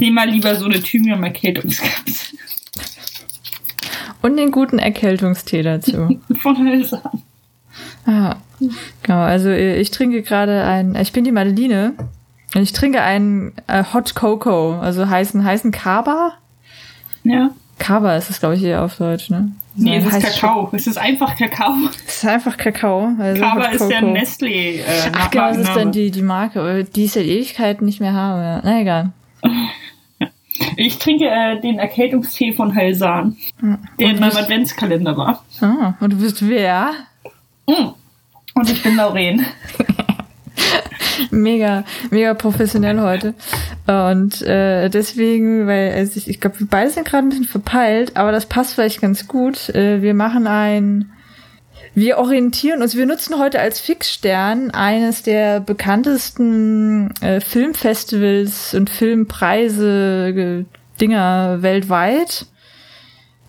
Ich 0.00 0.06
nehme 0.06 0.14
mal 0.14 0.30
lieber 0.30 0.56
so 0.56 0.64
eine 0.64 0.80
Thymian-Erkältungskapsel. 0.80 2.38
Und 4.22 4.38
den 4.38 4.50
guten 4.50 4.78
Erkältungstee 4.78 5.60
dazu. 5.60 6.18
Von 6.40 6.56
Hölzern. 6.56 7.22
Ah, 8.06 8.36
genau. 9.02 9.20
Also 9.20 9.50
ich 9.50 9.90
trinke 9.90 10.22
gerade 10.22 10.64
ein, 10.64 10.94
ich 10.94 11.12
bin 11.12 11.24
die 11.24 11.32
Madeline. 11.32 11.92
Und 12.54 12.62
ich 12.62 12.72
trinke 12.72 13.02
einen 13.02 13.52
äh, 13.66 13.84
Hot 13.92 14.14
Cocoa, 14.14 14.80
also 14.80 15.06
heißen, 15.06 15.44
heißen 15.44 15.70
Kaba. 15.70 16.32
Ja. 17.24 17.50
Kaba 17.78 18.16
ist 18.16 18.30
es, 18.30 18.40
glaube 18.40 18.54
ich, 18.54 18.62
hier 18.62 18.82
auf 18.82 18.96
Deutsch, 18.96 19.28
ne? 19.28 19.52
Nee, 19.74 19.98
es 19.98 20.06
ist 20.06 20.40
Kakao. 20.40 20.70
Es 20.72 20.86
ist 20.86 20.96
einfach 20.96 21.36
Kakao. 21.36 21.74
Es 22.06 22.16
ist 22.16 22.24
einfach 22.24 22.56
Kakao. 22.56 23.10
Also 23.18 23.42
Kaba 23.42 23.66
ist 23.66 23.86
der 23.86 24.00
Cocoa. 24.00 24.12
Nestlé. 24.14 24.78
Äh, 24.78 25.12
Ach 25.12 25.30
genau, 25.30 25.48
das 25.48 25.58
ist 25.58 25.76
dann 25.76 25.92
die, 25.92 26.10
die 26.10 26.22
Marke, 26.22 26.60
äh, 26.60 26.84
die 26.84 27.04
ich 27.04 27.12
seit 27.12 27.26
Ewigkeiten 27.26 27.84
nicht 27.84 28.00
mehr 28.00 28.14
habe. 28.14 28.40
Ja. 28.40 28.60
Na 28.64 28.80
egal. 28.80 29.12
Ich 30.82 30.98
trinke 30.98 31.26
äh, 31.26 31.60
den 31.60 31.78
Erkältungstee 31.78 32.52
von 32.54 32.74
Halsan, 32.74 33.36
der 33.98 34.10
in 34.10 34.18
meinem 34.18 34.34
Adventskalender 34.34 35.14
war. 35.14 35.44
Ah, 35.60 35.92
und 36.00 36.14
du 36.14 36.16
bist 36.16 36.48
wer? 36.48 36.92
Mm. 37.66 37.90
Und 38.54 38.70
ich 38.70 38.82
bin 38.82 38.96
Lauren. 38.96 39.44
Mega, 41.30 41.84
mega 42.10 42.32
professionell 42.32 42.98
heute. 43.00 43.34
Und 43.86 44.40
äh, 44.40 44.88
deswegen, 44.88 45.66
weil 45.66 45.92
also 45.92 46.16
ich, 46.16 46.28
ich 46.28 46.40
glaube, 46.40 46.60
wir 46.60 46.66
beide 46.66 46.88
sind 46.88 47.06
gerade 47.06 47.26
ein 47.26 47.28
bisschen 47.28 47.44
verpeilt, 47.44 48.16
aber 48.16 48.32
das 48.32 48.46
passt 48.46 48.74
vielleicht 48.74 49.02
ganz 49.02 49.28
gut. 49.28 49.68
Äh, 49.68 50.00
wir 50.00 50.14
machen 50.14 50.46
ein 50.46 51.10
wir 51.94 52.18
orientieren 52.18 52.82
uns, 52.82 52.96
wir 52.96 53.06
nutzen 53.06 53.38
heute 53.38 53.60
als 53.60 53.80
Fixstern 53.80 54.70
eines 54.70 55.22
der 55.22 55.60
bekanntesten 55.60 57.12
äh, 57.20 57.40
Filmfestivals 57.40 58.74
und 58.74 58.90
Filmpreise 58.90 60.28
äh, 60.28 60.64
Dinger 61.00 61.62
weltweit. 61.62 62.46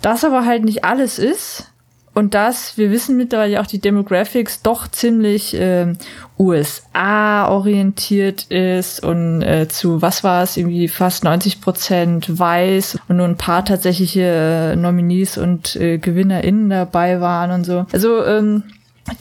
Das 0.02 0.24
aber 0.24 0.46
halt 0.46 0.64
nicht 0.64 0.84
alles 0.84 1.20
ist. 1.20 1.71
Und 2.14 2.34
das, 2.34 2.78
wir 2.78 2.92
wissen 2.92 3.16
mittlerweile 3.16 3.62
auch 3.62 3.68
die 3.68 3.80
Demographics 3.80 4.62
doch 4.62 4.90
ziemlich 4.90 5.54
äh, 5.54 5.94
USA-orientiert 6.38 8.48
ist 8.50 9.02
und 9.02 9.42
äh, 9.42 9.70
zu, 9.70 10.02
was 10.02 10.22
war 10.24 10.44
es, 10.44 10.58
irgendwie 10.58 10.90
fast 10.90 11.24
90 11.24 11.62
Prozent 11.62 12.38
weiß 12.38 13.00
und 13.08 13.16
nur 13.18 13.28
ein 13.28 13.38
paar 13.38 13.64
tatsächliche 13.64 14.74
äh, 14.74 14.76
Nominees 14.76 15.38
und 15.38 15.78
äh, 15.78 16.00
GewinnerInnen 16.00 16.70
dabei 16.70 17.22
waren 17.22 17.52
und 17.52 17.64
so. 17.64 17.86
Also 17.94 18.26
ähm, 18.26 18.64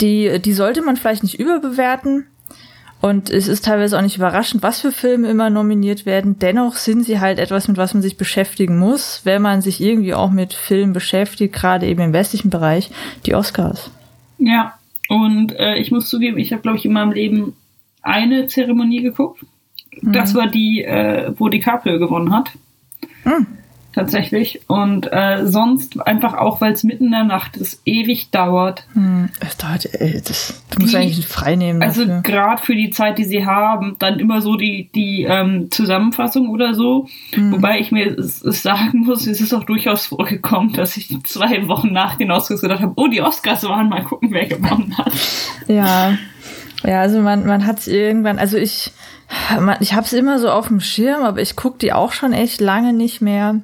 die, 0.00 0.40
die 0.40 0.52
sollte 0.52 0.82
man 0.82 0.96
vielleicht 0.96 1.22
nicht 1.22 1.38
überbewerten. 1.38 2.26
Und 3.00 3.30
es 3.30 3.48
ist 3.48 3.64
teilweise 3.64 3.96
auch 3.96 4.02
nicht 4.02 4.16
überraschend, 4.16 4.62
was 4.62 4.80
für 4.80 4.92
Filme 4.92 5.28
immer 5.28 5.48
nominiert 5.48 6.04
werden. 6.04 6.38
Dennoch 6.38 6.74
sind 6.74 7.04
sie 7.04 7.18
halt 7.18 7.38
etwas, 7.38 7.66
mit 7.66 7.78
was 7.78 7.94
man 7.94 8.02
sich 8.02 8.18
beschäftigen 8.18 8.78
muss, 8.78 9.22
wenn 9.24 9.40
man 9.40 9.62
sich 9.62 9.80
irgendwie 9.80 10.12
auch 10.12 10.30
mit 10.30 10.52
Filmen 10.52 10.92
beschäftigt, 10.92 11.54
gerade 11.54 11.86
eben 11.86 12.02
im 12.02 12.12
westlichen 12.12 12.50
Bereich, 12.50 12.90
die 13.24 13.34
Oscars. 13.34 13.90
Ja, 14.38 14.74
und 15.08 15.58
äh, 15.58 15.76
ich 15.76 15.90
muss 15.90 16.08
zugeben, 16.08 16.38
ich 16.38 16.52
habe, 16.52 16.62
glaube 16.62 16.76
ich, 16.76 16.84
in 16.84 16.92
meinem 16.92 17.12
Leben 17.12 17.56
eine 18.02 18.46
Zeremonie 18.46 19.02
geguckt. 19.02 19.44
Das 20.02 20.34
war 20.34 20.46
die, 20.46 20.84
äh, 20.84 21.32
wo 21.36 21.48
DiCaprio 21.48 21.98
gewonnen 21.98 22.32
hat. 22.32 22.50
Hm. 23.24 23.46
Tatsächlich. 23.92 24.60
Und 24.68 25.12
äh, 25.12 25.46
sonst 25.46 26.00
einfach 26.06 26.34
auch, 26.34 26.60
weil 26.60 26.72
es 26.72 26.84
mitten 26.84 27.06
in 27.06 27.10
der 27.10 27.24
Nacht 27.24 27.56
ist, 27.56 27.82
ewig 27.84 28.30
dauert. 28.30 28.84
Hm, 28.92 29.30
das 29.40 29.56
dauert, 29.56 29.86
ey, 29.94 30.22
das, 30.24 30.62
du 30.70 30.80
musst 30.82 30.92
Die- 30.94 30.98
eigentlich 30.98 31.26
frei 31.26 31.56
nehmen 31.56 31.82
Also 31.82 32.06
gerade 32.22 32.62
für 32.62 32.76
die 32.76 32.90
Zeit, 32.90 33.18
die 33.18 33.24
sie 33.24 33.44
haben, 33.46 33.96
dann 33.98 34.20
immer 34.20 34.42
so 34.42 34.56
die, 34.56 34.90
die 34.94 35.24
ähm, 35.24 35.70
Zusammenfassung 35.70 36.48
oder 36.50 36.74
so. 36.74 37.08
Mhm. 37.34 37.52
Wobei 37.52 37.80
ich 37.80 37.90
mir 37.90 38.16
es, 38.16 38.42
es 38.42 38.62
sagen 38.62 39.00
muss, 39.00 39.26
es 39.26 39.40
ist 39.40 39.52
auch 39.52 39.64
durchaus 39.64 40.06
vorgekommen, 40.06 40.72
dass 40.72 40.96
ich 40.96 41.08
zwei 41.24 41.66
Wochen 41.66 41.92
nach 41.92 42.14
den 42.16 42.30
Oscars 42.30 42.60
gedacht 42.60 42.82
habe, 42.82 42.92
oh, 42.96 43.08
die 43.08 43.22
Oscars 43.22 43.64
waren, 43.64 43.88
mal 43.88 44.04
gucken, 44.04 44.30
wer 44.30 44.46
gewonnen 44.46 44.96
hat. 44.96 45.12
Ja, 45.66 46.16
ja, 46.84 47.00
also 47.00 47.20
man, 47.20 47.44
man 47.46 47.66
hat 47.66 47.80
es 47.80 47.88
irgendwann, 47.88 48.38
also 48.38 48.56
ich, 48.56 48.92
ich 49.80 49.94
habe 49.94 50.06
es 50.06 50.12
immer 50.12 50.38
so 50.38 50.50
auf 50.50 50.68
dem 50.68 50.80
Schirm, 50.80 51.22
aber 51.22 51.40
ich 51.40 51.56
guck 51.56 51.78
die 51.78 51.92
auch 51.92 52.12
schon 52.12 52.32
echt 52.32 52.60
lange 52.60 52.92
nicht 52.92 53.20
mehr. 53.20 53.60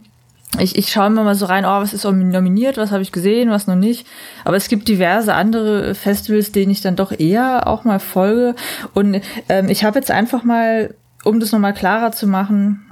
Ich, 0.59 0.77
ich 0.77 0.91
schaue 0.91 1.09
immer 1.09 1.25
mal 1.25 1.35
so 1.35 1.47
rein, 1.47 1.65
oh, 1.65 1.81
was 1.81 1.93
ist 1.93 2.05
nominiert, 2.05 2.77
was 2.77 2.91
habe 2.91 3.03
ich 3.03 3.13
gesehen, 3.13 3.51
was 3.51 3.67
noch 3.67 3.77
nicht. 3.77 4.07
Aber 4.45 4.57
es 4.57 4.69
gibt 4.69 4.89
diverse 4.89 5.35
andere 5.35 5.95
Festivals, 5.95 6.53
denen 6.53 6.71
ich 6.71 6.81
dann 6.81 6.97
doch 6.97 7.13
eher 7.13 7.67
auch 7.67 7.85
mal 7.85 8.01
folge. 8.01 8.55
Und 8.95 9.21
ähm, 9.49 9.69
ich 9.69 9.85
habe 9.85 9.99
jetzt 9.99 10.11
einfach 10.11 10.45
mal, 10.45 10.95
um 11.25 11.41
das 11.41 11.53
nochmal 11.53 11.75
klarer 11.75 12.13
zu 12.13 12.27
machen, 12.27 12.83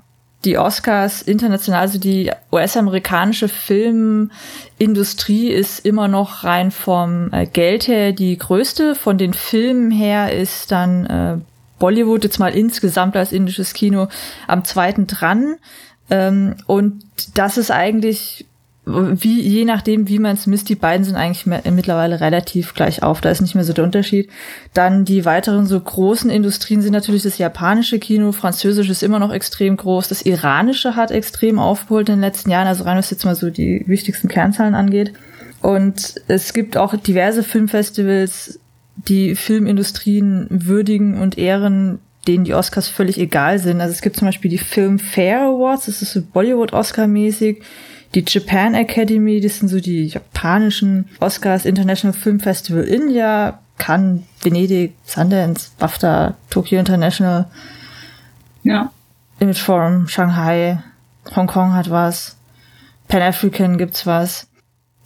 die 0.44 0.58
Oscars 0.58 1.22
international, 1.22 1.80
also 1.80 1.98
die 1.98 2.30
US-amerikanische 2.52 3.48
Filmindustrie 3.48 5.48
ist 5.48 5.86
immer 5.86 6.08
noch 6.08 6.44
rein 6.44 6.70
vom 6.70 7.32
äh, 7.32 7.46
Geld 7.46 7.88
her 7.88 8.12
die 8.12 8.36
größte. 8.36 8.94
Von 8.94 9.16
den 9.16 9.32
Filmen 9.32 9.90
her 9.90 10.36
ist 10.36 10.70
dann 10.70 11.06
äh, 11.06 11.38
Bollywood 11.78 12.24
jetzt 12.24 12.38
mal 12.38 12.54
insgesamt 12.54 13.16
als 13.16 13.32
indisches 13.32 13.72
Kino 13.72 14.08
am 14.46 14.64
zweiten 14.64 15.06
dran. 15.06 15.56
Ähm, 16.10 16.56
und 16.66 17.02
das 17.34 17.58
ist 17.58 17.70
eigentlich 17.70 18.46
wie, 18.86 19.40
je 19.40 19.64
nachdem, 19.64 20.08
wie 20.08 20.18
man 20.18 20.34
es 20.34 20.46
misst, 20.46 20.68
die 20.68 20.74
beiden 20.74 21.04
sind 21.04 21.16
eigentlich 21.16 21.46
mittlerweile 21.46 22.20
relativ 22.20 22.74
gleich 22.74 23.02
auf. 23.02 23.22
Da 23.22 23.30
ist 23.30 23.40
nicht 23.40 23.54
mehr 23.54 23.64
so 23.64 23.72
der 23.72 23.84
Unterschied. 23.84 24.28
Dann 24.74 25.06
die 25.06 25.24
weiteren 25.24 25.64
so 25.64 25.80
großen 25.80 26.28
Industrien 26.28 26.82
sind 26.82 26.92
natürlich 26.92 27.22
das 27.22 27.38
japanische 27.38 27.98
Kino, 27.98 28.32
französische 28.32 28.92
ist 28.92 29.02
immer 29.02 29.18
noch 29.18 29.32
extrem 29.32 29.76
groß, 29.76 30.08
das 30.08 30.22
iranische 30.22 30.96
hat 30.96 31.10
extrem 31.10 31.58
aufgeholt 31.58 32.10
in 32.10 32.16
den 32.16 32.20
letzten 32.20 32.50
Jahren, 32.50 32.66
also 32.66 32.84
rein 32.84 32.98
was 32.98 33.10
jetzt 33.10 33.24
mal 33.24 33.34
so 33.34 33.48
die 33.48 33.84
wichtigsten 33.86 34.28
Kernzahlen 34.28 34.74
angeht. 34.74 35.14
Und 35.62 36.16
es 36.28 36.52
gibt 36.52 36.76
auch 36.76 36.94
diverse 36.94 37.42
Filmfestivals, 37.42 38.60
die 38.96 39.34
Filmindustrien 39.34 40.46
würdigen 40.50 41.20
und 41.20 41.38
ehren, 41.38 42.00
denen 42.24 42.44
die 42.44 42.54
Oscars 42.54 42.88
völlig 42.88 43.18
egal 43.18 43.58
sind. 43.58 43.80
Also 43.80 43.92
es 43.92 44.02
gibt 44.02 44.16
zum 44.16 44.26
Beispiel 44.26 44.50
die 44.50 44.58
Film 44.58 44.98
Fair 44.98 45.42
Awards, 45.42 45.86
das 45.86 46.02
ist 46.02 46.12
so 46.12 46.22
Bollywood-Oscar-mäßig. 46.22 47.62
Die 48.14 48.24
Japan 48.26 48.74
Academy, 48.74 49.40
das 49.40 49.58
sind 49.58 49.68
so 49.68 49.80
die 49.80 50.06
japanischen 50.06 51.08
Oscars, 51.20 51.64
International 51.64 52.16
Film 52.16 52.38
Festival 52.38 52.84
India, 52.84 53.58
Cannes, 53.78 54.22
Venedig, 54.40 54.94
Sundance, 55.04 55.70
BAFTA, 55.78 56.36
Tokyo 56.50 56.78
International, 56.78 57.46
Ja. 58.62 58.92
Image 59.40 59.58
Forum, 59.58 60.06
Shanghai, 60.08 60.78
Hongkong 61.34 61.74
hat 61.74 61.90
was, 61.90 62.36
Pan-African 63.08 63.78
gibt's 63.78 64.06
was. 64.06 64.46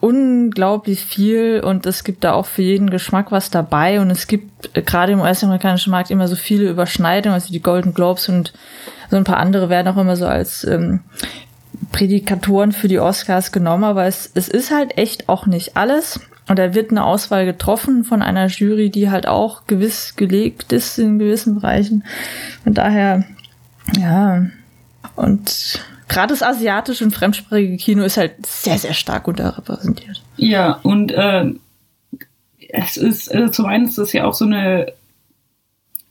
Unglaublich 0.01 1.05
viel 1.05 1.61
und 1.65 1.85
es 1.85 2.05
gibt 2.05 2.23
da 2.23 2.33
auch 2.33 2.47
für 2.47 2.63
jeden 2.63 2.89
Geschmack 2.89 3.33
was 3.33 3.51
dabei 3.51 4.01
und 4.01 4.11
es 4.11 4.29
gibt 4.29 4.71
äh, 4.77 4.83
gerade 4.83 5.13
im 5.13 5.21
US-amerikanischen 5.21 5.91
Markt 5.91 6.11
immer 6.11 6.29
so 6.29 6.37
viele 6.37 6.71
Überschneidungen, 6.71 7.35
also 7.35 7.53
die 7.53 7.63
Golden 7.63 7.95
Globes 7.95 8.29
und 8.29 8.53
so 9.11 9.17
ein 9.17 9.25
paar 9.25 9.39
andere 9.39 9.69
werden 9.69 9.89
auch 9.89 10.01
immer 10.01 10.17
so 10.17 10.27
als 10.27 10.65
ähm, 10.65 11.01
Prädikatoren 11.93 12.73
für 12.73 12.89
die 12.89 13.01
Oscars 13.01 13.53
genommen, 13.53 13.85
aber 13.85 14.07
es, 14.07 14.31
es 14.35 14.49
ist 14.49 14.71
halt 14.71 14.97
echt 14.99 15.29
auch 15.29 15.47
nicht 15.47 15.77
alles. 15.77 16.21
Und 16.49 16.59
da 16.59 16.75
wird 16.75 16.91
eine 16.91 17.05
Auswahl 17.05 17.45
getroffen 17.45 18.05
von 18.05 18.23
einer 18.23 18.47
Jury, 18.47 18.89
die 18.89 19.11
halt 19.11 19.29
auch 19.29 19.67
gewiss 19.67 20.17
gelegt 20.17 20.73
ist 20.73 20.99
in 20.99 21.19
gewissen 21.19 21.57
Bereichen. 21.57 22.05
Von 22.65 22.73
daher, 22.73 23.25
ja. 23.99 24.47
Und 25.15 25.85
gerade 26.09 26.29
das 26.33 26.43
asiatische 26.43 27.05
und 27.05 27.13
fremdsprachige 27.13 27.77
Kino 27.77 28.03
ist 28.03 28.17
halt 28.17 28.45
sehr, 28.47 28.79
sehr 28.79 28.95
stark 28.95 29.29
unterrepräsentiert. 29.29 30.23
Ja, 30.37 30.81
und 30.83 31.13
ähm, 31.17 31.61
es 32.71 32.97
ist, 32.97 33.35
also 33.35 33.51
zum 33.51 33.67
einen 33.67 33.87
ist 33.87 33.99
das 33.99 34.13
ja 34.13 34.25
auch 34.25 34.35
so 34.35 34.45
eine 34.45 34.93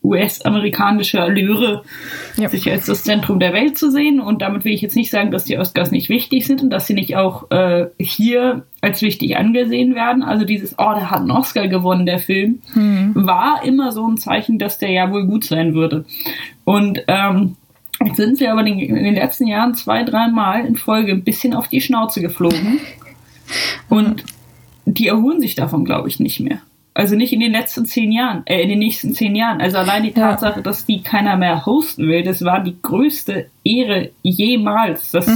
US-amerikanische 0.04 1.20
Allüre, 1.20 1.82
Ja. 2.36 2.48
sich 2.48 2.70
als 2.70 2.86
das 2.86 3.02
Zentrum 3.02 3.40
der 3.40 3.52
Welt 3.52 3.76
zu 3.76 3.90
sehen. 3.90 4.20
Und 4.20 4.42
damit 4.42 4.64
will 4.64 4.72
ich 4.72 4.80
jetzt 4.80 4.94
nicht 4.96 5.10
sagen, 5.10 5.32
dass 5.32 5.44
die 5.44 5.58
Oscars 5.58 5.90
nicht 5.90 6.08
wichtig 6.08 6.46
sind 6.46 6.62
und 6.62 6.70
dass 6.70 6.86
sie 6.86 6.94
nicht 6.94 7.16
auch 7.16 7.50
äh, 7.50 7.86
hier 7.98 8.64
als 8.80 9.02
wichtig 9.02 9.36
angesehen 9.36 9.96
werden. 9.96 10.22
Also 10.22 10.44
dieses, 10.44 10.74
oh, 10.78 10.94
der 10.94 11.10
hat 11.10 11.20
einen 11.20 11.32
Oscar 11.32 11.66
gewonnen, 11.66 12.06
der 12.06 12.20
Film, 12.20 12.60
war 13.14 13.62
immer 13.64 13.90
so 13.90 14.06
ein 14.06 14.18
Zeichen, 14.18 14.58
dass 14.60 14.78
der 14.78 14.90
ja 14.92 15.10
wohl 15.10 15.26
gut 15.26 15.44
sein 15.44 15.74
würde. 15.74 16.04
Und 16.64 17.02
ähm, 17.08 17.56
jetzt 18.04 18.16
sind 18.16 18.36
sie 18.38 18.48
aber 18.48 18.64
in 18.66 18.78
den 18.78 19.14
letzten 19.14 19.46
Jahren 19.46 19.74
zwei, 19.74 20.02
dreimal 20.04 20.64
in 20.64 20.76
Folge 20.76 21.12
ein 21.12 21.24
bisschen 21.24 21.54
auf 21.54 21.68
die 21.68 21.80
Schnauze 21.80 22.20
geflogen. 22.20 22.80
Und 23.88 24.24
die 24.84 25.08
erholen 25.08 25.40
sich 25.40 25.54
davon, 25.54 25.84
glaube 25.84 26.08
ich, 26.08 26.20
nicht 26.20 26.40
mehr. 26.40 26.58
Also 26.94 27.14
nicht 27.14 27.32
in 27.32 27.40
den 27.40 27.52
letzten 27.52 27.86
zehn 27.86 28.10
Jahren, 28.10 28.42
äh, 28.46 28.60
in 28.62 28.68
den 28.70 28.80
nächsten 28.80 29.14
zehn 29.14 29.36
Jahren. 29.36 29.60
Also 29.60 29.78
allein 29.78 30.02
die 30.02 30.08
Ja. 30.10 30.30
Tatsache, 30.32 30.62
dass 30.62 30.84
die 30.84 31.02
keiner 31.02 31.36
mehr 31.36 31.64
hosten 31.64 32.08
will, 32.08 32.24
das 32.24 32.44
war 32.44 32.60
die 32.60 32.76
größte 32.82 33.46
Ehre 33.64 34.10
jemals. 34.22 35.12
Das, 35.12 35.30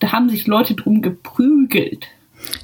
Da 0.00 0.12
haben 0.12 0.30
sich 0.30 0.46
Leute 0.46 0.74
drum 0.74 1.02
geprügelt. 1.02 2.06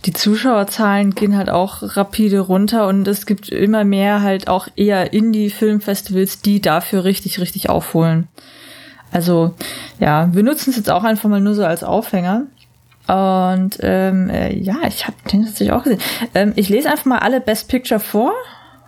Die 0.06 0.12
Zuschauerzahlen 0.12 1.14
gehen 1.14 1.36
halt 1.36 1.50
auch 1.50 1.96
rapide 1.96 2.40
runter 2.40 2.86
und 2.86 3.06
es 3.08 3.26
gibt 3.26 3.48
immer 3.48 3.84
mehr 3.84 4.22
halt 4.22 4.46
auch 4.48 4.68
eher 4.76 5.12
Indie-Filmfestivals, 5.12 6.40
die 6.42 6.60
dafür 6.60 7.04
richtig, 7.04 7.40
richtig 7.40 7.68
aufholen. 7.68 8.28
Also 9.14 9.54
ja, 10.00 10.28
wir 10.34 10.42
nutzen 10.42 10.70
es 10.70 10.76
jetzt 10.76 10.90
auch 10.90 11.04
einfach 11.04 11.30
mal 11.30 11.40
nur 11.40 11.54
so 11.54 11.64
als 11.64 11.84
Aufhänger. 11.84 12.48
Und 13.06 13.78
ähm, 13.80 14.28
äh, 14.28 14.58
ja, 14.58 14.76
ich 14.88 15.06
habe 15.06 15.16
den 15.30 15.44
tatsächlich 15.44 15.72
auch 15.72 15.84
gesehen. 15.84 16.00
Ähm, 16.34 16.52
ich 16.56 16.68
lese 16.68 16.90
einfach 16.90 17.04
mal 17.04 17.18
alle 17.18 17.40
Best 17.40 17.68
Picture 17.68 18.00
vor 18.00 18.32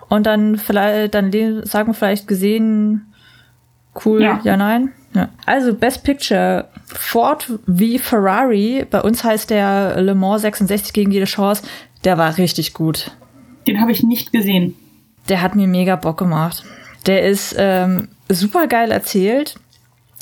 und 0.08 0.26
dann 0.26 0.56
vielleicht, 0.56 1.14
dann 1.14 1.30
sagen 1.64 1.88
wir 1.88 1.94
vielleicht 1.94 2.26
gesehen, 2.26 3.12
cool, 4.04 4.20
ja, 4.20 4.40
ja 4.42 4.56
nein. 4.56 4.92
Ja. 5.14 5.28
Also 5.46 5.74
Best 5.74 6.02
Picture, 6.02 6.66
Ford 6.86 7.44
v 7.44 7.98
Ferrari, 7.98 8.84
bei 8.90 9.02
uns 9.02 9.22
heißt 9.22 9.50
der 9.50 10.00
Le 10.02 10.14
Mans 10.14 10.42
66 10.42 10.92
gegen 10.92 11.12
jede 11.12 11.26
Chance, 11.26 11.62
der 12.04 12.18
war 12.18 12.36
richtig 12.36 12.74
gut. 12.74 13.12
Den 13.66 13.80
habe 13.80 13.92
ich 13.92 14.02
nicht 14.02 14.32
gesehen. 14.32 14.74
Der 15.28 15.40
hat 15.40 15.54
mir 15.54 15.68
mega 15.68 15.94
Bock 15.94 16.18
gemacht. 16.18 16.64
Der 17.06 17.22
ist 17.22 17.54
ähm, 17.58 18.08
super 18.28 18.66
geil 18.66 18.90
erzählt. 18.90 19.56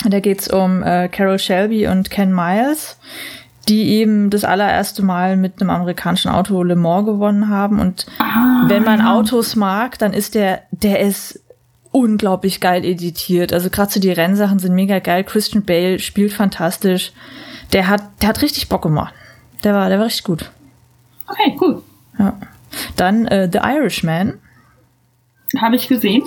Da 0.05 0.21
geht's 0.21 0.49
um 0.49 0.83
äh, 0.83 1.09
Carol 1.09 1.39
Shelby 1.39 1.87
und 1.89 2.11
Ken 2.11 2.35
Miles, 2.35 2.99
die 3.69 3.89
eben 3.93 4.31
das 4.31 4.45
allererste 4.45 5.03
Mal 5.03 5.37
mit 5.37 5.61
einem 5.61 5.71
amerikanischen 5.71 6.31
Auto 6.31 6.63
Le 6.63 6.77
Mans 6.77 7.07
gewonnen 7.07 7.49
haben. 7.49 7.81
Und 7.81 8.07
ah, 8.19 8.65
wenn 8.69 8.85
man 8.85 9.01
ja. 9.01 9.15
Autos 9.15 9.57
mag, 9.57 9.99
dann 9.99 10.13
ist 10.13 10.35
der, 10.35 10.63
der 10.71 11.01
ist 11.01 11.41
unglaublich 11.91 12.61
geil 12.61 12.85
editiert. 12.85 13.53
Also 13.53 13.71
gerade 13.71 13.93
so 13.93 14.01
die 14.01 14.11
Rennsachen 14.11 14.59
sind 14.59 14.75
mega 14.75 14.99
geil. 14.99 15.25
Christian 15.25 15.65
Bale 15.65 15.99
spielt 15.99 16.33
fantastisch. 16.33 17.13
Der 17.73 17.89
hat, 17.89 18.03
der 18.21 18.31
hat 18.31 18.43
richtig 18.43 18.69
Bock 18.69 18.83
gemacht. 18.83 19.15
Der 19.63 19.75
war, 19.75 19.89
der 19.89 19.99
war 19.99 20.07
richtig 20.07 20.25
gut. 20.25 20.51
Okay, 21.27 21.57
cool. 21.61 21.83
Ja. 22.19 22.37
Dann 22.97 23.27
äh, 23.27 23.49
The 23.51 23.59
Irishman. 23.59 24.35
Habe 25.61 25.77
ich 25.77 25.89
gesehen. 25.89 26.25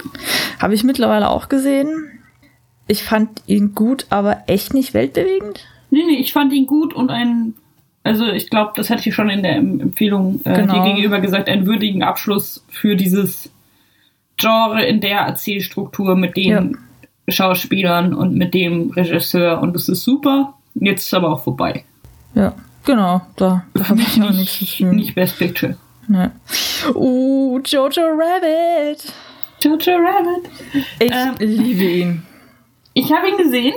Habe 0.60 0.74
ich 0.74 0.84
mittlerweile 0.84 1.30
auch 1.30 1.50
gesehen. 1.50 2.17
Ich 2.88 3.04
fand 3.04 3.42
ihn 3.48 3.76
gut, 3.76 4.06
aber 4.10 4.44
echt 4.48 4.74
nicht 4.74 4.94
weltbewegend. 4.94 5.66
Nee, 5.90 6.04
nee, 6.08 6.18
ich 6.18 6.34
fand 6.34 6.54
ihn 6.54 6.68
gut 6.68 6.94
und 6.94 7.12
ein, 7.12 7.54
also 8.04 8.26
ich 8.28 8.50
glaube, 8.50 8.74
das 8.76 8.90
hatte 8.90 9.08
ich 9.08 9.16
schon 9.16 9.30
in 9.30 9.44
der 9.44 9.56
Empfehlung 9.58 10.42
äh, 10.46 10.54
genau. 10.54 10.74
dir 10.74 10.94
gegenüber 10.94 11.20
gesagt, 11.20 11.50
einen 11.50 11.66
würdigen 11.66 12.04
Abschluss 12.04 12.66
für 12.70 12.96
dieses 12.96 13.50
Genre 14.38 14.86
in 14.86 15.02
der 15.02 15.20
Erzählstruktur 15.22 16.16
mit 16.16 16.38
den 16.38 16.78
ja. 17.28 17.34
Schauspielern 17.34 18.14
und 18.14 18.36
mit 18.36 18.54
dem 18.54 18.92
Regisseur 18.92 19.62
und 19.62 19.76
es 19.76 19.90
ist 19.90 20.04
super. 20.04 20.54
Jetzt 20.76 21.02
ist 21.02 21.08
es 21.08 21.14
aber 21.14 21.32
auch 21.34 21.44
vorbei. 21.44 21.84
Ja, 22.36 22.54
genau. 22.86 23.22
Da, 23.36 23.66
da 23.74 23.90
habe 23.90 24.02
ich 24.02 24.18
noch 24.18 24.32
nichts 24.32 24.60
zu 24.60 24.66
tun. 24.66 24.96
Nicht 24.96 25.16
Best 25.16 25.40
Picture. 25.40 25.76
Ne. 26.08 26.32
Uh, 26.94 27.60
Jojo 27.66 28.04
Rabbit. 28.04 29.12
Jojo 29.62 29.98
Rabbit. 29.98 30.50
Ich 31.00 31.12
ähm, 31.12 31.36
liebe 31.40 31.84
ihn. 31.84 32.27
Ich 32.98 33.12
habe 33.14 33.30
ihn 33.30 33.38
gesehen. 33.38 33.76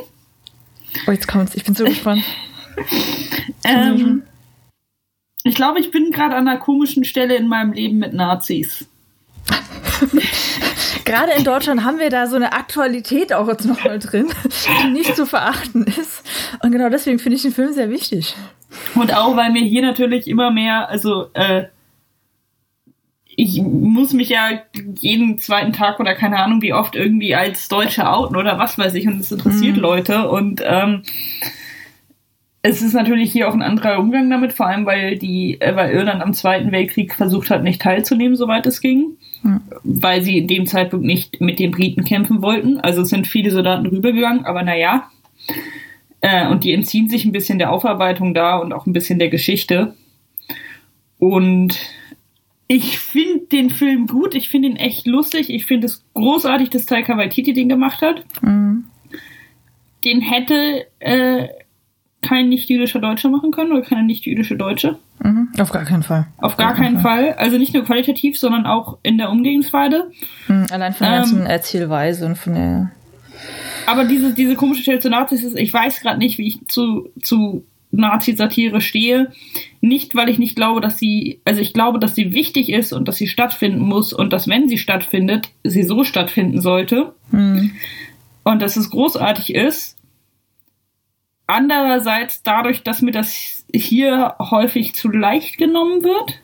Oh, 1.06 1.10
jetzt 1.10 1.28
kommt's. 1.28 1.54
Ich 1.54 1.62
bin 1.64 1.74
so 1.74 1.84
gespannt. 1.84 2.24
ähm, 3.64 4.22
ich 5.44 5.54
glaube, 5.54 5.78
ich 5.78 5.90
bin 5.90 6.10
gerade 6.10 6.36
an 6.36 6.48
einer 6.48 6.58
komischen 6.58 7.04
Stelle 7.04 7.36
in 7.36 7.46
meinem 7.46 7.74
Leben 7.74 7.98
mit 7.98 8.14
Nazis. 8.14 8.88
Gerade 11.04 11.32
in 11.32 11.44
Deutschland 11.44 11.84
haben 11.84 11.98
wir 11.98 12.08
da 12.08 12.28
so 12.28 12.36
eine 12.36 12.54
Aktualität 12.54 13.34
auch 13.34 13.46
jetzt 13.48 13.66
noch 13.66 13.84
mal 13.84 13.98
drin, 13.98 14.28
die 14.84 14.90
nicht 14.90 15.14
zu 15.14 15.26
verachten 15.26 15.84
ist. 15.84 16.22
Und 16.62 16.70
genau 16.70 16.88
deswegen 16.88 17.18
finde 17.18 17.36
ich 17.36 17.42
den 17.42 17.52
Film 17.52 17.74
sehr 17.74 17.90
wichtig. 17.90 18.34
Und 18.94 19.14
auch, 19.14 19.36
weil 19.36 19.52
mir 19.52 19.64
hier 19.64 19.82
natürlich 19.82 20.28
immer 20.28 20.50
mehr, 20.50 20.88
also 20.88 21.26
äh, 21.34 21.64
ich 23.36 23.62
muss 23.62 24.12
mich 24.12 24.30
ja 24.30 24.62
jeden 25.00 25.38
zweiten 25.38 25.72
Tag 25.72 26.00
oder 26.00 26.14
keine 26.14 26.38
Ahnung 26.38 26.62
wie 26.62 26.72
oft 26.72 26.96
irgendwie 26.96 27.34
als 27.34 27.68
Deutsche 27.68 28.08
outen 28.08 28.36
oder 28.36 28.58
was 28.58 28.78
weiß 28.78 28.94
ich 28.94 29.06
und 29.06 29.20
es 29.20 29.32
interessiert 29.32 29.76
mhm. 29.76 29.82
Leute 29.82 30.28
und 30.28 30.62
ähm, 30.64 31.02
es 32.62 32.82
ist 32.82 32.92
natürlich 32.92 33.32
hier 33.32 33.48
auch 33.48 33.54
ein 33.54 33.62
anderer 33.62 33.98
Umgang 33.98 34.28
damit, 34.28 34.52
vor 34.52 34.66
allem 34.66 34.84
weil 34.84 35.16
die, 35.16 35.60
äh, 35.60 35.74
weil 35.76 35.92
Irland 35.92 36.20
am 36.20 36.34
Zweiten 36.34 36.72
Weltkrieg 36.72 37.14
versucht 37.14 37.48
hat, 37.50 37.62
nicht 37.62 37.80
teilzunehmen, 37.80 38.36
soweit 38.36 38.66
es 38.66 38.80
ging, 38.80 39.16
mhm. 39.42 39.62
weil 39.82 40.22
sie 40.22 40.38
in 40.38 40.46
dem 40.46 40.66
Zeitpunkt 40.66 41.06
nicht 41.06 41.40
mit 41.40 41.58
den 41.58 41.70
Briten 41.70 42.04
kämpfen 42.04 42.42
wollten. 42.42 42.78
Also 42.80 43.02
es 43.02 43.08
sind 43.08 43.26
viele 43.26 43.50
Soldaten 43.50 43.86
rübergegangen, 43.86 44.44
aber 44.44 44.62
naja. 44.62 45.08
Äh, 46.20 46.48
und 46.48 46.64
die 46.64 46.74
entziehen 46.74 47.08
sich 47.08 47.24
ein 47.24 47.32
bisschen 47.32 47.58
der 47.58 47.72
Aufarbeitung 47.72 48.34
da 48.34 48.58
und 48.58 48.74
auch 48.74 48.86
ein 48.86 48.92
bisschen 48.92 49.18
der 49.18 49.30
Geschichte. 49.30 49.94
Und 51.18 51.78
ich 52.72 53.00
finde 53.00 53.46
den 53.46 53.68
Film 53.68 54.06
gut, 54.06 54.36
ich 54.36 54.48
finde 54.48 54.68
ihn 54.68 54.76
echt 54.76 55.04
lustig, 55.04 55.50
ich 55.50 55.66
finde 55.66 55.88
es 55.88 56.04
großartig, 56.14 56.70
dass 56.70 56.86
Taika 56.86 57.16
Waititi 57.16 57.52
den 57.52 57.68
gemacht 57.68 58.00
hat. 58.00 58.22
Mhm. 58.42 58.84
Den 60.04 60.20
hätte 60.20 60.86
äh, 61.00 61.48
kein 62.22 62.48
nicht-jüdischer 62.48 63.00
Deutscher 63.00 63.28
machen 63.28 63.50
können 63.50 63.72
oder 63.72 63.82
keine 63.82 64.04
nicht-jüdische 64.04 64.56
Deutsche. 64.56 65.00
Mhm. 65.18 65.48
Auf 65.58 65.72
gar 65.72 65.84
keinen 65.84 66.04
Fall. 66.04 66.28
Auf 66.38 66.56
gar, 66.56 66.68
gar 66.68 66.76
keinen 66.76 67.00
Fall. 67.00 67.32
Fall. 67.32 67.34
Also 67.38 67.58
nicht 67.58 67.74
nur 67.74 67.82
qualitativ, 67.82 68.38
sondern 68.38 68.66
auch 68.66 68.98
in 69.02 69.18
der 69.18 69.30
Umgehensweise. 69.30 70.08
Mhm, 70.46 70.66
allein 70.70 70.92
von 70.92 71.08
der 71.08 71.16
ähm, 71.16 71.22
ganzen 71.22 71.46
Erzählweise 71.46 72.24
und 72.24 72.38
von 72.38 72.54
der. 72.54 72.92
Aber 73.86 74.04
diese, 74.04 74.32
diese 74.32 74.54
komische 74.54 74.82
Stelle 74.82 75.00
zu 75.00 75.10
Nazis 75.10 75.42
ist, 75.42 75.58
ich 75.58 75.72
weiß 75.72 76.02
gerade 76.02 76.20
nicht, 76.20 76.38
wie 76.38 76.46
ich 76.46 76.68
zu, 76.68 77.08
zu 77.20 77.64
Nazi-Satire 77.92 78.80
stehe. 78.80 79.32
Nicht, 79.80 80.14
weil 80.14 80.28
ich 80.28 80.38
nicht 80.38 80.56
glaube, 80.56 80.80
dass 80.80 80.98
sie, 80.98 81.40
also 81.44 81.60
ich 81.60 81.72
glaube, 81.72 81.98
dass 81.98 82.14
sie 82.14 82.32
wichtig 82.32 82.70
ist 82.70 82.92
und 82.92 83.08
dass 83.08 83.16
sie 83.16 83.26
stattfinden 83.26 83.80
muss 83.80 84.12
und 84.12 84.32
dass, 84.32 84.48
wenn 84.48 84.68
sie 84.68 84.78
stattfindet, 84.78 85.50
sie 85.64 85.82
so 85.82 86.04
stattfinden 86.04 86.60
sollte. 86.60 87.14
Mhm. 87.30 87.72
Und 88.44 88.62
dass 88.62 88.76
es 88.76 88.90
großartig 88.90 89.54
ist. 89.54 89.96
Andererseits 91.46 92.42
dadurch, 92.42 92.82
dass 92.82 93.02
mir 93.02 93.12
das 93.12 93.64
hier 93.74 94.36
häufig 94.38 94.94
zu 94.94 95.08
leicht 95.08 95.58
genommen 95.58 96.02
wird. 96.04 96.40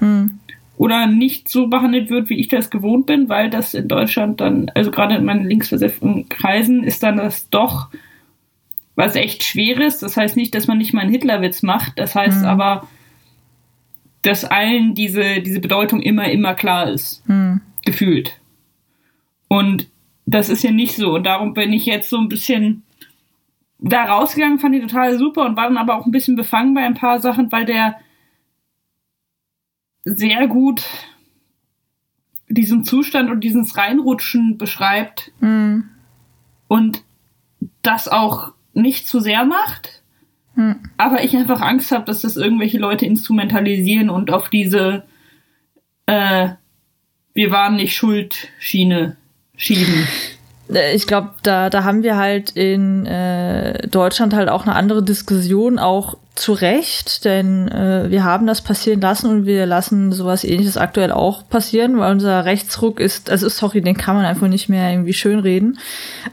Mhm. 0.00 0.38
Oder 0.76 1.06
nicht 1.06 1.48
so 1.48 1.68
behandelt 1.68 2.10
wird, 2.10 2.28
wie 2.28 2.40
ich 2.40 2.48
das 2.48 2.70
gewohnt 2.70 3.06
bin, 3.06 3.28
weil 3.28 3.50
das 3.50 3.72
in 3.72 3.88
Deutschland 3.88 4.40
dann, 4.40 4.70
also 4.74 4.90
gerade 4.90 5.14
in 5.14 5.24
meinen 5.24 5.44
linksversifften 5.44 6.28
Kreisen, 6.28 6.82
ist 6.82 7.02
dann 7.02 7.18
das 7.18 7.48
doch 7.50 7.88
was 8.94 9.14
echt 9.14 9.44
schwer 9.44 9.80
ist. 9.80 10.02
Das 10.02 10.16
heißt 10.16 10.36
nicht, 10.36 10.54
dass 10.54 10.66
man 10.66 10.78
nicht 10.78 10.92
mal 10.92 11.02
einen 11.02 11.10
Hitlerwitz 11.10 11.62
macht. 11.62 11.98
Das 11.98 12.14
heißt 12.14 12.40
mhm. 12.40 12.46
aber, 12.46 12.88
dass 14.22 14.44
allen 14.44 14.94
diese, 14.94 15.40
diese 15.40 15.60
Bedeutung 15.60 16.00
immer, 16.00 16.30
immer 16.30 16.54
klar 16.54 16.88
ist. 16.88 17.26
Mhm. 17.28 17.60
Gefühlt. 17.84 18.38
Und 19.48 19.88
das 20.26 20.48
ist 20.48 20.62
ja 20.62 20.70
nicht 20.70 20.96
so. 20.96 21.14
Und 21.14 21.24
darum 21.24 21.54
bin 21.54 21.72
ich 21.72 21.86
jetzt 21.86 22.08
so 22.08 22.18
ein 22.18 22.28
bisschen 22.28 22.84
da 23.78 24.04
rausgegangen, 24.04 24.60
fand 24.60 24.76
ich 24.76 24.82
total 24.82 25.18
super 25.18 25.44
und 25.44 25.56
war 25.56 25.64
dann 25.64 25.76
aber 25.76 25.96
auch 25.96 26.06
ein 26.06 26.12
bisschen 26.12 26.36
befangen 26.36 26.72
bei 26.74 26.84
ein 26.84 26.94
paar 26.94 27.18
Sachen, 27.18 27.50
weil 27.50 27.64
der 27.64 27.96
sehr 30.04 30.46
gut 30.46 30.84
diesen 32.48 32.84
Zustand 32.84 33.30
und 33.30 33.40
dieses 33.40 33.76
Reinrutschen 33.76 34.58
beschreibt. 34.58 35.32
Mhm. 35.40 35.88
Und 36.68 37.02
das 37.82 38.08
auch 38.08 38.52
nicht 38.74 39.06
zu 39.06 39.20
sehr 39.20 39.44
macht. 39.44 40.02
Hm. 40.54 40.76
Aber 40.98 41.24
ich 41.24 41.36
einfach 41.36 41.60
Angst 41.60 41.92
habe, 41.92 42.04
dass 42.04 42.22
das 42.22 42.36
irgendwelche 42.36 42.78
Leute 42.78 43.06
instrumentalisieren 43.06 44.10
und 44.10 44.30
auf 44.30 44.50
diese 44.50 45.04
äh, 46.06 46.50
wir 47.34 47.50
waren 47.50 47.76
nicht 47.76 47.96
schuld 47.96 48.48
Schiene 48.58 49.16
schieben. 49.56 50.06
Äh, 50.74 50.94
ich 50.94 51.06
glaube, 51.06 51.30
da, 51.42 51.70
da 51.70 51.84
haben 51.84 52.02
wir 52.02 52.16
halt 52.16 52.50
in 52.50 53.06
äh, 53.06 53.86
Deutschland 53.88 54.34
halt 54.34 54.48
auch 54.48 54.62
eine 54.62 54.74
andere 54.74 55.02
Diskussion, 55.02 55.78
auch 55.78 56.16
zu 56.34 56.54
Recht, 56.54 57.26
denn 57.26 57.68
äh, 57.68 58.10
wir 58.10 58.24
haben 58.24 58.46
das 58.46 58.62
passieren 58.62 59.02
lassen 59.02 59.28
und 59.28 59.46
wir 59.46 59.66
lassen 59.66 60.12
sowas 60.12 60.44
ähnliches 60.44 60.78
aktuell 60.78 61.12
auch 61.12 61.46
passieren, 61.46 61.98
weil 61.98 62.10
unser 62.10 62.46
Rechtsruck 62.46 63.00
ist, 63.00 63.28
also 63.28 63.50
sorry, 63.50 63.82
den 63.82 63.98
kann 63.98 64.16
man 64.16 64.24
einfach 64.24 64.48
nicht 64.48 64.70
mehr 64.70 64.90
irgendwie 64.90 65.12
schönreden. 65.12 65.78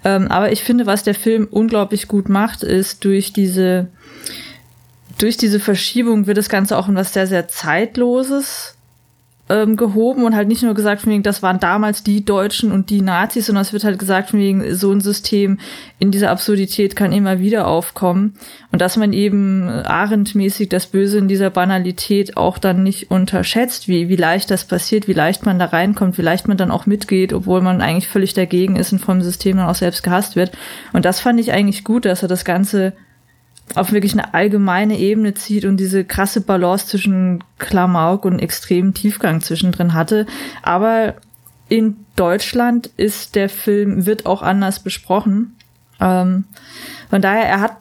Ähm, 0.05 0.29
aber 0.29 0.53
ich 0.53 0.63
finde, 0.63 0.85
was 0.85 1.03
der 1.03 1.15
Film 1.15 1.47
unglaublich 1.51 2.07
gut 2.07 2.29
macht, 2.29 2.63
ist 2.63 3.03
durch 3.03 3.33
diese 3.33 3.87
durch 5.17 5.35
diese 5.35 5.59
Verschiebung 5.59 6.27
wird 6.27 6.37
das 6.37 6.47
Ganze 6.47 6.77
auch 6.77 6.87
in 6.87 6.95
was 6.95 7.11
sehr, 7.11 7.27
sehr 7.27 7.49
Zeitloses 7.49 8.75
ähm, 9.49 9.75
gehoben 9.75 10.23
und 10.23 10.35
halt 10.35 10.47
nicht 10.47 10.63
nur 10.63 10.75
gesagt 10.75 11.01
von 11.01 11.11
wegen, 11.11 11.23
das 11.23 11.41
waren 11.41 11.59
damals 11.59 12.03
die 12.03 12.23
Deutschen 12.23 12.71
und 12.71 12.89
die 12.89 13.01
Nazis, 13.01 13.47
sondern 13.47 13.63
es 13.63 13.73
wird 13.73 13.83
halt 13.83 13.97
gesagt 13.97 14.29
von 14.29 14.39
wegen, 14.39 14.75
so 14.75 14.91
ein 14.91 15.01
System 15.01 15.59
in 15.97 16.11
dieser 16.11 16.29
Absurdität 16.29 16.95
kann 16.95 17.11
immer 17.11 17.39
wieder 17.39 17.67
aufkommen 17.67 18.35
und 18.71 18.81
dass 18.81 18.95
man 18.95 19.11
eben 19.11 19.67
Arendt-mäßig 19.67 20.69
das 20.69 20.87
Böse 20.87 21.17
in 21.17 21.27
dieser 21.27 21.49
Banalität 21.49 22.37
auch 22.37 22.59
dann 22.59 22.83
nicht 22.83 23.09
unterschätzt, 23.09 23.87
wie, 23.87 24.07
wie 24.07 24.15
leicht 24.15 24.51
das 24.51 24.65
passiert, 24.65 25.07
wie 25.07 25.13
leicht 25.13 25.45
man 25.45 25.57
da 25.57 25.65
reinkommt, 25.65 26.17
wie 26.17 26.23
leicht 26.23 26.47
man 26.47 26.57
dann 26.57 26.71
auch 26.71 26.85
mitgeht, 26.85 27.33
obwohl 27.33 27.61
man 27.61 27.81
eigentlich 27.81 28.07
völlig 28.07 28.33
dagegen 28.33 28.75
ist 28.75 28.93
und 28.93 28.99
vom 28.99 29.21
System 29.21 29.57
dann 29.57 29.67
auch 29.67 29.75
selbst 29.75 30.03
gehasst 30.03 30.35
wird. 30.35 30.51
Und 30.93 31.05
das 31.05 31.19
fand 31.19 31.39
ich 31.39 31.51
eigentlich 31.51 31.83
gut, 31.83 32.05
dass 32.05 32.21
er 32.21 32.27
das 32.27 32.45
Ganze 32.45 32.93
auf 33.75 33.91
wirklich 33.91 34.13
eine 34.13 34.33
allgemeine 34.33 34.97
Ebene 34.97 35.33
zieht 35.33 35.65
und 35.65 35.77
diese 35.77 36.03
krasse 36.03 36.41
Balance 36.41 36.87
zwischen 36.87 37.43
Klamauk 37.57 38.25
und 38.25 38.39
extremen 38.39 38.93
Tiefgang 38.93 39.41
zwischendrin 39.41 39.93
hatte. 39.93 40.25
Aber 40.61 41.15
in 41.67 41.97
Deutschland 42.15 42.87
ist 42.97 43.35
der 43.35 43.49
Film, 43.49 44.05
wird 44.05 44.25
auch 44.25 44.41
anders 44.41 44.81
besprochen. 44.81 45.55
Ähm, 45.99 46.45
von 47.09 47.21
daher, 47.21 47.45
er 47.45 47.59
hat 47.61 47.77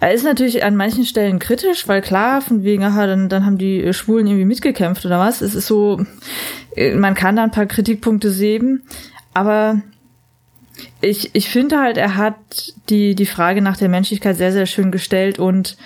er 0.00 0.12
ist 0.12 0.22
natürlich 0.22 0.62
an 0.62 0.76
manchen 0.76 1.04
Stellen 1.04 1.40
kritisch, 1.40 1.88
weil 1.88 2.02
klar, 2.02 2.40
von 2.40 2.62
wegen, 2.62 2.84
aha, 2.84 3.06
dann, 3.08 3.28
dann 3.28 3.44
haben 3.44 3.58
die 3.58 3.92
Schwulen 3.92 4.28
irgendwie 4.28 4.44
mitgekämpft 4.44 5.04
oder 5.04 5.18
was. 5.18 5.40
Es 5.40 5.56
ist 5.56 5.66
so, 5.66 6.04
äh, 6.76 6.94
man 6.94 7.14
kann 7.14 7.34
da 7.34 7.42
ein 7.42 7.50
paar 7.50 7.66
Kritikpunkte 7.66 8.30
sehen, 8.30 8.84
aber 9.34 9.82
ich, 11.00 11.34
ich 11.34 11.48
finde 11.48 11.78
halt, 11.78 11.96
er 11.96 12.16
hat 12.16 12.36
die, 12.88 13.14
die 13.14 13.26
Frage 13.26 13.62
nach 13.62 13.76
der 13.76 13.88
Menschlichkeit 13.88 14.36
sehr, 14.36 14.52
sehr 14.52 14.66
schön 14.66 14.90
gestellt 14.90 15.38
und 15.38 15.76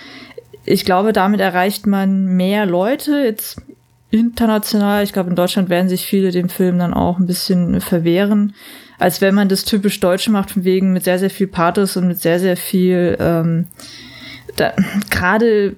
ich 0.65 0.85
glaube, 0.85 1.13
damit 1.13 1.41
erreicht 1.41 1.85
man 1.87 2.25
mehr 2.25 2.65
Leute, 2.65 3.19
jetzt 3.19 3.61
international. 4.09 5.03
Ich 5.03 5.11
glaube, 5.11 5.29
in 5.29 5.35
Deutschland 5.35 5.69
werden 5.69 5.89
sich 5.89 6.05
viele 6.05 6.31
dem 6.31 6.49
Film 6.49 6.79
dann 6.79 6.93
auch 6.93 7.19
ein 7.19 7.27
bisschen 7.27 7.81
verwehren, 7.81 8.53
als 8.99 9.21
wenn 9.21 9.35
man 9.35 9.49
das 9.49 9.65
typisch 9.65 9.99
Deutsche 9.99 10.31
macht, 10.31 10.51
von 10.51 10.63
wegen 10.63 10.93
mit 10.93 11.03
sehr, 11.03 11.19
sehr 11.19 11.31
viel 11.31 11.47
Pathos 11.47 11.97
und 11.97 12.07
mit 12.07 12.21
sehr, 12.21 12.39
sehr 12.39 12.55
viel, 12.55 13.17
ähm, 13.19 13.67
gerade 15.09 15.75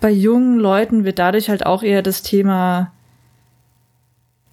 bei 0.00 0.10
jungen 0.10 0.58
Leuten 0.58 1.04
wird 1.04 1.18
dadurch 1.18 1.48
halt 1.48 1.64
auch 1.64 1.82
eher 1.82 2.02
das 2.02 2.22
Thema 2.22 2.92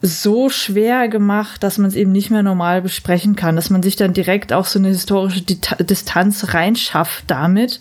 so 0.06 0.50
schwer 0.50 1.08
gemacht, 1.08 1.64
dass 1.64 1.78
man 1.78 1.88
es 1.88 1.96
eben 1.96 2.12
nicht 2.12 2.30
mehr 2.30 2.44
normal 2.44 2.82
besprechen 2.82 3.38
kann, 3.38 3.56
dass 3.56 3.70
man 3.70 3.82
sich 3.82 3.96
dann 3.96 4.12
direkt 4.12 4.52
auf 4.52 4.68
so 4.68 4.78
eine 4.78 4.90
historische 4.90 5.44
Distanz 5.44 6.54
reinschafft 6.54 7.24
damit. 7.28 7.80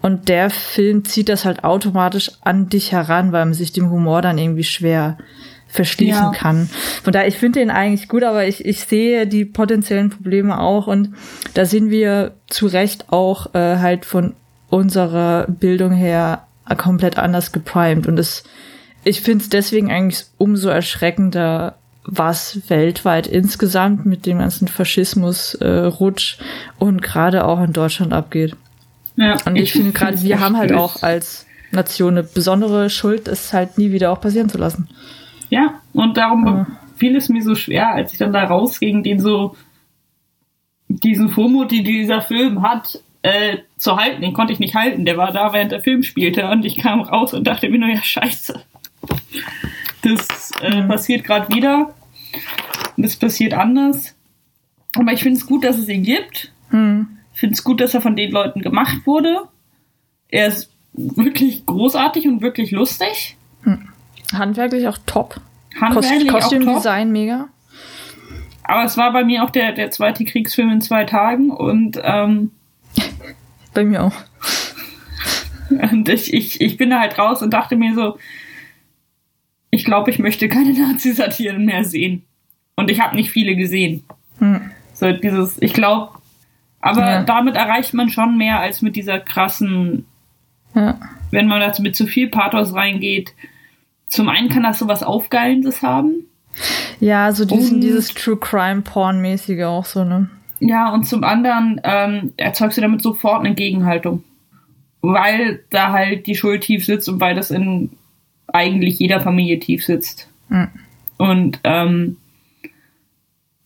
Und 0.00 0.28
der 0.28 0.50
Film 0.50 1.04
zieht 1.04 1.28
das 1.28 1.44
halt 1.44 1.64
automatisch 1.64 2.30
an 2.42 2.68
dich 2.68 2.92
heran, 2.92 3.32
weil 3.32 3.46
man 3.46 3.54
sich 3.54 3.72
dem 3.72 3.90
Humor 3.90 4.22
dann 4.22 4.38
irgendwie 4.38 4.62
schwer 4.62 5.18
verschließen 5.66 6.22
ja. 6.22 6.30
kann. 6.30 6.70
Von 7.02 7.12
daher, 7.12 7.26
ich 7.26 7.36
finde 7.36 7.58
den 7.58 7.70
eigentlich 7.70 8.06
gut, 8.06 8.22
aber 8.22 8.46
ich, 8.46 8.64
ich 8.64 8.82
sehe 8.82 9.26
die 9.26 9.44
potenziellen 9.44 10.10
Probleme 10.10 10.60
auch 10.60 10.86
und 10.86 11.14
da 11.54 11.64
sind 11.64 11.90
wir 11.90 12.34
zu 12.46 12.68
Recht 12.68 13.12
auch 13.12 13.54
äh, 13.56 13.78
halt 13.78 14.04
von 14.04 14.34
unserer 14.70 15.46
Bildung 15.48 15.90
her 15.90 16.46
komplett 16.76 17.18
anders 17.18 17.50
geprimed 17.50 18.06
und 18.06 18.18
es 18.20 18.44
ich 19.06 19.20
finde 19.20 19.42
es 19.44 19.48
deswegen 19.48 19.90
eigentlich 19.90 20.24
umso 20.36 20.68
erschreckender, 20.68 21.76
was 22.04 22.68
weltweit 22.68 23.26
insgesamt 23.26 24.04
mit 24.04 24.26
dem 24.26 24.38
ganzen 24.38 24.68
Faschismus-Rutsch 24.68 26.38
äh, 26.38 26.44
und 26.78 27.02
gerade 27.02 27.44
auch 27.44 27.62
in 27.62 27.72
Deutschland 27.72 28.12
abgeht. 28.12 28.56
Ja, 29.16 29.36
und 29.46 29.56
ich, 29.56 29.62
ich 29.62 29.72
finde 29.72 29.92
gerade, 29.92 30.20
wir 30.22 30.40
haben 30.40 30.56
halt 30.56 30.72
auch 30.72 31.02
als 31.02 31.46
Nation 31.70 32.14
eine 32.14 32.22
besondere 32.24 32.90
Schuld, 32.90 33.28
es 33.28 33.52
halt 33.52 33.78
nie 33.78 33.92
wieder 33.92 34.10
auch 34.10 34.20
passieren 34.20 34.48
zu 34.48 34.58
lassen. 34.58 34.88
Ja, 35.50 35.80
und 35.92 36.16
darum 36.16 36.44
ja. 36.44 36.66
fiel 36.96 37.16
es 37.16 37.28
mir 37.28 37.42
so 37.42 37.54
schwer, 37.54 37.94
als 37.94 38.12
ich 38.12 38.18
dann 38.18 38.32
da 38.32 38.44
rausging, 38.44 39.04
den 39.04 39.20
so 39.20 39.56
diesen 40.88 41.28
FOMO, 41.28 41.64
die 41.64 41.82
dieser 41.82 42.22
Film 42.22 42.62
hat, 42.62 43.00
äh, 43.22 43.58
zu 43.76 43.96
halten. 43.96 44.22
Den 44.22 44.32
konnte 44.32 44.52
ich 44.52 44.58
nicht 44.58 44.74
halten. 44.74 45.04
Der 45.04 45.16
war 45.16 45.32
da, 45.32 45.52
während 45.52 45.72
der 45.72 45.82
Film 45.82 46.02
spielte. 46.02 46.48
Und 46.48 46.64
ich 46.64 46.76
kam 46.76 47.00
raus 47.00 47.34
und 47.34 47.44
dachte 47.44 47.68
mir 47.68 47.78
nur, 47.78 47.88
ja, 47.88 48.02
scheiße. 48.02 48.62
Das 50.02 50.50
äh, 50.60 50.82
mhm. 50.82 50.88
passiert 50.88 51.24
gerade 51.24 51.52
wieder. 51.54 51.94
Es 52.96 53.16
passiert 53.16 53.54
anders. 53.54 54.14
Aber 54.96 55.12
ich 55.12 55.22
finde 55.22 55.38
es 55.38 55.46
gut, 55.46 55.64
dass 55.64 55.78
es 55.78 55.88
ihn 55.88 56.02
gibt. 56.02 56.52
Mhm. 56.70 57.08
Ich 57.34 57.40
finde 57.40 57.54
es 57.54 57.64
gut, 57.64 57.80
dass 57.80 57.94
er 57.94 58.00
von 58.00 58.16
den 58.16 58.30
Leuten 58.30 58.62
gemacht 58.62 58.98
wurde. 59.04 59.42
Er 60.28 60.46
ist 60.46 60.70
wirklich 60.92 61.66
großartig 61.66 62.26
und 62.26 62.40
wirklich 62.40 62.70
lustig. 62.70 63.36
Mhm. 63.62 63.88
Handwerklich 64.32 64.88
auch 64.88 64.98
top. 65.06 65.40
Handwerklich 65.80 66.28
Kost 66.28 66.44
Kostümdesign 66.44 67.12
mega. 67.12 67.48
Aber 68.64 68.84
es 68.84 68.96
war 68.96 69.12
bei 69.12 69.24
mir 69.24 69.44
auch 69.44 69.50
der, 69.50 69.72
der 69.72 69.90
zweite 69.90 70.24
Kriegsfilm 70.24 70.70
in 70.70 70.80
zwei 70.80 71.04
Tagen 71.04 71.50
und 71.50 72.00
ähm, 72.02 72.50
bei 73.74 73.84
mir 73.84 74.04
auch. 74.04 74.14
Und 75.68 76.08
ich, 76.08 76.32
ich, 76.32 76.60
ich 76.60 76.76
bin 76.76 76.90
da 76.90 77.00
halt 77.00 77.18
raus 77.18 77.42
und 77.42 77.52
dachte 77.52 77.74
mir 77.74 77.92
so, 77.92 78.18
ich 79.76 79.84
glaube, 79.84 80.10
ich 80.10 80.18
möchte 80.18 80.48
keine 80.48 80.72
Nazi-Satiren 80.78 81.64
mehr 81.64 81.84
sehen. 81.84 82.24
Und 82.74 82.90
ich 82.90 83.00
habe 83.00 83.14
nicht 83.14 83.30
viele 83.30 83.56
gesehen. 83.56 84.04
Hm. 84.38 84.70
So 84.92 85.12
dieses, 85.12 85.60
ich 85.60 85.72
glaube, 85.72 86.10
aber 86.80 87.00
ja. 87.00 87.22
damit 87.22 87.56
erreicht 87.56 87.94
man 87.94 88.08
schon 88.08 88.36
mehr 88.38 88.60
als 88.60 88.82
mit 88.82 88.96
dieser 88.96 89.18
krassen, 89.18 90.06
ja. 90.74 90.98
wenn 91.30 91.46
man 91.46 91.60
dazu 91.60 91.82
mit 91.82 91.96
zu 91.96 92.06
viel 92.06 92.28
Pathos 92.28 92.74
reingeht. 92.74 93.34
Zum 94.08 94.28
einen 94.28 94.48
kann 94.48 94.62
das 94.62 94.78
so 94.78 94.88
was 94.88 95.02
Aufgeilendes 95.02 95.82
haben. 95.82 96.26
Ja, 97.00 97.32
so 97.32 97.44
diesen, 97.44 97.80
dieses 97.80 98.14
True 98.14 98.38
Crime 98.38 98.82
Porn-mäßige 98.82 99.64
auch 99.64 99.84
so, 99.84 100.04
ne? 100.04 100.30
Ja, 100.60 100.92
und 100.94 101.04
zum 101.04 101.22
anderen 101.24 101.80
ähm, 101.84 102.32
erzeugst 102.38 102.78
du 102.78 102.82
damit 102.82 103.02
sofort 103.02 103.44
eine 103.44 103.54
Gegenhaltung. 103.54 104.24
Weil 105.02 105.64
da 105.70 105.92
halt 105.92 106.26
die 106.26 106.34
Schuld 106.34 106.62
tief 106.62 106.86
sitzt 106.86 107.08
und 107.08 107.20
weil 107.20 107.34
das 107.34 107.50
in 107.50 107.90
eigentlich 108.52 108.98
jeder 108.98 109.20
Familie 109.20 109.58
tief 109.58 109.84
sitzt. 109.84 110.28
Mhm. 110.48 110.68
Und 111.18 111.60
ähm, 111.64 112.16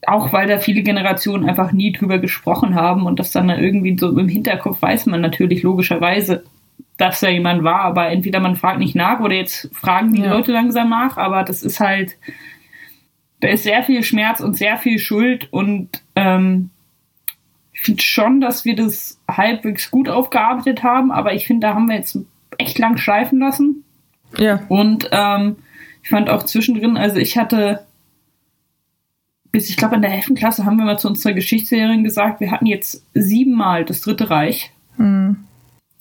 auch 0.07 0.33
weil 0.33 0.49
da 0.49 0.59
viele 0.59 0.83
Generationen 0.83 1.49
einfach 1.49 1.73
nie 1.73 1.93
drüber 1.93 2.19
gesprochen 2.19 2.75
haben 2.75 3.07
und 3.07 3.19
das 3.19 3.33
dann 3.33 3.51
irgendwie 3.51 3.97
so 3.99 4.17
im 4.19 4.29
Hinterkopf 4.29 4.81
weiß 4.81 5.07
man 5.07 5.21
natürlich 5.21 5.63
logischerweise, 5.63 6.45
dass 6.97 7.21
da 7.21 7.29
jemand 7.29 7.65
war, 7.65 7.83
aber 7.83 8.09
entweder 8.09 8.41
man 8.41 8.57
fragt 8.57 8.79
nicht 8.79 8.95
nach 8.95 9.21
oder 9.21 9.35
jetzt 9.35 9.71
fragen 9.75 10.15
die 10.15 10.23
ja. 10.23 10.31
Leute 10.33 10.53
langsam 10.53 10.91
nach, 10.91 11.17
aber 11.17 11.43
das 11.43 11.63
ist 11.63 11.81
halt, 11.81 12.17
da 13.41 13.49
ist 13.49 13.63
sehr 13.63 13.83
viel 13.83 14.03
Schmerz 14.03 14.41
und 14.41 14.57
sehr 14.57 14.77
viel 14.77 14.99
Schuld 14.99 15.49
und 15.53 16.03
ähm, 16.17 16.71
ich 17.73 17.81
finde 17.81 18.03
schon, 18.03 18.41
dass 18.41 18.65
wir 18.65 18.77
das 18.77 19.19
halbwegs 19.29 19.91
gut 19.91 20.09
aufgearbeitet 20.09 20.83
haben, 20.83 21.11
aber 21.11 21.35
ich 21.35 21.47
finde, 21.47 21.67
da 21.67 21.75
haben 21.75 21.89
wir 21.89 21.97
jetzt 21.97 22.19
echt 22.59 22.79
lang 22.79 22.99
schleifen 22.99 23.39
lassen. 23.39 23.85
Ja. 24.39 24.63
Und 24.69 25.09
ähm, 25.13 25.57
ich 26.03 26.09
fand 26.09 26.31
auch 26.31 26.45
zwischendrin, 26.45 26.97
also 26.97 27.17
ich 27.17 27.37
hatte 27.37 27.87
bis, 29.53 29.69
ich 29.69 29.77
glaube, 29.77 29.97
in 29.97 30.03
der 30.03 30.13
11. 30.13 30.35
Klasse 30.37 30.65
haben 30.65 30.77
wir 30.77 30.85
mal 30.85 30.99
zu 30.99 31.09
unserer 31.09 31.33
Geschichtslehrerin 31.33 32.05
gesagt, 32.05 32.41
wir 32.41 32.51
hatten 32.51 32.67
jetzt 32.67 33.05
siebenmal 33.15 33.85
das 33.85 34.01
Dritte 34.01 34.31
Reich. 34.31 34.73
Mhm. 34.97 35.45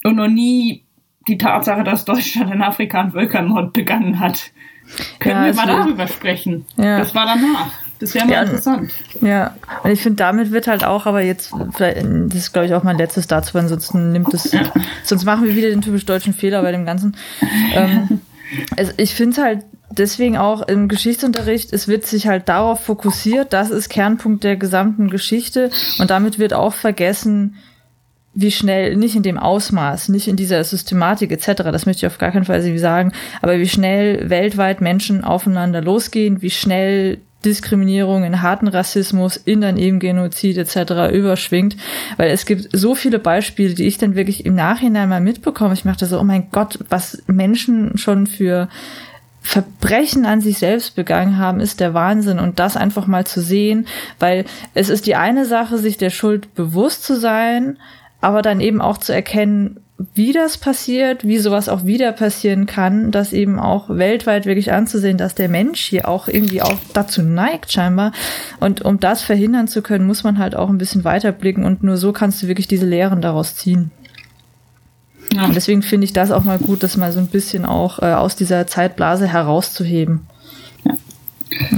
Und 0.03 0.15
noch 0.15 0.27
nie 0.27 0.83
die 1.27 1.38
Tatsache, 1.38 1.83
dass 1.83 2.05
Deutschland 2.05 2.53
in 2.53 2.62
Afrika 2.62 3.01
einen 3.01 3.12
Völkermord 3.12 3.74
begangen 3.74 4.19
hat. 4.19 4.51
Können 5.19 5.45
ja, 5.45 5.45
wir 5.48 5.53
mal 5.53 5.67
darüber 5.67 6.07
sprechen. 6.07 6.65
Ja. 6.77 7.00
Das 7.00 7.13
war 7.13 7.25
danach. 7.25 7.71
Das 7.99 8.13
wäre 8.13 8.25
mal 8.25 8.33
ja, 8.33 8.41
interessant. 8.43 8.91
Ja, 9.21 9.55
und 9.83 9.91
ich 9.91 10.01
finde, 10.01 10.15
damit 10.15 10.51
wird 10.51 10.67
halt 10.67 10.85
auch, 10.85 11.05
aber 11.05 11.21
jetzt, 11.21 11.51
das 11.77 12.35
ist, 12.35 12.53
glaube 12.53 12.67
ich, 12.67 12.73
auch 12.73 12.83
mein 12.83 12.97
letztes 12.97 13.27
dazu, 13.27 13.53
weil 13.53 13.67
sonst 13.67 13.93
nimmt 13.93 14.33
es, 14.33 14.51
ja. 14.53 14.71
sonst 15.03 15.25
machen 15.25 15.45
wir 15.45 15.55
wieder 15.55 15.69
den 15.69 15.81
typisch 15.81 16.05
deutschen 16.05 16.33
Fehler 16.33 16.61
bei 16.61 16.71
dem 16.71 16.85
Ganzen. 16.85 17.17
ähm, 17.73 18.21
also 18.77 18.93
ich 18.95 19.13
finde 19.13 19.33
es 19.33 19.45
halt 19.45 19.65
deswegen 19.91 20.37
auch 20.37 20.61
im 20.67 20.87
Geschichtsunterricht, 20.87 21.73
es 21.73 21.87
wird 21.87 22.05
sich 22.05 22.27
halt 22.27 22.47
darauf 22.47 22.79
fokussiert, 22.79 23.51
das 23.51 23.69
ist 23.69 23.89
Kernpunkt 23.89 24.43
der 24.43 24.55
gesamten 24.55 25.09
Geschichte 25.09 25.69
und 25.99 26.09
damit 26.09 26.39
wird 26.39 26.53
auch 26.53 26.73
vergessen, 26.73 27.57
wie 28.33 28.51
schnell, 28.51 28.95
nicht 28.95 29.15
in 29.15 29.23
dem 29.23 29.37
Ausmaß, 29.37 30.09
nicht 30.09 30.27
in 30.27 30.35
dieser 30.35 30.63
Systematik 30.63 31.31
etc., 31.31 31.63
das 31.63 31.85
möchte 31.85 32.05
ich 32.05 32.11
auf 32.11 32.19
gar 32.19 32.31
keinen 32.31 32.45
Fall 32.45 32.61
sagen, 32.77 33.11
aber 33.41 33.59
wie 33.59 33.67
schnell 33.67 34.29
weltweit 34.29 34.79
Menschen 34.79 35.23
aufeinander 35.23 35.81
losgehen, 35.81 36.41
wie 36.41 36.51
schnell 36.51 37.19
Diskriminierung, 37.46 38.24
in 38.24 38.41
harten 38.41 38.67
Rassismus, 38.67 39.38
in 39.38 39.62
dann 39.62 39.77
eben 39.77 40.00
Genozid 40.00 40.58
etc. 40.58 41.13
überschwingt, 41.13 41.77
weil 42.17 42.31
es 42.31 42.46
gibt 42.46 42.69
so 42.74 42.96
viele 42.96 43.19
Beispiele, 43.19 43.74
die 43.74 43.88
ich 43.88 43.98
dann 43.98 44.15
wirklich 44.15 44.46
im 44.46 44.55
Nachhinein 44.55 45.10
mal 45.10 45.22
mitbekomme. 45.22 45.74
Ich 45.74 45.86
machte 45.86 46.05
so, 46.05 46.19
oh 46.19 46.24
mein 46.24 46.50
Gott, 46.51 46.79
was 46.89 47.24
Menschen 47.27 47.98
schon 47.98 48.27
für 48.27 48.67
Verbrechen 49.41 50.25
an 50.25 50.41
sich 50.41 50.58
selbst 50.58 50.96
begangen 50.96 51.38
haben, 51.38 51.62
ist 51.62 51.79
der 51.79 51.93
Wahnsinn. 51.93 52.39
Und 52.39 52.60
das 52.60 52.75
einfach 52.75 53.08
mal 53.08 53.25
zu 53.25 53.41
sehen, 53.41 53.88
weil 54.19 54.46
es 54.74 54.89
ist 54.89 55.05
die 55.05 55.15
eine 55.15 55.46
Sache, 55.46 55.77
sich 55.77 55.98
der 55.98 56.10
Schuld 56.10 56.53
bewusst 56.55 57.03
zu 57.03 57.17
sein, 57.17 57.77
aber 58.19 58.41
dann 58.41 58.60
eben 58.60 58.81
auch 58.81 58.98
zu 58.98 59.13
erkennen, 59.13 59.79
wie 60.13 60.31
das 60.31 60.57
passiert, 60.57 61.27
wie 61.27 61.39
sowas 61.39 61.67
auch 61.67 61.85
wieder 61.85 62.13
passieren 62.13 62.65
kann, 62.65 63.11
das 63.11 63.33
eben 63.33 63.59
auch 63.59 63.89
weltweit 63.89 64.45
wirklich 64.45 64.71
anzusehen, 64.71 65.17
dass 65.17 65.35
der 65.35 65.49
Mensch 65.49 65.81
hier 65.81 66.07
auch 66.07 66.29
irgendwie 66.29 66.61
auch 66.61 66.77
dazu 66.93 67.21
neigt 67.21 67.71
scheinbar. 67.71 68.13
Und 68.61 68.81
um 68.81 68.99
das 68.99 69.21
verhindern 69.21 69.67
zu 69.67 69.81
können, 69.81 70.07
muss 70.07 70.23
man 70.23 70.37
halt 70.37 70.55
auch 70.55 70.69
ein 70.69 70.77
bisschen 70.77 71.03
weiterblicken 71.03 71.65
und 71.65 71.83
nur 71.83 71.97
so 71.97 72.13
kannst 72.13 72.41
du 72.41 72.47
wirklich 72.47 72.67
diese 72.67 72.85
Lehren 72.85 73.21
daraus 73.21 73.55
ziehen. 73.55 73.91
Ja. 75.33 75.45
Und 75.45 75.55
deswegen 75.55 75.81
finde 75.81 76.05
ich 76.05 76.13
das 76.13 76.31
auch 76.31 76.45
mal 76.45 76.57
gut, 76.57 76.81
das 76.81 76.95
mal 76.95 77.11
so 77.11 77.19
ein 77.19 77.27
bisschen 77.27 77.65
auch 77.65 77.99
äh, 77.99 78.13
aus 78.13 78.37
dieser 78.37 78.67
Zeitblase 78.67 79.27
herauszuheben. 79.27 80.27
Ja. 80.85 80.93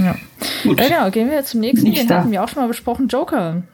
ja. 0.00 0.14
Gut. 0.62 0.80
Ja, 0.80 0.88
genau, 0.88 1.10
gehen 1.10 1.30
wir 1.30 1.44
zum 1.44 1.60
nächsten. 1.60 1.88
Nicht 1.88 2.02
Den 2.02 2.08
da. 2.08 2.18
hatten 2.18 2.30
wir 2.30 2.42
auch 2.44 2.48
schon 2.48 2.62
mal 2.62 2.68
besprochen, 2.68 3.08
Joker. 3.08 3.64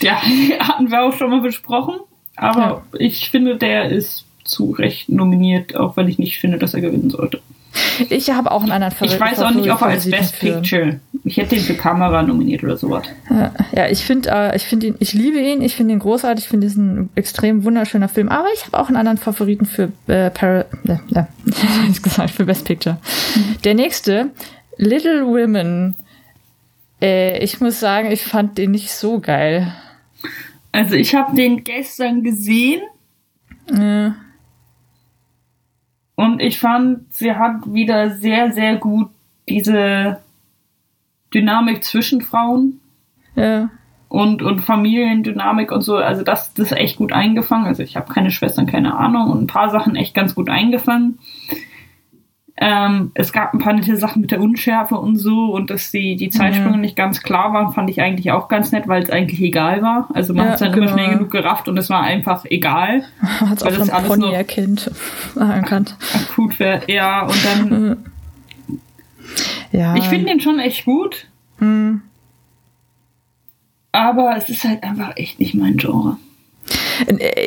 Ja, 0.00 0.22
hatten 0.60 0.90
wir 0.90 1.02
auch 1.02 1.12
schon 1.12 1.30
mal 1.30 1.40
besprochen. 1.40 1.96
Aber 2.38 2.60
ja. 2.60 2.82
ich 2.98 3.30
finde, 3.30 3.56
der 3.56 3.90
ist 3.90 4.24
zu 4.44 4.70
Recht 4.70 5.08
nominiert, 5.08 5.76
auch 5.76 5.96
wenn 5.96 6.08
ich 6.08 6.18
nicht 6.18 6.38
finde, 6.38 6.58
dass 6.58 6.74
er 6.74 6.80
gewinnen 6.80 7.10
sollte. 7.10 7.40
Ich 8.08 8.30
habe 8.30 8.50
auch 8.50 8.62
einen 8.62 8.72
anderen 8.72 8.92
Favorit. 8.92 9.14
Ich 9.14 9.20
weiß 9.20 9.40
auch 9.40 9.50
nicht, 9.50 9.70
ob 9.70 9.80
er 9.82 9.88
als 9.88 10.10
Best 10.10 10.38
Picture. 10.38 11.00
Ich 11.24 11.36
hätte 11.36 11.56
ihn 11.56 11.60
für 11.60 11.74
Kamera 11.74 12.22
nominiert 12.22 12.64
oder 12.64 12.76
sowas. 12.76 13.06
Ja, 13.72 13.88
ich 13.88 14.04
finde, 14.04 14.30
äh, 14.30 14.56
ich 14.56 14.64
finde 14.64 14.88
ihn, 14.88 14.94
ich 14.98 15.12
liebe 15.12 15.38
ihn, 15.38 15.62
ich 15.62 15.76
finde 15.76 15.92
ihn 15.92 15.98
großartig, 15.98 16.44
ich 16.44 16.48
finde 16.48 16.66
es 16.66 16.76
ein 16.76 17.10
extrem 17.14 17.64
wunderschöner 17.64 18.08
Film. 18.08 18.28
Aber 18.28 18.46
ich 18.54 18.64
habe 18.66 18.78
auch 18.78 18.88
einen 18.88 18.96
anderen 18.96 19.18
Favoriten 19.18 19.66
für 19.66 19.92
äh, 20.06 20.30
Para, 20.30 20.60
äh, 20.86 20.96
ja, 21.08 21.28
gesagt, 22.02 22.30
für 22.30 22.44
Best 22.44 22.64
Picture. 22.64 22.96
Mhm. 23.34 23.56
Der 23.64 23.74
nächste, 23.74 24.30
Little 24.76 25.26
Women. 25.26 25.94
Äh, 27.00 27.38
ich 27.44 27.60
muss 27.60 27.78
sagen, 27.78 28.10
ich 28.10 28.22
fand 28.22 28.58
den 28.58 28.70
nicht 28.70 28.90
so 28.90 29.20
geil. 29.20 29.72
Also 30.78 30.94
ich 30.94 31.12
habe 31.16 31.34
den 31.34 31.64
gestern 31.64 32.22
gesehen. 32.22 32.82
Ja. 33.68 34.14
Und 36.14 36.40
ich 36.40 36.60
fand, 36.60 37.12
sie 37.12 37.34
hat 37.34 37.72
wieder 37.74 38.10
sehr, 38.10 38.52
sehr 38.52 38.76
gut 38.76 39.08
diese 39.48 40.20
Dynamik 41.34 41.82
zwischen 41.82 42.20
Frauen. 42.20 42.80
Ja. 43.34 43.70
Und, 44.06 44.40
und 44.40 44.60
Familiendynamik 44.60 45.72
und 45.72 45.80
so. 45.80 45.96
Also 45.96 46.22
das, 46.22 46.54
das 46.54 46.70
ist 46.70 46.78
echt 46.78 46.98
gut 46.98 47.12
eingefangen. 47.12 47.66
Also 47.66 47.82
ich 47.82 47.96
habe 47.96 48.14
keine 48.14 48.30
Schwestern, 48.30 48.66
keine 48.66 48.96
Ahnung. 48.96 49.32
Und 49.32 49.42
ein 49.42 49.46
paar 49.48 49.70
Sachen 49.70 49.96
echt 49.96 50.14
ganz 50.14 50.36
gut 50.36 50.48
eingefangen. 50.48 51.18
Ähm, 52.60 53.12
es 53.14 53.32
gab 53.32 53.54
ein 53.54 53.60
paar 53.60 53.72
nette 53.72 53.96
Sachen 53.96 54.20
mit 54.20 54.32
der 54.32 54.40
Unschärfe 54.40 54.96
und 54.96 55.16
so 55.16 55.52
und 55.52 55.70
dass 55.70 55.92
die, 55.92 56.16
die 56.16 56.28
Zeitsprünge 56.28 56.74
mhm. 56.76 56.80
nicht 56.80 56.96
ganz 56.96 57.22
klar 57.22 57.52
waren, 57.52 57.72
fand 57.72 57.88
ich 57.88 58.00
eigentlich 58.00 58.32
auch 58.32 58.48
ganz 58.48 58.72
nett, 58.72 58.88
weil 58.88 59.02
es 59.02 59.10
eigentlich 59.10 59.40
egal 59.40 59.80
war. 59.80 60.08
Also 60.12 60.34
man 60.34 60.46
ja, 60.46 60.50
hat 60.50 60.54
es 60.54 60.60
dann 60.60 60.72
genau. 60.72 60.86
immer 60.86 60.92
schnell 60.92 61.14
genug 61.14 61.30
gerafft 61.30 61.68
und 61.68 61.76
es 61.78 61.88
war 61.88 62.02
einfach 62.02 62.44
egal. 62.46 63.04
Hat 63.22 63.58
es 63.58 63.62
auch 63.62 63.68
das 63.68 63.90
alles 63.90 64.08
Pony 64.08 64.32
erkennt, 64.32 64.90
erkannt. 65.36 65.96
Akut 66.14 66.58
wäre, 66.58 66.82
ja, 66.88 67.22
und 67.22 67.44
dann. 67.44 67.96
ja. 69.70 69.94
Ich 69.94 70.04
finde 70.04 70.26
den 70.26 70.40
schon 70.40 70.58
echt 70.58 70.84
gut. 70.84 71.28
Mhm. 71.60 72.02
Aber 73.92 74.36
es 74.36 74.48
ist 74.48 74.64
halt 74.64 74.82
einfach 74.82 75.12
echt 75.16 75.38
nicht 75.38 75.54
mein 75.54 75.76
Genre. 75.76 76.16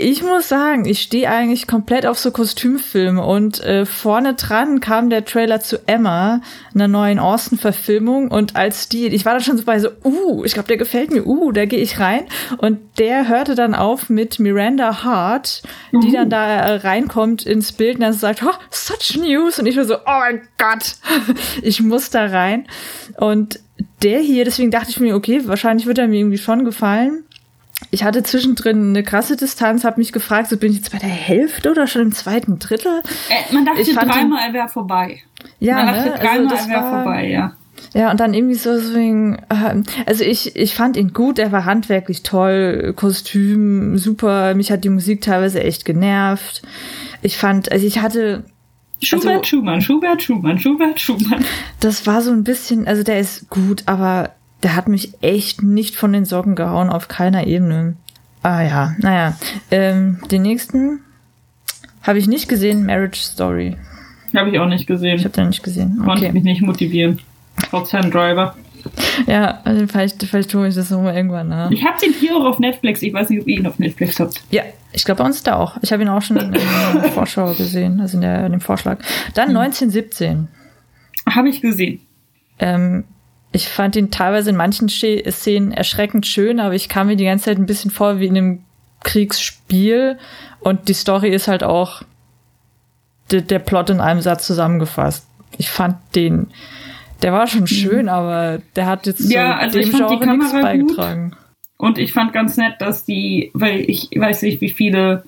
Ich 0.02 0.24
muss 0.24 0.48
sagen, 0.48 0.86
ich 0.86 1.02
stehe 1.02 1.30
eigentlich 1.30 1.68
komplett 1.68 2.06
auf 2.06 2.18
so 2.18 2.32
Kostümfilme 2.32 3.24
und 3.24 3.62
äh, 3.62 3.86
vorne 3.86 4.36
dran 4.36 4.80
kam 4.80 5.10
der 5.10 5.26
Trailer 5.26 5.60
zu 5.60 5.88
Emma, 5.88 6.42
einer 6.74 6.88
neuen 6.88 7.20
Austin-Verfilmung 7.20 8.30
und 8.30 8.56
als 8.56 8.88
die, 8.90 9.08
ich 9.08 9.26
war 9.26 9.34
da 9.34 9.40
schon 9.42 9.58
so 9.58 9.64
bei 9.64 9.80
so, 9.80 9.90
uh, 10.04 10.44
ich 10.46 10.54
glaube, 10.54 10.68
der 10.68 10.78
gefällt 10.78 11.12
mir, 11.12 11.26
uh, 11.26 11.52
da 11.52 11.66
gehe 11.66 11.80
ich 11.80 12.00
rein. 12.00 12.24
Und 12.58 12.80
der 12.98 13.28
hörte 13.28 13.56
dann 13.56 13.76
auf 13.76 14.10
mit 14.10 14.40
Miranda 14.40 15.04
Hart, 15.04 15.64
die 15.92 16.08
uh. 16.08 16.14
dann 16.14 16.30
da 16.30 16.46
äh, 16.48 16.76
reinkommt 16.76 17.46
ins 17.46 17.74
Bild 17.74 17.96
und 17.96 18.02
dann 18.02 18.14
sagt, 18.14 18.44
oh, 18.44 18.54
such 18.70 19.18
news. 19.18 19.60
Und 19.60 19.66
ich 19.66 19.76
war 19.76 19.86
so, 19.86 19.96
oh 19.96 20.00
mein 20.06 20.48
Gott, 20.58 20.96
ich 21.62 21.82
muss 21.82 22.10
da 22.10 22.26
rein. 22.26 22.68
Und 23.18 23.60
der 24.02 24.20
hier, 24.20 24.46
deswegen 24.46 24.72
dachte 24.72 24.90
ich 24.90 25.00
mir, 25.00 25.16
okay, 25.16 25.42
wahrscheinlich 25.46 25.86
wird 25.86 25.98
er 25.98 26.08
mir 26.08 26.20
irgendwie 26.20 26.38
schon 26.38 26.66
gefallen 26.66 27.26
ich 27.90 28.04
hatte 28.04 28.24
zwischendrin 28.24 28.90
eine 28.90 29.04
krasse 29.04 29.36
Distanz, 29.36 29.84
habe 29.84 30.00
mich 30.00 30.14
gefragt, 30.14 30.50
so 30.50 30.58
bin 30.58 30.72
ich 30.72 30.78
jetzt 30.78 30.92
bei 30.92 31.00
der 31.00 31.10
Hälfte 31.10 31.72
oder 31.72 31.88
schon 31.88 32.04
im 32.04 32.12
zweiten 32.12 32.60
Drittel? 32.60 33.02
Äh, 33.30 33.54
man 33.54 33.66
dachte 33.66 33.84
dreimal, 33.84 34.48
er 34.48 34.54
wäre 34.54 34.70
vorbei. 34.70 35.22
Ja, 35.60 35.76
man 35.76 35.88
dachte 35.88 36.10
ne? 36.10 36.16
dreimal, 36.20 36.54
also 36.54 36.70
er 36.70 36.70
wäre 36.70 36.90
vorbei, 36.90 37.28
ja. 37.28 37.54
Ja, 37.94 38.12
und 38.12 38.20
dann 38.20 38.34
irgendwie 38.34 38.56
so, 38.56 38.80
so 38.80 38.98
äh, 38.98 39.38
also 40.06 40.24
ich, 40.24 40.56
ich 40.56 40.76
fand 40.76 40.96
ihn 40.96 41.14
gut, 41.14 41.40
er 41.40 41.52
war 41.52 41.66
handwerklich 41.66 42.24
toll, 42.24 42.94
Kostüm 42.96 43.98
super, 43.98 44.54
mich 44.54 44.72
hat 44.72 44.84
die 44.84 44.90
Musik 44.90 45.22
teilweise 45.22 45.64
echt 45.64 45.84
genervt. 45.84 46.62
Ich 47.22 47.38
fand, 47.38 47.72
also 47.72 47.86
ich 47.86 48.00
hatte. 48.00 48.46
Schubert, 49.02 49.28
also, 49.28 49.44
Schumann, 49.44 49.82
Schubert, 49.82 50.22
Schumann, 50.22 50.60
Schubert, 50.60 51.00
Schumann. 51.00 51.44
Das 51.80 52.06
war 52.06 52.22
so 52.22 52.32
ein 52.32 52.44
bisschen, 52.44 52.88
also 52.88 53.04
der 53.04 53.20
ist 53.20 53.50
gut, 53.50 53.84
aber 53.88 54.30
der 54.64 54.76
hat 54.76 54.88
mich 54.88 55.14
echt 55.22 55.64
nicht 55.64 55.96
von 55.96 56.14
den 56.14 56.26
Socken 56.26 56.56
gehauen, 56.56 56.90
auf 56.90 57.08
keiner 57.08 57.48
Ebene. 57.48 57.96
Ah 58.44 58.62
ja, 58.62 58.96
naja. 59.00 59.38
Ähm, 59.70 60.20
den 60.32 60.42
nächsten 60.42 61.00
habe 62.04 62.20
ich 62.20 62.28
nicht 62.28 62.48
gesehen, 62.48 62.86
Marriage 62.86 63.22
Story. 63.22 63.78
Habe 64.36 64.50
ich 64.50 64.60
auch 64.60 64.68
nicht 64.68 64.88
gesehen. 64.88 65.18
Ich 65.18 65.26
habe 65.26 65.36
den 65.36 65.48
nicht 65.48 65.64
gesehen. 65.64 65.98
Okay. 66.00 66.06
Konnte 66.06 66.34
mich 66.34 66.44
nicht 66.44 66.62
motivieren. 66.62 67.20
Trotz 67.70 67.94
Herrn 67.94 68.10
Driver. 68.10 68.56
Ja, 69.28 69.60
also 69.64 69.86
vielleicht, 69.86 70.24
vielleicht 70.24 70.50
tue 70.50 70.68
ich 70.68 70.76
das 70.76 70.90
nochmal 70.90 71.16
irgendwann 71.16 71.50
nach. 71.50 71.70
Ich 71.70 71.86
habe 71.86 71.98
den 72.00 72.14
hier 72.14 72.36
auch 72.36 72.46
auf 72.46 72.60
Netflix. 72.60 73.02
Ich 73.02 73.14
weiß 73.14 73.30
nicht, 73.30 73.42
ob 73.42 73.48
ihr 73.48 73.60
ihn 73.60 73.68
auf 73.68 73.78
Netflix 73.78 74.20
habt. 74.20 74.42
Ja, 74.50 74.64
ich 74.92 75.06
glaube 75.06 75.20
bei 75.20 75.26
uns 75.26 75.44
da 75.44 75.58
auch. 75.58 75.78
Ich 75.82 75.94
habe 75.94 76.02
ihn 76.02 76.10
auch 76.10 76.22
schon 76.22 76.38
in 76.38 76.52
der 76.52 76.62
Vorschau 77.14 77.54
gesehen, 77.54 78.02
also 78.02 78.18
in, 78.18 78.22
der, 78.22 78.46
in 78.46 78.54
dem 78.54 78.62
Vorschlag. 78.62 79.00
Dann 79.36 79.50
hm. 79.50 79.58
1917. 79.58 80.48
Habe 81.30 81.50
ich 81.50 81.62
gesehen. 81.62 82.00
Ähm, 82.58 83.04
ich 83.52 83.68
fand 83.68 83.96
ihn 83.96 84.12
teilweise 84.12 84.52
in 84.52 84.56
manchen 84.56 84.88
Szenen 84.88 85.72
erschreckend 85.72 86.26
schön, 86.26 86.60
aber 86.60 86.74
ich 86.74 86.88
kam 86.88 87.08
mir 87.08 87.18
die 87.18 87.26
ganze 87.26 87.46
Zeit 87.46 87.58
ein 87.58 87.66
bisschen 87.66 87.92
vor 87.92 88.20
wie 88.20 88.28
in 88.28 88.38
einem 88.38 88.60
Kriegsspiel. 89.04 90.18
Und 90.62 90.88
die 90.88 90.94
Story 90.94 91.30
ist 91.30 91.48
halt 91.48 91.64
auch 91.64 92.04
der, 93.30 93.42
der 93.42 93.60
Plot 93.60 93.90
in 93.90 94.00
einem 94.00 94.22
Satz 94.22 94.48
zusammengefasst. 94.48 95.28
Ich 95.58 95.70
fand 95.70 95.98
den, 96.16 96.48
der 97.22 97.34
war 97.34 97.48
schon 97.48 97.68
schön, 97.68 98.04
mhm. 98.04 98.10
aber 98.10 98.62
der 98.76 98.86
hat 98.86 99.06
jetzt 99.06 99.30
ja, 99.30 99.58
also 99.58 99.80
dem 99.80 99.92
Genre 99.92 100.38
nichts 100.38 100.54
beigetragen. 100.54 101.32
Gut. 101.32 101.40
Und 101.78 101.98
ich 101.98 102.14
fand 102.14 102.32
ganz 102.32 102.58
nett, 102.58 102.76
dass 102.80 103.06
die, 103.06 103.52
weil 103.54 103.82
ich 103.90 104.10
weiß 104.16 104.44
nicht, 104.44 104.62
wie 104.62 104.70
viele 104.70 105.24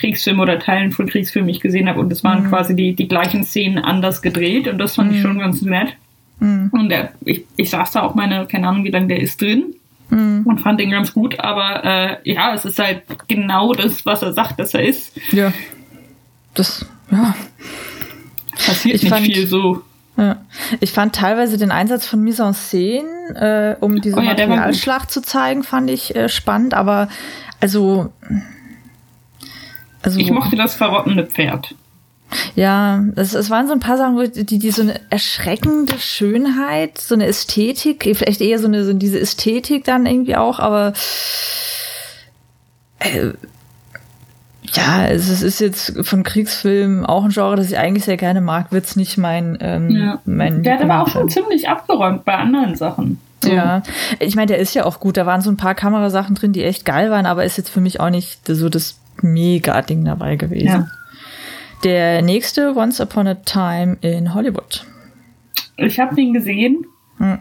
Kriegsfilme 0.00 0.42
oder 0.42 0.58
Teilen 0.58 0.90
von 0.90 1.06
Kriegsfilmen 1.06 1.50
ich 1.50 1.60
gesehen 1.60 1.88
habe 1.88 2.00
und 2.00 2.10
es 2.10 2.24
waren 2.24 2.44
mhm. 2.44 2.48
quasi 2.48 2.74
die, 2.74 2.94
die 2.94 3.06
gleichen 3.06 3.44
Szenen 3.44 3.78
anders 3.78 4.22
gedreht 4.22 4.66
und 4.66 4.78
das 4.78 4.96
fand 4.96 5.10
mhm. 5.10 5.16
ich 5.16 5.22
schon 5.22 5.38
ganz 5.38 5.62
nett. 5.62 5.94
Mhm. 6.38 6.70
Und 6.72 6.88
der, 6.88 7.12
ich, 7.24 7.44
ich 7.56 7.70
saß 7.70 7.92
da 7.92 8.02
auch 8.02 8.14
meine, 8.14 8.46
keine 8.46 8.68
Ahnung, 8.68 8.84
wie 8.84 8.90
lange 8.90 9.08
der 9.08 9.20
ist 9.20 9.40
drin 9.40 9.74
mhm. 10.10 10.42
und 10.44 10.60
fand 10.60 10.80
den 10.80 10.90
ganz 10.90 11.12
gut, 11.12 11.40
aber 11.40 11.84
äh, 11.84 12.32
ja, 12.32 12.54
es 12.54 12.64
ist 12.64 12.78
halt 12.78 13.02
genau 13.28 13.72
das, 13.72 14.04
was 14.06 14.22
er 14.22 14.32
sagt, 14.32 14.58
dass 14.58 14.74
er 14.74 14.84
ist. 14.84 15.18
Ja. 15.32 15.52
Das, 16.54 16.86
ja. 17.10 17.34
Passiert 18.52 18.96
ich 18.96 19.02
nicht 19.02 19.12
fand, 19.12 19.26
viel 19.26 19.46
so. 19.46 19.82
Ja. 20.16 20.36
Ich 20.80 20.92
fand 20.92 21.14
teilweise 21.14 21.58
den 21.58 21.72
Einsatz 21.72 22.06
von 22.06 22.22
Mise 22.22 22.44
en 22.44 22.54
Scène, 22.54 23.34
äh, 23.34 23.76
um 23.80 24.00
diese 24.00 24.16
oh 24.16 24.20
ja, 24.20 24.30
Materialschlacht 24.30 25.10
zu 25.10 25.22
zeigen, 25.22 25.64
fand 25.64 25.90
ich 25.90 26.14
äh, 26.14 26.28
spannend, 26.28 26.74
aber 26.74 27.08
also, 27.60 28.12
also. 30.02 30.20
Ich 30.20 30.30
mochte 30.30 30.54
das 30.56 30.74
verrottende 30.74 31.26
Pferd. 31.26 31.74
Ja, 32.54 33.04
es, 33.16 33.34
es 33.34 33.50
waren 33.50 33.66
so 33.66 33.72
ein 33.72 33.80
paar 33.80 33.96
Sachen, 33.96 34.32
die, 34.32 34.58
die 34.58 34.70
so 34.70 34.82
eine 34.82 35.00
erschreckende 35.10 35.98
Schönheit, 35.98 36.98
so 36.98 37.14
eine 37.14 37.26
Ästhetik, 37.26 38.02
vielleicht 38.16 38.40
eher 38.40 38.58
so 38.58 38.66
eine, 38.66 38.84
so 38.84 38.92
diese 38.92 39.20
Ästhetik 39.20 39.84
dann 39.84 40.06
irgendwie 40.06 40.36
auch, 40.36 40.58
aber 40.58 40.92
äh, 43.00 43.32
ja, 44.72 45.06
es, 45.06 45.28
es 45.28 45.42
ist 45.42 45.60
jetzt 45.60 46.06
von 46.06 46.22
Kriegsfilmen 46.22 47.04
auch 47.06 47.24
ein 47.24 47.30
Genre, 47.30 47.56
das 47.56 47.70
ich 47.70 47.78
eigentlich 47.78 48.04
sehr 48.04 48.16
gerne 48.16 48.40
mag, 48.40 48.72
wird 48.72 48.84
es 48.84 48.96
nicht 48.96 49.18
mein, 49.18 49.58
ähm, 49.60 49.90
ja. 49.90 50.20
mein 50.24 50.62
Der 50.62 50.74
hat 50.74 50.82
aber 50.82 51.02
auch 51.02 51.08
schon 51.08 51.28
ziemlich 51.28 51.68
abgeräumt 51.68 52.24
bei 52.24 52.34
anderen 52.34 52.74
Sachen. 52.74 53.20
Ja, 53.44 53.82
ich 54.20 54.36
meine, 54.36 54.46
der 54.46 54.58
ist 54.58 54.74
ja 54.74 54.86
auch 54.86 55.00
gut. 55.00 55.18
Da 55.18 55.26
waren 55.26 55.42
so 55.42 55.50
ein 55.50 55.58
paar 55.58 55.74
Kamerasachen 55.74 56.34
drin, 56.34 56.54
die 56.54 56.64
echt 56.64 56.86
geil 56.86 57.10
waren, 57.10 57.26
aber 57.26 57.44
ist 57.44 57.58
jetzt 57.58 57.68
für 57.68 57.82
mich 57.82 58.00
auch 58.00 58.08
nicht 58.08 58.46
so 58.46 58.70
das 58.70 58.98
Mega-Ding 59.20 60.04
dabei 60.04 60.36
gewesen. 60.36 60.66
Ja. 60.66 60.86
Der 61.82 62.22
nächste 62.22 62.74
Once 62.76 63.00
Upon 63.00 63.26
a 63.26 63.34
Time 63.34 63.96
in 64.00 64.32
Hollywood. 64.34 64.86
Ich 65.76 65.98
habe 65.98 66.14
den 66.14 66.32
gesehen. 66.32 66.86
Hm. 67.18 67.38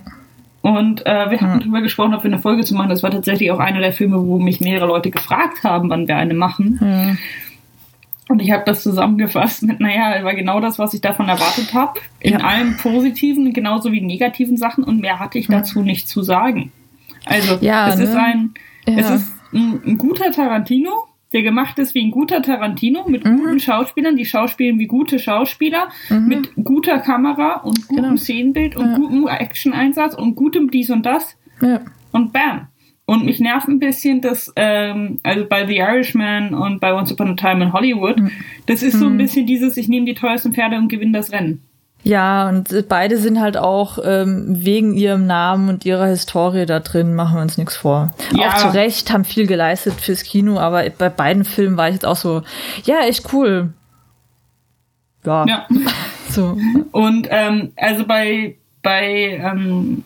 Und 0.62 1.06
äh, 1.06 1.30
wir 1.30 1.42
hatten 1.42 1.54
hm. 1.54 1.60
darüber 1.60 1.82
gesprochen, 1.82 2.14
ob 2.14 2.24
wir 2.24 2.32
eine 2.32 2.42
Folge 2.42 2.64
zu 2.64 2.74
machen. 2.74 2.90
Das 2.90 3.04
war 3.04 3.12
tatsächlich 3.12 3.52
auch 3.52 3.60
einer 3.60 3.80
der 3.80 3.94
Filme, 3.94 4.26
wo 4.26 4.40
mich 4.40 4.62
mehrere 4.62 4.88
Leute 4.88 5.12
gefragt 5.12 5.64
haben, 5.64 5.90
wann 5.90 6.08
wir 6.08 6.16
eine 6.16 6.34
machen. 6.34 6.80
Hm. 6.80 7.18
Und 8.30 8.42
ich 8.42 8.52
habe 8.52 8.64
das 8.66 8.82
zusammengefasst 8.82 9.64
mit, 9.64 9.82
naja, 9.82 10.24
war 10.24 10.34
genau 10.34 10.62
das, 10.62 10.80
was 10.80 10.94
ich 10.94 11.02
davon 11.02 11.28
erwartet 11.28 11.74
habe. 11.74 12.00
In 12.22 12.34
ja. 12.34 12.40
allen 12.40 12.78
positiven, 12.78 13.52
genauso 13.54 13.92
wie 13.92 14.00
negativen 14.00 14.56
Sachen. 14.56 14.84
Und 14.84 15.02
mehr 15.02 15.20
hatte 15.20 15.38
ich 15.38 15.48
dazu 15.48 15.82
nicht 15.82 16.08
zu 16.08 16.24
sagen. 16.24 16.72
Also, 17.26 17.58
ja, 17.62 17.90
es 17.90 17.98
ne? 17.98 18.04
ist 18.04 18.16
ein, 18.16 18.54
ja. 18.88 18.98
es 18.98 19.10
ist 19.10 19.32
ein, 19.54 19.82
ein 19.86 19.98
guter 19.98 20.32
Tarantino 20.32 20.92
der 21.34 21.44
gemacht 21.44 21.80
ist 21.80 21.96
wie 21.96 22.06
ein 22.06 22.12
guter 22.12 22.42
Tarantino 22.42 23.08
mit 23.08 23.26
mhm. 23.26 23.38
guten 23.38 23.60
Schauspielern, 23.60 24.16
die 24.16 24.26
schauspielen 24.26 24.80
wie 24.80 24.88
gute 24.88 25.20
Schauspieler, 25.20 25.90
mhm. 26.10 26.28
mit 26.28 26.52
guter 26.64 27.00
Kamera 27.00 27.62
und 27.62 27.88
gutem 27.88 28.04
genau. 28.04 28.16
Szenenbild 28.18 28.76
und 28.76 28.92
ja. 28.92 28.96
gutem 28.96 29.28
Action-Einsatz 29.28 30.14
und 30.14 30.36
gutem 30.36 30.72
dies 30.72 30.90
und 30.90 31.06
das. 31.06 31.36
Ja. 31.62 31.82
Und 32.12 32.32
bam. 32.32 32.68
Und 33.06 33.26
mich 33.26 33.40
nervt 33.40 33.68
ein 33.68 33.80
bisschen, 33.80 34.22
dass, 34.22 34.54
ähm, 34.56 35.20
also 35.24 35.46
bei 35.46 35.66
The 35.66 35.78
Irishman 35.78 36.54
und 36.54 36.80
bei 36.80 36.94
Once 36.94 37.12
Upon 37.12 37.32
a 37.32 37.34
Time 37.34 37.66
in 37.66 37.74
Hollywood, 37.74 38.20
mhm. 38.20 38.32
das 38.66 38.82
ist 38.82 38.98
so 38.98 39.08
ein 39.08 39.14
mhm. 39.14 39.18
bisschen 39.18 39.46
dieses, 39.46 39.76
ich 39.76 39.90
nehme 39.90 40.06
die 40.06 40.14
teuersten 40.14 40.54
Pferde 40.54 40.78
und 40.78 40.88
gewinne 40.88 41.12
das 41.12 41.32
Rennen. 41.32 41.62
Ja, 42.04 42.50
und 42.50 42.90
beide 42.90 43.18
sind 43.18 43.40
halt 43.40 43.56
auch 43.56 43.98
ähm, 44.04 44.46
wegen 44.50 44.94
ihrem 44.94 45.26
Namen 45.26 45.70
und 45.70 45.86
ihrer 45.86 46.08
Historie 46.08 46.66
da 46.66 46.82
drin, 46.82 47.16
machen 47.16 47.36
wir 47.36 47.42
uns 47.42 47.58
nichts 47.58 47.78
vor. 47.78 48.14
Ja. 48.36 48.50
Auch 48.50 48.58
zu 48.58 48.74
Recht 48.74 49.12
haben 49.12 49.24
viel 49.24 49.48
geleistet 49.48 49.94
fürs 50.02 50.24
Kino, 50.24 50.60
aber 50.60 50.90
bei 50.90 51.10
beiden 51.10 51.46
Filmen 51.46 51.78
war 51.78 51.88
ich 51.88 51.94
jetzt 51.94 52.06
auch 52.06 52.18
so, 52.18 52.44
ja, 52.84 53.02
echt 53.08 53.34
cool. 53.34 53.74
Ja. 55.26 55.46
ja. 55.48 55.68
So. 56.30 56.58
Und 56.92 57.28
ähm, 57.30 57.74
also 57.76 58.08
bei, 58.08 58.56
bei 58.82 59.40
ähm, 59.40 60.02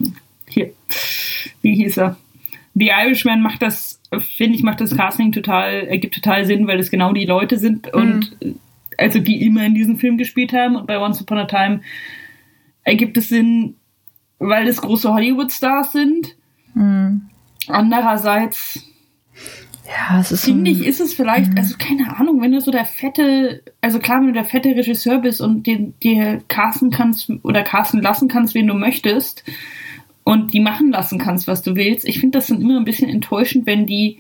hier, 0.50 0.72
wie 1.62 1.76
hieß 1.76 1.98
er? 2.00 2.18
The 2.74 2.90
Irishman 2.90 3.42
macht 3.42 3.62
das, 3.62 4.02
finde 4.36 4.58
ich, 4.58 4.64
macht 4.64 4.82
das 4.82 4.98
Casting 4.98 5.32
total, 5.32 5.88
ergibt 5.88 6.16
total 6.16 6.46
Sinn, 6.46 6.68
weil 6.68 6.78
das 6.78 6.92
genau 6.92 7.14
die 7.14 7.26
Leute 7.26 7.58
sind 7.58 7.94
und 7.94 8.36
also 8.98 9.20
die 9.20 9.46
immer 9.46 9.66
in 9.66 9.76
diesem 9.76 9.98
Film 9.98 10.18
gespielt 10.18 10.54
haben. 10.54 10.76
Und 10.76 10.88
bei 10.88 11.00
Once 11.00 11.22
Upon 11.22 11.38
a 11.38 11.46
Time 11.46 11.82
ergibt 12.84 13.18
es 13.18 13.30
Sinn, 13.30 13.76
weil 14.40 14.66
das 14.66 14.82
große 14.82 15.14
Hollywood-Stars 15.14 15.92
sind. 15.92 16.36
Andererseits 17.68 18.84
Ja, 19.88 20.20
es 20.20 20.32
ist 20.32 20.46
finde 20.46 20.70
ich, 20.70 20.86
ist 20.86 21.00
es 21.00 21.14
vielleicht, 21.14 21.58
also 21.58 21.76
keine 21.78 22.18
Ahnung, 22.20 22.42
wenn 22.42 22.52
du 22.52 22.60
so 22.60 22.72
der 22.72 22.86
fette, 22.86 23.64
also 23.80 24.00
klar, 24.00 24.20
wenn 24.20 24.28
du 24.28 24.34
der 24.34 24.46
fette 24.46 24.70
Regisseur 24.70 25.20
bist 25.20 25.40
und 25.40 25.66
den, 25.66 25.98
dir 26.00 26.42
casten 26.50 26.92
kannst 26.92 27.32
oder 27.44 27.64
casten 27.64 28.02
lassen 28.02 28.28
kannst, 28.28 28.54
wen 28.54 28.68
du 28.68 28.74
möchtest 28.74 29.44
und 30.24 30.54
die 30.54 30.60
machen 30.60 30.92
lassen 30.92 31.20
kannst, 31.20 31.48
was 31.48 31.62
du 31.62 31.76
willst. 31.76 32.06
Ich 32.08 32.20
finde 32.20 32.38
das 32.38 32.48
dann 32.48 32.62
immer 32.62 32.78
ein 32.78 32.86
bisschen 32.86 33.10
enttäuschend, 33.10 33.66
wenn 33.66 33.86
die 33.86 34.20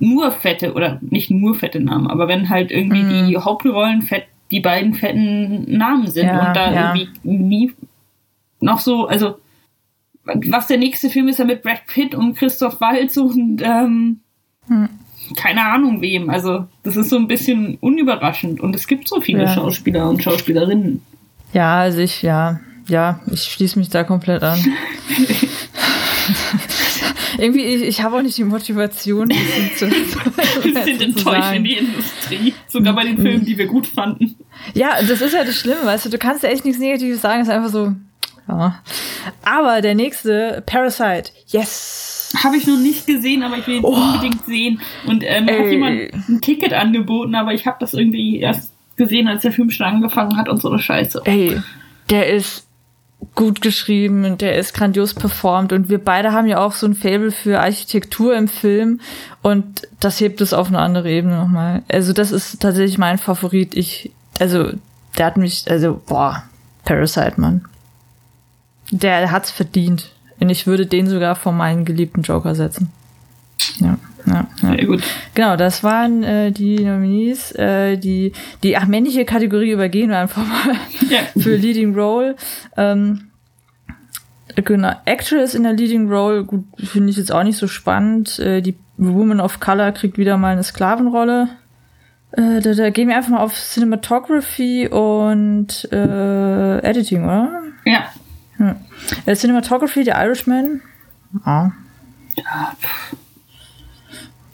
nur 0.00 0.32
fette 0.32 0.74
oder 0.74 0.98
nicht 1.02 1.30
nur 1.30 1.54
fette 1.54 1.80
Namen, 1.80 2.08
aber 2.08 2.28
wenn 2.28 2.48
halt 2.48 2.70
irgendwie 2.70 3.28
die 3.28 3.38
Hauptrollen 3.38 4.02
fett, 4.02 4.24
die 4.50 4.60
beiden 4.60 4.94
fetten 4.94 5.76
Namen 5.76 6.08
sind 6.08 6.26
Ja, 6.26 6.48
und 6.48 6.56
da 6.56 6.72
ja. 6.72 6.94
irgendwie 6.94 7.08
nie 7.22 7.72
noch 8.60 8.80
so, 8.80 9.06
also 9.06 9.36
was 10.24 10.66
der 10.66 10.78
nächste 10.78 11.10
Film 11.10 11.28
ist 11.28 11.38
ja 11.38 11.44
mit 11.44 11.62
Brad 11.62 11.86
Pitt 11.86 12.14
und 12.14 12.36
Christoph 12.36 12.80
Waltz 12.80 13.16
und 13.16 13.62
ähm, 13.62 14.20
keine 15.36 15.64
Ahnung 15.64 16.00
wem. 16.00 16.30
Also 16.30 16.66
das 16.82 16.96
ist 16.96 17.10
so 17.10 17.16
ein 17.16 17.28
bisschen 17.28 17.76
unüberraschend 17.80 18.60
und 18.60 18.74
es 18.76 18.86
gibt 18.86 19.08
so 19.08 19.20
viele 19.20 19.42
Ja. 19.44 19.48
Schauspieler 19.48 20.08
und 20.08 20.22
Schauspielerinnen. 20.22 21.02
Ja, 21.52 21.76
also 21.76 22.00
ich, 22.00 22.22
ja, 22.22 22.60
ja, 22.88 23.20
ich 23.30 23.42
schließe 23.42 23.78
mich 23.78 23.88
da 23.88 24.04
komplett 24.04 24.42
an. 24.42 24.58
Irgendwie, 27.38 27.64
ich, 27.64 27.82
ich 27.82 28.02
habe 28.02 28.16
auch 28.16 28.22
nicht 28.22 28.36
die 28.36 28.44
Motivation, 28.44 29.30
zu, 29.76 29.88
zu, 29.88 30.26
Wir 30.62 30.84
sind 30.84 31.02
enttäuscht 31.02 31.54
in 31.54 31.64
die 31.64 31.74
Industrie, 31.74 32.54
sogar 32.68 32.94
bei 32.94 33.04
den 33.04 33.16
Filmen, 33.16 33.44
die 33.44 33.56
wir 33.56 33.66
gut 33.66 33.86
fanden. 33.86 34.36
Ja, 34.74 34.96
das 35.00 35.20
ist 35.20 35.34
ja 35.34 35.44
das 35.44 35.56
Schlimme, 35.56 35.84
weißt 35.84 36.06
du, 36.06 36.10
du 36.10 36.18
kannst 36.18 36.42
ja 36.42 36.50
echt 36.50 36.64
nichts 36.64 36.80
Negatives 36.80 37.20
sagen, 37.22 37.42
es 37.42 37.48
ist 37.48 37.54
einfach 37.54 37.70
so, 37.70 37.92
ja. 38.48 38.80
Aber 39.44 39.80
der 39.80 39.94
nächste, 39.94 40.62
Parasite, 40.66 41.30
yes. 41.48 42.32
Habe 42.42 42.56
ich 42.56 42.66
noch 42.66 42.78
nicht 42.78 43.06
gesehen, 43.06 43.42
aber 43.42 43.58
ich 43.58 43.66
will 43.66 43.76
ihn 43.76 43.84
unbedingt 43.84 44.44
sehen. 44.46 44.80
Und 45.06 45.22
ähm, 45.26 45.44
mir 45.44 45.52
hat 45.52 45.60
Oh. 45.60 45.68
Jemand 45.68 46.14
ein 46.28 46.40
Ticket 46.40 46.72
angeboten, 46.72 47.34
aber 47.34 47.52
ich 47.52 47.66
habe 47.66 47.76
das 47.78 47.92
irgendwie 47.92 48.40
erst 48.40 48.72
gesehen, 48.96 49.28
als 49.28 49.42
der 49.42 49.52
Film 49.52 49.70
schon 49.70 49.86
angefangen 49.86 50.36
hat 50.36 50.48
und 50.48 50.60
so 50.60 50.70
eine 50.70 50.78
Scheiße. 50.78 51.22
Ey, 51.24 51.60
der 52.08 52.28
ist 52.28 52.66
gut 53.34 53.62
geschrieben 53.62 54.24
und 54.24 54.40
der 54.40 54.58
ist 54.58 54.74
grandios 54.74 55.14
performt 55.14 55.72
und 55.72 55.88
wir 55.88 55.98
beide 55.98 56.32
haben 56.32 56.46
ja 56.46 56.58
auch 56.58 56.72
so 56.72 56.86
ein 56.86 56.94
Fable 56.94 57.30
für 57.30 57.60
Architektur 57.60 58.36
im 58.36 58.48
Film 58.48 59.00
und 59.42 59.88
das 60.00 60.20
hebt 60.20 60.40
es 60.40 60.52
auf 60.52 60.68
eine 60.68 60.80
andere 60.80 61.10
Ebene 61.10 61.36
nochmal. 61.36 61.82
Also 61.88 62.12
das 62.12 62.32
ist 62.32 62.60
tatsächlich 62.60 62.98
mein 62.98 63.18
Favorit. 63.18 63.74
Ich, 63.74 64.10
also 64.38 64.70
der 65.16 65.26
hat 65.26 65.36
mich, 65.36 65.70
also 65.70 66.00
boah, 66.06 66.42
Parasite, 66.84 67.40
Mann. 67.40 67.64
Der 68.90 69.30
hat's 69.30 69.50
verdient. 69.50 70.12
Und 70.40 70.50
ich 70.50 70.66
würde 70.66 70.86
den 70.86 71.06
sogar 71.06 71.36
vor 71.36 71.52
meinen 71.52 71.84
geliebten 71.84 72.22
Joker 72.22 72.54
setzen. 72.54 72.90
Ja, 73.78 73.96
ja, 74.26 74.46
ja. 74.62 74.76
Sehr 74.76 74.86
gut. 74.86 75.02
Genau, 75.34 75.56
das 75.56 75.82
waren 75.82 76.22
äh, 76.22 76.52
die 76.52 76.84
Nominees. 76.84 77.52
Äh, 77.52 77.96
die, 77.96 78.32
die 78.62 78.76
ach, 78.76 78.86
männliche 78.86 79.24
Kategorie 79.24 79.72
übergehen 79.72 80.10
wir 80.10 80.18
einfach 80.18 80.46
mal 80.46 80.76
Ja. 81.08 81.20
für 81.40 81.56
Leading 81.56 81.94
Role. 81.94 82.36
Ähm, 82.76 83.30
genau, 84.54 84.92
Actress 85.04 85.54
in 85.54 85.62
der 85.62 85.72
Leading 85.72 86.10
Role, 86.10 86.44
gut, 86.44 86.64
finde 86.78 87.10
ich 87.10 87.16
jetzt 87.16 87.32
auch 87.32 87.42
nicht 87.42 87.56
so 87.56 87.66
spannend. 87.66 88.38
Äh, 88.38 88.60
die 88.60 88.76
Woman 88.96 89.40
of 89.40 89.60
Color 89.60 89.92
kriegt 89.92 90.18
wieder 90.18 90.36
mal 90.36 90.52
eine 90.52 90.62
Sklavenrolle. 90.62 91.48
Äh, 92.32 92.60
da, 92.60 92.72
da 92.72 92.90
gehen 92.90 93.08
wir 93.08 93.16
einfach 93.16 93.30
mal 93.30 93.40
auf 93.40 93.54
Cinematography 93.54 94.88
und 94.88 95.88
äh, 95.92 96.78
Editing, 96.78 97.24
oder? 97.24 97.62
Ja. 97.84 98.06
Äh, 99.26 99.34
Cinematography, 99.34 100.04
der 100.04 100.22
Irishman. 100.24 100.80
Ja. 101.44 101.72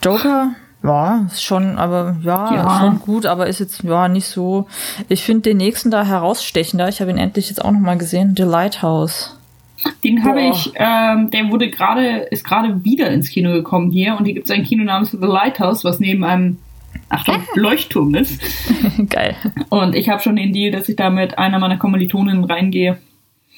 Joker, 0.02 0.50
ja, 0.82 1.26
ist 1.26 1.42
schon, 1.42 1.76
aber 1.76 2.16
ja, 2.22 2.54
Ja. 2.54 2.80
schon 2.80 3.00
gut, 3.00 3.26
aber 3.26 3.46
ist 3.46 3.58
jetzt 3.60 3.82
ja 3.82 4.08
nicht 4.08 4.26
so. 4.26 4.66
Ich 5.08 5.22
finde 5.24 5.42
den 5.50 5.56
nächsten 5.56 5.90
da 5.90 6.04
herausstechender. 6.04 6.88
Ich 6.88 7.00
habe 7.00 7.10
ihn 7.10 7.18
endlich 7.18 7.48
jetzt 7.48 7.64
auch 7.64 7.72
noch 7.72 7.80
mal 7.80 7.98
gesehen. 7.98 8.34
The 8.36 8.44
Lighthouse. 8.44 9.34
Den 10.02 10.24
habe 10.24 10.40
ich, 10.42 10.72
ähm, 10.74 11.30
der 11.30 11.50
wurde 11.50 11.70
gerade, 11.70 12.18
ist 12.30 12.44
gerade 12.44 12.84
wieder 12.84 13.10
ins 13.10 13.30
Kino 13.30 13.52
gekommen 13.52 13.90
hier 13.90 14.16
und 14.18 14.24
hier 14.24 14.34
gibt 14.34 14.46
es 14.46 14.50
ein 14.50 14.64
Kino 14.64 14.82
namens 14.84 15.12
The 15.12 15.18
Lighthouse, 15.20 15.84
was 15.84 16.00
neben 16.00 16.24
einem 16.24 16.58
Achtung, 17.10 17.42
Leuchtturm 17.54 18.14
ist. 18.16 18.40
Geil. 19.10 19.36
Und 19.68 19.94
ich 19.94 20.08
habe 20.08 20.20
schon 20.20 20.36
den 20.36 20.52
Deal, 20.52 20.72
dass 20.72 20.88
ich 20.88 20.96
da 20.96 21.10
mit 21.10 21.38
einer 21.38 21.58
meiner 21.58 21.76
Kommilitoninnen 21.76 22.44
reingehe. 22.44 22.98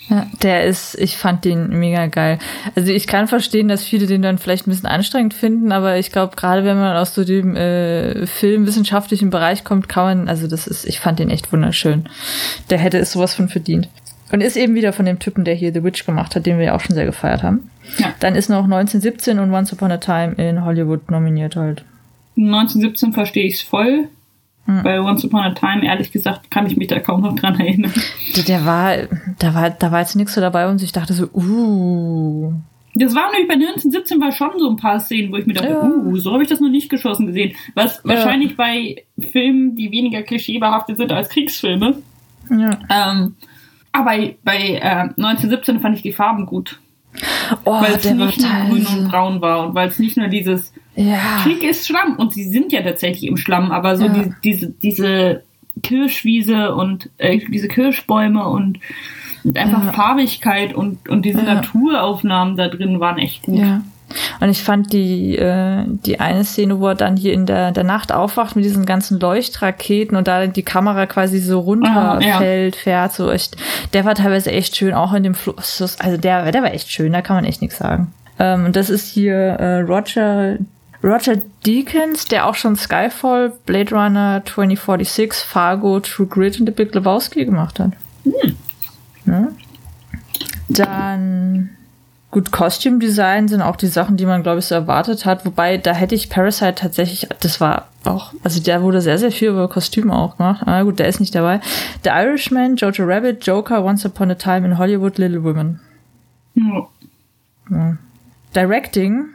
Ja, 0.08 0.26
der 0.42 0.64
ist, 0.64 0.98
ich 0.98 1.16
fand 1.16 1.44
den 1.44 1.68
mega 1.78 2.06
geil. 2.06 2.38
Also 2.74 2.90
ich 2.90 3.06
kann 3.06 3.28
verstehen, 3.28 3.68
dass 3.68 3.84
viele 3.84 4.06
den 4.06 4.22
dann 4.22 4.38
vielleicht 4.38 4.66
ein 4.66 4.70
bisschen 4.70 4.88
anstrengend 4.88 5.34
finden, 5.34 5.70
aber 5.70 5.98
ich 5.98 6.10
glaube, 6.10 6.34
gerade 6.34 6.64
wenn 6.64 6.76
man 6.76 6.96
aus 6.96 7.14
so 7.14 7.22
dem 7.24 7.54
äh, 7.54 8.26
filmwissenschaftlichen 8.26 9.30
Bereich 9.30 9.62
kommt, 9.62 9.88
kann 9.88 10.04
man, 10.04 10.28
also 10.28 10.48
das 10.48 10.66
ist, 10.66 10.84
ich 10.84 10.98
fand 10.98 11.20
den 11.20 11.30
echt 11.30 11.52
wunderschön. 11.52 12.08
Der 12.70 12.78
hätte 12.78 12.98
es 12.98 13.12
sowas 13.12 13.34
von 13.34 13.48
verdient. 13.48 13.88
Und 14.32 14.42
ist 14.42 14.56
eben 14.56 14.74
wieder 14.74 14.92
von 14.92 15.06
dem 15.06 15.18
Typen, 15.18 15.44
der 15.44 15.54
hier 15.54 15.72
The 15.72 15.82
Witch 15.82 16.06
gemacht 16.06 16.34
hat, 16.34 16.46
den 16.46 16.58
wir 16.58 16.66
ja 16.66 16.76
auch 16.76 16.80
schon 16.80 16.94
sehr 16.94 17.06
gefeiert 17.06 17.42
haben. 17.42 17.70
Ja. 17.98 18.14
Dann 18.20 18.36
ist 18.36 18.48
noch 18.48 18.64
1917 18.64 19.38
und 19.38 19.52
Once 19.52 19.72
Upon 19.72 19.90
a 19.90 19.96
Time 19.98 20.34
in 20.34 20.64
Hollywood 20.64 21.10
nominiert 21.10 21.56
halt. 21.56 21.84
1917 22.36 23.12
verstehe 23.12 23.46
ich 23.46 23.54
es 23.54 23.62
voll. 23.62 24.08
Bei 24.82 25.00
Once 25.00 25.24
Upon 25.24 25.40
a 25.40 25.50
Time, 25.54 25.84
ehrlich 25.84 26.12
gesagt, 26.12 26.50
kann 26.50 26.66
ich 26.66 26.76
mich 26.76 26.88
da 26.88 26.98
kaum 27.00 27.22
noch 27.22 27.34
dran 27.36 27.58
erinnern. 27.58 27.92
Der, 28.48 28.64
war, 28.64 28.96
da 29.38 29.54
war, 29.54 29.70
da 29.70 29.90
war 29.92 30.00
jetzt 30.00 30.16
nichts 30.16 30.34
so 30.34 30.40
dabei 30.40 30.68
und 30.68 30.82
ich 30.82 30.92
dachte 30.92 31.12
so, 31.12 31.24
uh, 31.32 32.52
Das 32.94 33.14
war 33.14 33.30
nämlich 33.32 33.48
bei 33.48 33.54
1917 33.54 34.20
war 34.20 34.32
schon 34.32 34.50
so 34.58 34.68
ein 34.70 34.76
paar 34.76 35.00
Szenen, 35.00 35.32
wo 35.32 35.36
ich 35.36 35.46
mir 35.46 35.54
dachte, 35.54 35.68
Ja. 35.70 35.82
uh, 35.84 36.16
so 36.16 36.32
habe 36.32 36.42
ich 36.42 36.48
das 36.48 36.60
noch 36.60 36.68
nicht 36.68 36.88
geschossen 36.90 37.26
gesehen. 37.26 37.54
Was 37.74 38.00
wahrscheinlich 38.04 38.56
bei 38.56 39.04
Filmen, 39.32 39.76
die 39.76 39.90
weniger 39.90 40.22
klischeebehaftet 40.22 40.96
sind 40.96 41.12
als 41.12 41.28
Kriegsfilme. 41.28 41.96
ja. 42.50 42.78
Ähm, 42.88 43.34
aber 43.92 44.04
bei, 44.04 44.36
bei 44.44 44.58
äh, 44.80 45.08
1917 45.20 45.80
fand 45.80 45.96
ich 45.96 46.02
die 46.02 46.12
Farben 46.12 46.46
gut. 46.46 46.78
Oh, 47.64 47.72
Weil 47.80 47.94
es 47.94 48.04
nicht 48.04 48.16
nur 48.16 48.28
grün 48.68 48.86
und 48.86 49.08
braun 49.08 49.40
war 49.40 49.66
und 49.66 49.74
weil 49.74 49.88
es 49.88 49.98
nicht 49.98 50.16
nur 50.16 50.28
dieses 50.28 50.72
ja. 51.00 51.18
Krieg 51.42 51.62
ist 51.62 51.86
Schlamm 51.86 52.16
und 52.16 52.32
sie 52.32 52.44
sind 52.44 52.72
ja 52.72 52.82
tatsächlich 52.82 53.28
im 53.30 53.36
Schlamm, 53.36 53.70
aber 53.72 53.96
so 53.96 54.04
Ja. 54.06 54.12
die, 54.12 54.32
diese, 54.44 54.70
diese 54.70 55.42
Kirschwiese 55.82 56.74
und 56.74 57.08
äh, 57.18 57.38
diese 57.50 57.68
Kirschbäume 57.68 58.46
und, 58.46 58.78
und 59.44 59.58
einfach 59.58 59.84
Ja. 59.86 59.92
Farbigkeit 59.92 60.74
und, 60.74 61.08
und 61.08 61.22
diese 61.24 61.38
Ja. 61.42 61.54
Naturaufnahmen 61.54 62.56
da 62.56 62.68
drin 62.68 63.00
waren 63.00 63.18
echt 63.18 63.42
gut. 63.42 63.58
Ja. 63.58 63.80
Und 64.40 64.48
ich 64.48 64.62
fand 64.64 64.92
die, 64.92 65.36
äh, 65.36 65.84
die 65.86 66.18
eine 66.18 66.42
Szene, 66.44 66.80
wo 66.80 66.88
er 66.88 66.94
dann 66.96 67.16
hier 67.16 67.32
in 67.32 67.46
der, 67.46 67.70
der 67.70 67.84
Nacht 67.84 68.10
aufwacht 68.12 68.56
mit 68.56 68.64
diesen 68.64 68.84
ganzen 68.84 69.20
Leuchtraketen 69.20 70.16
und 70.16 70.26
da 70.26 70.48
die 70.48 70.64
Kamera 70.64 71.06
quasi 71.06 71.38
so 71.38 71.60
runterfällt, 71.60 72.74
fährt, 72.74 73.12
so 73.12 73.30
echt, 73.30 73.56
der 73.92 74.04
war 74.04 74.16
teilweise 74.16 74.50
echt 74.50 74.76
schön, 74.76 74.94
auch 74.94 75.12
in 75.12 75.22
dem 75.22 75.34
Fluss. 75.34 75.96
Also 76.00 76.16
der, 76.16 76.50
der 76.50 76.62
war 76.62 76.74
echt 76.74 76.90
schön, 76.90 77.12
da 77.12 77.22
kann 77.22 77.36
man 77.36 77.44
echt 77.44 77.62
nichts 77.62 77.78
sagen. 77.78 78.12
Ähm, 78.40 78.64
und 78.64 78.74
das 78.74 78.90
ist 78.90 79.06
hier 79.06 79.34
äh, 79.36 79.80
Roger, 79.82 80.56
Roger 81.02 81.36
Deakins, 81.64 82.26
der 82.26 82.46
auch 82.46 82.54
schon 82.54 82.76
Skyfall, 82.76 83.52
Blade 83.64 83.94
Runner 83.94 84.42
2046, 84.44 85.32
Fargo, 85.44 86.00
True 86.00 86.26
Grit 86.26 86.60
und 86.60 86.66
The 86.66 86.72
Big 86.72 86.94
Lebowski 86.94 87.44
gemacht 87.44 87.80
hat. 87.80 87.92
Ja. 89.24 89.48
Dann 90.68 91.70
gut, 92.30 92.52
Costume 92.52 92.98
Design 92.98 93.48
sind 93.48 93.62
auch 93.62 93.76
die 93.76 93.86
Sachen, 93.86 94.16
die 94.16 94.26
man, 94.26 94.42
glaube 94.42 94.58
ich, 94.60 94.66
so 94.66 94.74
erwartet 94.74 95.24
hat. 95.24 95.44
Wobei, 95.46 95.78
da 95.78 95.92
hätte 95.92 96.14
ich 96.14 96.30
Parasite 96.30 96.74
tatsächlich, 96.76 97.28
das 97.40 97.60
war 97.60 97.88
auch, 98.04 98.32
also 98.44 98.60
da 98.62 98.82
wurde 98.82 99.00
sehr, 99.00 99.18
sehr 99.18 99.32
viel 99.32 99.48
über 99.48 99.68
Kostüme 99.68 100.14
auch 100.14 100.36
gemacht. 100.36 100.62
Aber 100.66 100.84
gut, 100.84 100.98
der 100.98 101.08
ist 101.08 101.20
nicht 101.20 101.34
dabei. 101.34 101.60
The 102.04 102.10
Irishman, 102.10 102.76
Jojo 102.76 103.04
Rabbit, 103.04 103.44
Joker, 103.46 103.84
Once 103.84 104.04
Upon 104.04 104.30
a 104.30 104.34
Time 104.34 104.66
in 104.66 104.78
Hollywood, 104.78 105.18
Little 105.18 105.42
Women. 105.42 105.80
Ja. 106.54 107.96
Directing. 108.54 109.26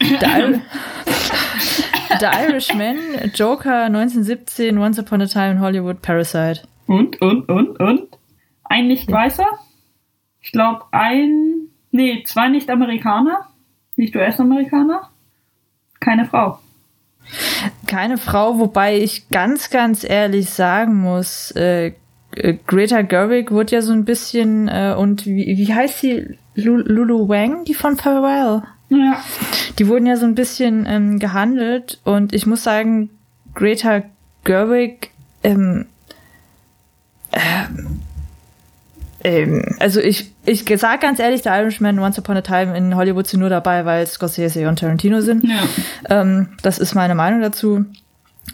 The, 0.00 0.60
The 2.20 2.26
Irishman, 2.26 3.30
Joker 3.34 3.84
1917, 3.84 4.78
Once 4.78 4.98
Upon 4.98 5.20
a 5.20 5.26
Time 5.26 5.52
in 5.52 5.60
Hollywood, 5.60 6.02
Parasite. 6.02 6.62
Und, 6.86 7.20
und, 7.20 7.48
und, 7.48 7.78
und? 7.78 8.18
Ein 8.64 8.88
Nicht-Weißer? 8.88 9.46
Ich 10.40 10.52
glaube, 10.52 10.84
ein, 10.92 11.68
nee, 11.90 12.22
zwei 12.24 12.48
Nicht-Amerikaner? 12.48 13.46
Nicht 13.96 14.16
US-Amerikaner? 14.16 15.10
Keine 16.00 16.24
Frau. 16.24 16.58
Keine 17.86 18.16
Frau, 18.16 18.58
wobei 18.58 18.98
ich 18.98 19.28
ganz, 19.28 19.70
ganz 19.70 20.02
ehrlich 20.02 20.50
sagen 20.50 20.96
muss, 20.96 21.50
äh, 21.52 21.92
äh, 22.34 22.54
Greta 22.66 23.02
Gerwig 23.02 23.50
wurde 23.50 23.76
ja 23.76 23.82
so 23.82 23.92
ein 23.92 24.04
bisschen 24.04 24.68
äh, 24.68 24.94
und 24.96 25.26
wie, 25.26 25.56
wie 25.56 25.74
heißt 25.74 26.00
sie? 26.00 26.38
Lulu 26.54 27.28
Wang, 27.28 27.64
die 27.64 27.74
von 27.74 27.96
Farewell. 27.96 28.62
Ja. 28.88 29.22
Die 29.80 29.88
wurden 29.88 30.04
ja 30.04 30.18
so 30.18 30.26
ein 30.26 30.34
bisschen 30.34 30.84
ähm, 30.86 31.18
gehandelt 31.18 32.00
und 32.04 32.34
ich 32.34 32.44
muss 32.44 32.62
sagen, 32.62 33.08
Greta 33.54 34.02
Gerwig, 34.44 35.10
ähm, 35.42 35.86
ähm, 37.32 38.00
ähm, 39.24 39.64
also 39.78 40.00
ich, 40.00 40.32
ich 40.44 40.66
sag 40.76 41.00
ganz 41.00 41.18
ehrlich, 41.18 41.40
der 41.40 41.58
Irishman 41.58 41.98
Once 41.98 42.18
Upon 42.18 42.36
a 42.36 42.42
Time 42.42 42.76
in 42.76 42.94
Hollywood 42.94 43.26
sind 43.26 43.40
nur 43.40 43.48
dabei, 43.48 43.86
weil 43.86 44.06
Scorsese 44.06 44.68
und 44.68 44.80
Tarantino 44.80 45.22
sind. 45.22 45.44
Ja. 45.44 45.62
Ähm, 46.10 46.50
das 46.60 46.78
ist 46.78 46.94
meine 46.94 47.14
Meinung 47.14 47.40
dazu. 47.40 47.86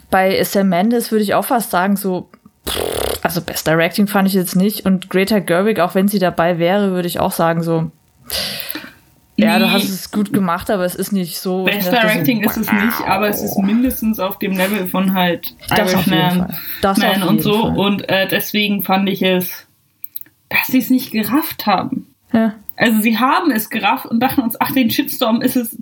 Bei 0.09 0.41
Sam 0.45 0.69
Mendes 0.69 1.11
würde 1.11 1.23
ich 1.23 1.33
auch 1.33 1.43
fast 1.43 1.71
sagen, 1.71 1.97
so, 1.97 2.29
also 3.21 3.41
Best 3.41 3.67
Directing 3.67 4.07
fand 4.07 4.29
ich 4.29 4.33
jetzt 4.33 4.55
nicht. 4.55 4.85
Und 4.85 5.09
Greta 5.09 5.39
Gerwig, 5.39 5.81
auch 5.81 5.93
wenn 5.93 6.07
sie 6.07 6.19
dabei 6.19 6.57
wäre, 6.57 6.91
würde 6.91 7.09
ich 7.09 7.19
auch 7.19 7.33
sagen, 7.33 7.63
so, 7.63 7.91
ja, 9.37 9.59
du 9.59 9.71
hast 9.71 9.87
es 9.87 10.11
gut 10.11 10.33
gemacht, 10.33 10.69
aber 10.71 10.83
es 10.83 10.95
ist 10.95 11.11
nicht 11.11 11.37
so. 11.39 11.63
Best 11.63 11.91
Directing 11.91 12.43
so, 12.43 12.49
ist 12.49 12.57
es 12.57 12.71
nicht, 12.71 13.01
aber 13.07 13.29
es 13.29 13.43
ist 13.43 13.57
mindestens 13.59 14.19
auf 14.19 14.39
dem 14.39 14.53
Level 14.53 14.87
von 14.87 15.13
halt 15.13 15.55
das 15.69 15.93
Irishman 15.93 16.53
Man 16.81 17.23
und 17.23 17.41
so. 17.41 17.61
Fall. 17.61 17.77
Und 17.77 18.09
äh, 18.09 18.27
deswegen 18.27 18.83
fand 18.83 19.07
ich 19.07 19.21
es, 19.21 19.67
dass 20.49 20.67
sie 20.67 20.79
es 20.79 20.89
nicht 20.89 21.11
gerafft 21.11 21.67
haben. 21.67 22.07
Ja. 22.33 22.55
Also 22.75 22.99
sie 23.01 23.19
haben 23.19 23.51
es 23.51 23.69
gerafft 23.69 24.07
und 24.07 24.19
dachten 24.19 24.41
uns, 24.41 24.59
ach, 24.59 24.71
den 24.71 24.89
Shitstorm 24.89 25.41
ist 25.41 25.55
es 25.55 25.77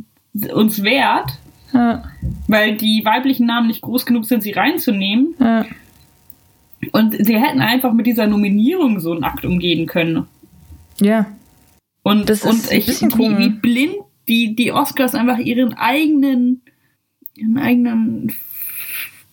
uns 0.54 0.84
wert. 0.84 1.32
Ja. 1.74 2.04
Weil 2.48 2.76
die 2.76 3.04
weiblichen 3.06 3.46
Namen 3.46 3.68
nicht 3.68 3.82
groß 3.82 4.06
genug 4.06 4.26
sind, 4.26 4.44
sie 4.44 4.52
reinzunehmen. 4.52 5.34
Ja. 5.40 5.66
Und 6.92 7.16
sie 7.26 7.38
hätten 7.38 7.62
einfach 7.62 7.94
mit 7.94 8.06
dieser 8.06 8.28
Nominierung 8.28 9.00
so 9.00 9.14
einen 9.14 9.24
Akt 9.24 9.46
umgehen 9.46 9.88
können. 9.88 10.28
Ja. 11.00 11.26
Und, 12.06 12.30
das 12.30 12.44
und 12.44 12.72
ich, 12.72 12.88
wie, 12.88 13.38
wie 13.40 13.50
blind 13.50 13.96
die, 14.28 14.56
die 14.56 14.72
Oscars 14.72 15.16
einfach 15.16 15.40
ihren 15.40 15.74
eigenen, 15.74 16.62
ihren 17.34 17.58
eigenen 17.58 18.32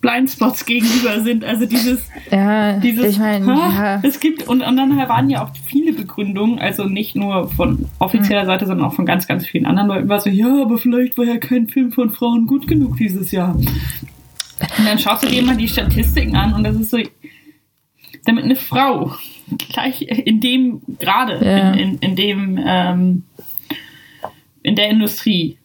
Blindspots 0.00 0.64
gegenüber 0.64 1.20
sind. 1.20 1.44
Also 1.44 1.66
dieses, 1.66 2.08
ja, 2.30 2.78
dieses, 2.78 3.04
ich 3.10 3.18
mein, 3.18 3.46
ja. 3.46 4.00
es 4.02 4.20
gibt, 4.20 4.48
und, 4.48 4.62
und 4.62 4.76
dann 4.78 4.96
waren 4.96 5.28
ja 5.28 5.44
auch 5.44 5.50
viele 5.66 5.92
Begründungen, 5.92 6.60
also 6.60 6.84
nicht 6.84 7.14
nur 7.14 7.50
von 7.50 7.90
offizieller 7.98 8.46
Seite, 8.46 8.66
sondern 8.66 8.86
auch 8.86 8.94
von 8.94 9.04
ganz, 9.04 9.28
ganz 9.28 9.46
vielen 9.46 9.66
anderen 9.66 9.88
Leuten, 9.88 10.08
war 10.08 10.22
so, 10.22 10.30
ja, 10.30 10.62
aber 10.62 10.78
vielleicht 10.78 11.18
war 11.18 11.26
ja 11.26 11.36
kein 11.36 11.68
Film 11.68 11.92
von 11.92 12.10
Frauen 12.10 12.46
gut 12.46 12.66
genug 12.66 12.96
dieses 12.96 13.32
Jahr. 13.32 13.54
Und 13.54 14.86
dann 14.86 14.98
schaust 14.98 15.24
du 15.24 15.28
dir 15.28 15.42
mal 15.42 15.58
die 15.58 15.68
Statistiken 15.68 16.36
an 16.36 16.54
und 16.54 16.64
das 16.64 16.76
ist 16.76 16.90
so, 16.90 16.98
damit 18.24 18.44
eine 18.44 18.56
Frau 18.56 19.12
gleich 19.72 20.02
in 20.02 20.40
dem, 20.40 20.82
gerade 20.98 21.44
ja. 21.44 21.72
in, 21.72 21.78
in, 21.78 21.98
in, 21.98 22.16
dem, 22.16 22.60
ähm, 22.64 23.22
in 24.62 24.76
der 24.76 24.88
Industrie 24.90 25.58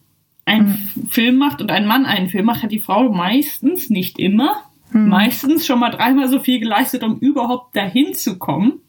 einen 0.44 0.90
mhm. 0.94 1.08
Film 1.08 1.36
macht 1.36 1.60
und 1.60 1.70
ein 1.70 1.86
Mann 1.86 2.06
einen 2.06 2.28
Film 2.28 2.46
macht, 2.46 2.62
hat 2.62 2.72
die 2.72 2.78
Frau 2.78 3.10
meistens, 3.10 3.90
nicht 3.90 4.18
immer, 4.18 4.62
mhm. 4.92 5.08
meistens 5.08 5.66
schon 5.66 5.78
mal 5.78 5.90
dreimal 5.90 6.28
so 6.28 6.40
viel 6.40 6.58
geleistet, 6.58 7.02
um 7.04 7.18
überhaupt 7.18 7.76
dahin 7.76 8.14
zu 8.14 8.38
kommen. 8.38 8.80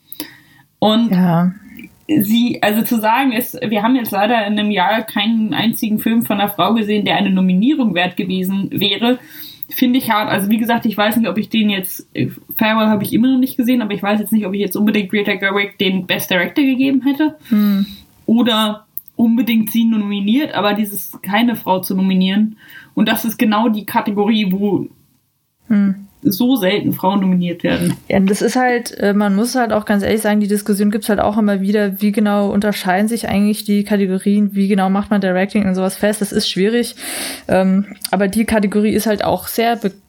Und 0.80 1.12
ja. 1.12 1.52
sie, 2.08 2.60
also 2.64 2.84
zu 2.84 3.00
sagen 3.00 3.34
ist, 3.34 3.60
wir 3.62 3.84
haben 3.84 3.96
jetzt 3.96 4.12
leider 4.12 4.48
in 4.48 4.58
einem 4.58 4.72
Jahr 4.72 5.04
keinen 5.04 5.54
einzigen 5.54 6.00
Film 6.00 6.26
von 6.26 6.40
einer 6.40 6.50
Frau 6.50 6.74
gesehen, 6.74 7.06
der 7.06 7.18
eine 7.18 7.32
Nominierung 7.32 7.94
wert 7.94 8.16
gewesen 8.16 8.70
wäre, 8.72 9.20
finde 9.70 10.00
ich 10.00 10.12
hart. 10.12 10.30
Also 10.30 10.50
wie 10.50 10.58
gesagt, 10.58 10.86
ich 10.86 10.98
weiß 10.98 11.18
nicht, 11.18 11.30
ob 11.30 11.38
ich 11.38 11.50
den 11.50 11.70
jetzt, 11.70 12.08
Farewell 12.58 12.88
habe 12.88 13.04
ich 13.04 13.14
immer 13.14 13.32
noch 13.32 13.40
nicht 13.40 13.58
gesehen, 13.58 13.82
aber 13.82 13.94
ich 13.94 14.04
weiß 14.04 14.20
jetzt 14.20 14.34
nicht, 14.34 14.46
ob 14.46 14.54
ich 14.54 14.62
jetzt 14.62 14.76
unbedingt 14.76 15.10
Greta 15.10 15.36
Gerwig 15.36 15.78
den 15.78 16.08
Best 16.08 16.30
Director 16.30 16.64
gegeben 16.64 17.02
hätte. 17.02 17.36
Hm. 17.50 17.86
Oder 18.26 18.86
unbedingt 19.16 19.72
sie 19.72 19.86
nominiert, 19.86 20.54
aber 20.54 20.74
dieses 20.74 21.20
keine 21.22 21.56
Frau 21.56 21.80
zu 21.80 21.96
nominieren. 21.96 22.58
Und 22.94 23.08
das 23.08 23.26
ist 23.26 23.38
genau 23.38 23.70
die 23.70 23.86
Kategorie, 23.86 24.52
wo 24.52 24.88
hm 25.68 26.09
so 26.22 26.56
selten 26.58 26.94
Frauen 26.94 27.22
nominiert 27.22 27.64
werden. 27.64 27.94
Ja, 28.10 28.20
das 28.20 28.42
ist 28.42 28.56
halt, 28.56 28.98
äh, 28.98 29.14
man 29.14 29.36
muss 29.36 29.56
halt 29.56 29.72
auch 29.72 29.86
ganz 29.86 30.04
ehrlich 30.04 30.22
sagen, 30.22 30.40
die 30.40 30.48
Diskussion 30.48 30.92
gibt's 30.92 31.10
halt 31.10 31.20
auch 31.20 31.38
immer 31.38 31.62
wieder, 31.62 32.02
wie 32.02 32.12
genau 32.12 32.52
unterscheiden 32.52 33.08
sich 33.08 33.30
eigentlich 33.30 33.64
die 33.64 33.84
Kategorien, 33.84 34.54
wie 34.54 34.68
genau 34.68 34.90
macht 34.90 35.12
man 35.12 35.22
Directing 35.22 35.66
und 35.66 35.76
sowas 35.76 35.96
fest. 35.96 36.22
Das 36.22 36.32
ist 36.32 36.50
schwierig. 36.50 36.96
Ähm, 37.48 37.86
aber 38.12 38.28
die 38.28 38.46
Kategorie 38.46 38.92
ist 38.92 39.08
halt 39.08 39.24
auch 39.24 39.48
sehr 39.48 39.76
bekannt 39.76 40.09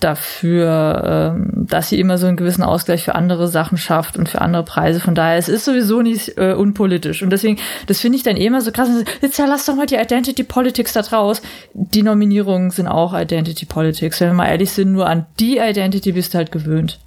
dafür, 0.00 1.34
ähm, 1.36 1.66
dass 1.68 1.88
sie 1.88 1.98
immer 1.98 2.18
so 2.18 2.26
einen 2.26 2.36
gewissen 2.36 2.62
Ausgleich 2.62 3.04
für 3.04 3.14
andere 3.14 3.48
Sachen 3.48 3.78
schafft 3.78 4.16
und 4.16 4.28
für 4.28 4.40
andere 4.40 4.64
Preise. 4.64 5.00
Von 5.00 5.14
daher, 5.14 5.38
es 5.38 5.48
ist 5.48 5.64
sowieso 5.64 6.02
nicht 6.02 6.36
äh, 6.36 6.52
unpolitisch. 6.52 7.22
Und 7.22 7.30
deswegen, 7.30 7.58
das 7.86 8.00
finde 8.00 8.16
ich 8.16 8.22
dann 8.22 8.36
eh 8.36 8.46
immer 8.46 8.60
so 8.60 8.72
krass. 8.72 8.88
Jetzt 9.20 9.38
ja, 9.38 9.46
lass 9.46 9.66
doch 9.66 9.74
mal 9.74 9.86
die 9.86 9.96
Identity 9.96 10.44
Politics 10.44 10.92
da 10.92 11.02
draus. 11.02 11.42
Die 11.72 12.02
Nominierungen 12.02 12.70
sind 12.70 12.86
auch 12.86 13.18
Identity 13.18 13.66
Politics. 13.66 14.20
Wenn 14.20 14.28
wir 14.28 14.34
mal 14.34 14.48
ehrlich 14.48 14.70
sind, 14.70 14.92
nur 14.92 15.06
an 15.06 15.26
die 15.40 15.58
Identity 15.58 16.12
bist 16.12 16.34
du 16.34 16.38
halt 16.38 16.52
gewöhnt. 16.52 17.00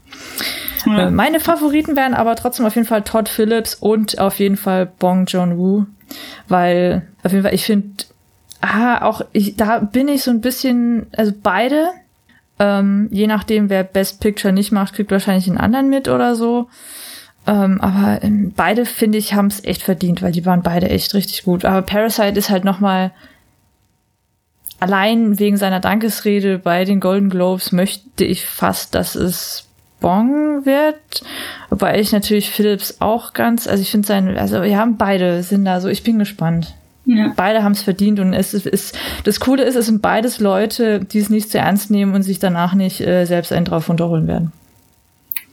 Ja. 0.86 1.08
Äh, 1.08 1.12
meine 1.12 1.40
Favoriten 1.40 1.96
wären 1.96 2.14
aber 2.14 2.36
trotzdem 2.36 2.66
auf 2.66 2.76
jeden 2.76 2.88
Fall 2.88 3.04
Todd 3.04 3.30
Phillips 3.30 3.76
und 3.76 4.20
auf 4.20 4.40
jeden 4.40 4.58
Fall 4.58 4.86
Bong 4.86 5.26
Joon-woo. 5.26 5.86
Weil, 6.48 7.08
auf 7.24 7.32
jeden 7.32 7.44
Fall, 7.44 7.54
ich 7.54 7.66
finde, 7.66 8.06
ah, 8.62 9.06
auch, 9.06 9.22
ich, 9.34 9.56
da 9.56 9.80
bin 9.80 10.08
ich 10.08 10.24
so 10.24 10.32
ein 10.32 10.42
bisschen, 10.42 11.08
also 11.16 11.32
beide, 11.42 11.90
ähm, 12.60 13.08
je 13.12 13.28
nachdem, 13.28 13.70
wer 13.70 13.84
Best 13.84 14.20
Picture 14.20 14.54
nicht 14.54 14.72
macht, 14.72 14.94
kriegt 14.94 15.12
wahrscheinlich 15.12 15.48
einen 15.48 15.58
anderen 15.58 15.90
mit 15.90 16.08
oder 16.08 16.36
so. 16.36 16.68
Ähm, 17.46 17.80
aber 17.82 18.24
ähm, 18.24 18.52
beide, 18.56 18.86
finde 18.86 19.18
ich, 19.18 19.34
haben 19.34 19.48
es 19.48 19.64
echt 19.64 19.82
verdient, 19.82 20.22
weil 20.22 20.32
die 20.32 20.46
waren 20.46 20.64
beide 20.64 20.90
echt 20.90 21.14
richtig 21.14 21.44
gut. 21.44 21.66
Aber 21.66 21.82
Parasite 21.82 22.38
ist 22.38 22.50
halt 22.50 22.66
noch 22.66 22.80
mal 22.80 23.12
allein 24.80 25.40
wegen 25.40 25.58
seiner 25.58 25.80
Dankesrede 25.80 26.60
bei 26.60 26.86
den 26.86 27.00
Golden 27.00 27.30
Globes 27.30 27.72
möchte 27.72 28.26
ich 28.26 28.46
fast, 28.46 28.96
dass 28.96 29.16
es 29.16 29.66
Bong 30.00 30.66
wird. 30.66 30.96
Wobei 31.70 32.00
ich 32.00 32.12
natürlich 32.12 32.52
Phillips 32.52 32.98
auch 33.00 33.34
ganz, 33.34 33.68
also 33.68 33.82
ich 33.82 33.92
finde 33.92 34.08
sein, 34.08 34.38
also 34.38 34.62
wir 34.62 34.78
haben 34.78 34.98
beide 34.98 35.42
sind 35.42 35.66
da 35.66 35.82
so, 35.82 35.88
ich 35.88 36.04
bin 36.04 36.20
gespannt. 36.20 36.76
Ja. 37.08 37.32
Beide 37.38 37.64
haben 37.64 37.72
es 37.72 37.82
verdient 37.82 38.20
und 38.20 38.34
es 38.34 38.54
ist, 38.54 38.98
das 39.24 39.40
Coole 39.40 39.64
ist, 39.64 39.76
es 39.76 39.86
sind 39.86 40.02
beides 40.02 40.40
Leute, 40.42 41.00
die 41.00 41.20
es 41.20 41.30
nicht 41.30 41.50
zu 41.50 41.58
ernst 41.58 41.90
nehmen 41.90 42.14
und 42.14 42.24
sich 42.24 42.38
danach 42.38 42.74
nicht 42.74 43.00
äh, 43.00 43.24
selbst 43.24 43.54
einen 43.54 43.64
drauf 43.64 43.88
unterholen 43.88 44.28
werden. 44.28 44.52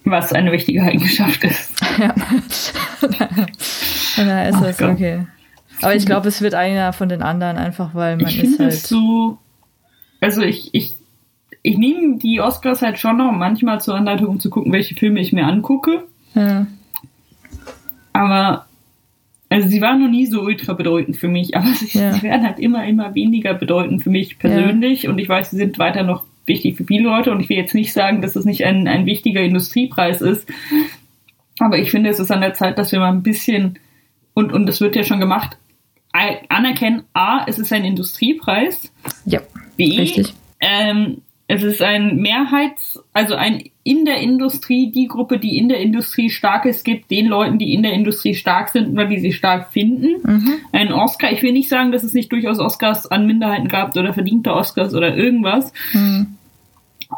Was 0.05 0.33
eine 0.33 0.51
wichtige 0.51 0.83
Eigenschaft 0.83 1.45
ist. 1.45 1.81
ja. 1.99 2.12
da 4.17 4.43
ist 4.49 4.61
es, 4.62 4.83
okay. 4.83 5.27
Aber 5.81 5.95
ich 5.95 6.05
glaube, 6.07 6.27
es 6.29 6.43
wird 6.43 6.55
einer 6.55 6.93
von 6.93 7.09
den 7.09 7.23
anderen, 7.23 7.57
einfach 7.57 7.95
weil 7.95 8.17
man 8.17 8.27
ich 8.27 8.43
ist 8.43 8.59
halt. 8.59 8.73
Es 8.73 8.88
so, 8.88 9.38
also 10.21 10.43
ich, 10.43 10.71
ich, 10.75 10.95
ich 11.62 11.79
nehme 11.79 12.19
die 12.19 12.40
Oscars 12.40 12.83
halt 12.83 12.99
schon 12.99 13.17
noch 13.17 13.31
manchmal 13.31 13.81
zur 13.81 13.95
Anleitung, 13.95 14.27
um 14.27 14.40
zu 14.40 14.51
gucken, 14.51 14.73
welche 14.73 14.97
Filme 14.97 15.21
ich 15.21 15.33
mir 15.33 15.47
angucke. 15.47 16.03
Ja. 16.35 16.67
Aber 18.12 18.67
also 19.55 19.69
sie 19.69 19.81
waren 19.81 20.01
noch 20.01 20.11
nie 20.11 20.27
so 20.27 20.40
ultra 20.43 20.73
bedeutend 20.73 21.17
für 21.17 21.29
mich, 21.29 21.57
aber 21.57 21.69
sie, 21.75 21.97
ja. 21.97 22.21
werden 22.23 22.45
halt 22.45 22.59
immer, 22.59 22.85
immer 22.87 23.14
weniger 23.14 23.55
bedeutend 23.55 24.03
für 24.03 24.11
mich 24.11 24.38
persönlich. 24.38 25.05
Ja. 25.05 25.11
Und 25.11 25.19
ich 25.19 25.29
weiß, 25.29 25.51
sie 25.51 25.57
sind 25.57 25.79
weiter 25.79 26.03
noch 26.03 26.25
wichtig 26.45 26.77
für 26.77 26.85
viele 26.85 27.05
Leute. 27.05 27.31
Und 27.31 27.40
ich 27.40 27.49
will 27.49 27.57
jetzt 27.57 27.75
nicht 27.75 27.93
sagen, 27.93 28.21
dass 28.21 28.35
es 28.35 28.45
nicht 28.45 28.64
ein, 28.64 28.88
ein 28.88 29.07
wichtiger 29.07 29.43
Industriepreis 29.43 30.21
ist. 30.21 30.49
Aber 31.61 31.79
ich 31.79 31.93
finde, 31.93 32.11
es 32.11 32.19
ist 32.19 32.33
an 32.33 32.40
der 32.40 32.55
Zeit, 32.55 32.79
dass 32.79 32.90
wir 32.90 32.99
mal 32.99 33.12
ein 33.12 33.23
bisschen, 33.23 33.79
und, 34.35 34.53
und 34.53 34.67
das 34.67 34.81
wird 34.81 34.97
ja 34.97 35.05
schon 35.05 35.21
gemacht, 35.21 35.57
anerkennen, 36.49 37.05
A, 37.12 37.45
es 37.47 37.59
ist 37.59 37.73
ein 37.73 37.85
Industriepreis. 37.85 38.93
Ja. 39.25 39.40
B, 39.77 39.97
richtig. 39.97 40.35
Ähm, 40.61 41.23
es 41.46 41.62
ist 41.62 41.83
ein 41.83 42.16
Mehrheits-, 42.16 43.02
also 43.12 43.35
ein 43.35 43.64
in 43.83 44.07
der 44.07 44.16
Industrie, 44.16 44.90
die 44.90 45.09
Gruppe, 45.09 45.38
die 45.38 45.59
in 45.59 45.68
der 45.68 45.78
Industrie 45.78 46.30
stark 46.30 46.64
ist, 46.64 46.85
gibt 46.85 47.11
den 47.11 47.26
Leuten, 47.26 47.59
die 47.59 47.74
in 47.74 47.83
der 47.83 47.92
Industrie 47.92 48.35
stark 48.35 48.70
sind 48.70 48.88
oder 48.92 49.04
die 49.04 49.20
sie 49.20 49.33
stark 49.33 49.72
finden. 49.72 50.22
Mhm. 50.24 50.54
Ein 50.72 50.92
Oscar, 50.92 51.30
ich 51.33 51.42
will 51.42 51.52
nicht 51.52 51.68
sagen, 51.68 51.92
dass 51.92 52.02
es 52.02 52.14
nicht 52.14 52.33
durchaus 52.33 52.59
Oscars 52.59 53.07
an 53.07 53.26
Minderheiten 53.26 53.68
gab 53.68 53.94
oder 53.94 54.14
verdiente 54.14 54.54
Oscars 54.54 54.94
oder 54.94 55.14
irgendwas. 55.14 55.72
Mhm. 55.92 56.38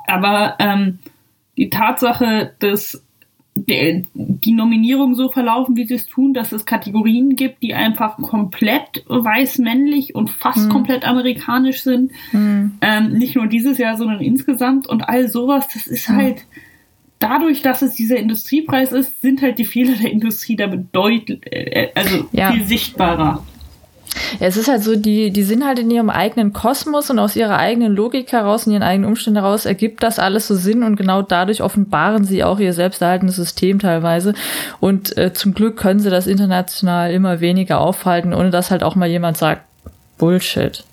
Aber 0.08 0.56
ähm, 0.58 0.98
die 1.56 1.70
Tatsache, 1.70 2.52
dass 2.58 3.05
die 3.58 4.52
Nominierungen 4.52 5.14
so 5.14 5.30
verlaufen, 5.30 5.76
wie 5.76 5.86
sie 5.86 5.94
es 5.94 6.06
tun, 6.06 6.34
dass 6.34 6.52
es 6.52 6.66
Kategorien 6.66 7.36
gibt, 7.36 7.62
die 7.62 7.72
einfach 7.72 8.18
komplett 8.18 9.02
weiß-männlich 9.08 10.14
und 10.14 10.28
fast 10.28 10.66
mhm. 10.66 10.72
komplett 10.72 11.06
amerikanisch 11.06 11.82
sind. 11.82 12.12
Mhm. 12.32 12.72
Ähm, 12.82 13.12
nicht 13.12 13.34
nur 13.34 13.46
dieses 13.46 13.78
Jahr, 13.78 13.96
sondern 13.96 14.20
insgesamt 14.20 14.86
und 14.86 15.08
all 15.08 15.28
sowas. 15.28 15.68
Das 15.72 15.86
ist 15.86 16.08
halt 16.10 16.44
dadurch, 17.18 17.62
dass 17.62 17.80
es 17.80 17.94
dieser 17.94 18.18
Industriepreis 18.18 18.92
ist, 18.92 19.22
sind 19.22 19.40
halt 19.40 19.58
die 19.58 19.64
Fehler 19.64 19.94
der 19.96 20.12
Industrie 20.12 20.56
damit 20.56 20.88
deutlich, 20.92 21.40
äh, 21.50 21.88
also 21.94 22.28
ja. 22.32 22.52
viel 22.52 22.64
sichtbarer. 22.64 23.42
Ja, 24.40 24.46
es 24.46 24.56
ist 24.56 24.68
halt 24.68 24.82
so, 24.82 24.96
die, 24.96 25.30
die 25.30 25.42
sind 25.42 25.64
halt 25.64 25.78
in 25.78 25.90
ihrem 25.90 26.10
eigenen 26.10 26.52
Kosmos 26.52 27.10
und 27.10 27.18
aus 27.18 27.36
ihrer 27.36 27.58
eigenen 27.58 27.94
Logik 27.94 28.32
heraus, 28.32 28.66
in 28.66 28.72
ihren 28.72 28.82
eigenen 28.82 29.08
Umständen 29.08 29.40
heraus 29.40 29.66
ergibt 29.66 30.02
das 30.02 30.18
alles 30.18 30.46
so 30.46 30.54
Sinn 30.54 30.82
und 30.82 30.96
genau 30.96 31.22
dadurch 31.22 31.62
offenbaren 31.62 32.24
sie 32.24 32.44
auch 32.44 32.58
ihr 32.58 32.72
selbsterhaltendes 32.72 33.36
System 33.36 33.78
teilweise. 33.78 34.34
Und 34.80 35.16
äh, 35.16 35.32
zum 35.32 35.54
Glück 35.54 35.76
können 35.76 36.00
sie 36.00 36.10
das 36.10 36.26
international 36.26 37.12
immer 37.12 37.40
weniger 37.40 37.80
aufhalten, 37.80 38.34
ohne 38.34 38.50
dass 38.50 38.70
halt 38.70 38.82
auch 38.82 38.94
mal 38.94 39.08
jemand 39.08 39.36
sagt, 39.36 39.62
Bullshit. 40.18 40.84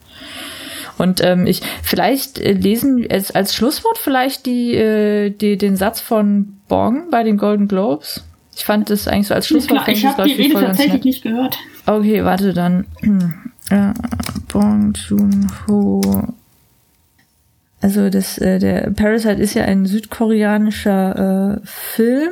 Und 0.97 1.23
ähm, 1.23 1.47
ich 1.47 1.61
vielleicht 1.81 2.39
äh, 2.39 2.53
lesen 2.53 3.05
als, 3.09 3.31
als 3.31 3.55
Schlusswort 3.55 3.97
vielleicht 3.97 4.45
die, 4.45 4.75
äh, 4.75 5.31
die 5.31 5.57
den 5.57 5.75
Satz 5.75 6.01
von 6.01 6.57
Bong 6.67 7.09
bei 7.09 7.23
den 7.23 7.37
Golden 7.37 7.67
Globes. 7.67 8.23
Ich 8.55 8.65
fand 8.65 8.89
das 8.89 9.07
eigentlich 9.07 9.27
so 9.27 9.33
als 9.33 9.47
Schlusswort. 9.47 9.87
Ich, 9.87 9.99
ich 9.99 10.05
habe 10.05 10.25
die 10.25 10.33
Rede 10.33 10.53
tatsächlich 10.53 11.03
nicht 11.03 11.23
gehört. 11.23 11.57
Okay, 11.85 12.23
warte 12.23 12.53
dann. 12.53 12.85
Äh, 13.69 13.93
Bong 14.49 14.91
Joon-ho. 14.93 16.33
Also 17.79 18.09
das, 18.09 18.37
äh, 18.37 18.59
der 18.59 18.91
Parasite 18.91 19.41
ist 19.41 19.53
ja 19.53 19.63
ein 19.63 19.85
südkoreanischer 19.85 21.61
äh, 21.61 21.65
Film 21.65 22.31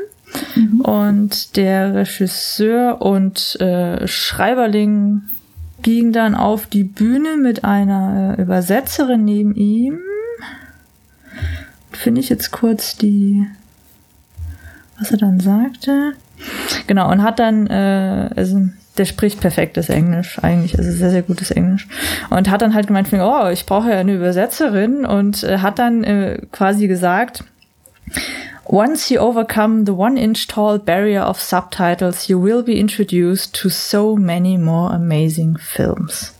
mhm. 0.55 0.81
und 0.81 1.55
der 1.55 1.95
Regisseur 1.95 3.01
und 3.01 3.59
äh, 3.61 4.07
Schreiberling 4.07 5.23
ging 5.81 6.11
dann 6.11 6.35
auf 6.35 6.67
die 6.67 6.83
Bühne 6.83 7.37
mit 7.37 7.63
einer 7.63 8.37
äh, 8.37 8.41
Übersetzerin 8.41 9.25
neben 9.25 9.55
ihm. 9.55 9.99
Finde 11.91 12.21
ich 12.21 12.29
jetzt 12.29 12.51
kurz 12.51 12.95
die, 12.97 13.45
was 14.99 15.11
er 15.11 15.17
dann 15.17 15.39
sagte. 15.39 16.13
Genau, 16.87 17.11
und 17.11 17.23
hat 17.23 17.39
dann, 17.39 17.67
äh, 17.67 18.29
also 18.35 18.69
der 18.97 19.05
spricht 19.05 19.39
perfektes 19.39 19.89
Englisch. 19.89 20.39
Eigentlich, 20.41 20.77
also 20.77 20.91
sehr, 20.91 21.11
sehr 21.11 21.21
gutes 21.21 21.51
Englisch. 21.51 21.87
Und 22.29 22.49
hat 22.49 22.61
dann 22.61 22.73
halt 22.73 22.87
gemeint, 22.87 23.07
oh, 23.13 23.47
ich 23.49 23.65
brauche 23.65 23.89
ja 23.89 23.97
eine 23.97 24.13
Übersetzerin. 24.13 25.05
Und 25.05 25.43
äh, 25.43 25.59
hat 25.59 25.79
dann 25.79 26.03
äh, 26.03 26.39
quasi 26.51 26.87
gesagt, 26.87 27.43
Once 28.65 29.09
you 29.09 29.19
overcome 29.19 29.85
the 29.85 29.91
one 29.91 30.17
inch 30.17 30.47
tall 30.47 30.79
barrier 30.79 31.27
of 31.27 31.41
subtitles, 31.41 32.29
you 32.29 32.41
will 32.41 32.63
be 32.63 32.79
introduced 32.79 33.53
to 33.53 33.69
so 33.69 34.15
many 34.15 34.57
more 34.57 34.93
amazing 34.93 35.57
films. 35.57 36.33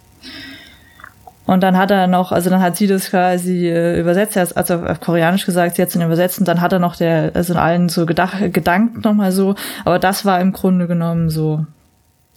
Und 1.46 1.62
dann 1.62 1.78
hat 1.78 1.92
er 1.92 2.08
noch, 2.08 2.32
also 2.32 2.50
dann 2.50 2.62
hat 2.62 2.78
sie 2.78 2.88
das 2.88 3.10
quasi 3.10 3.68
äh, 3.68 4.00
übersetzt, 4.00 4.38
also 4.38 4.76
auf 4.76 5.02
Koreanisch 5.02 5.46
gesagt, 5.46 5.76
sie 5.76 5.82
hat 5.82 5.90
es 5.90 5.96
übersetzt. 5.96 6.40
Und 6.40 6.48
dann 6.48 6.62
hat 6.62 6.72
er 6.72 6.80
noch 6.80 6.96
der, 6.96 7.32
also 7.34 7.52
in 7.52 7.60
allen 7.60 7.90
so 7.90 8.06
gedach, 8.06 8.36
gedankt 8.54 9.04
nochmal 9.04 9.34
so, 9.34 9.56
aber 9.84 10.00
das 10.00 10.24
war 10.24 10.40
im 10.40 10.54
Grunde 10.54 10.88
genommen 10.88 11.30
so 11.30 11.66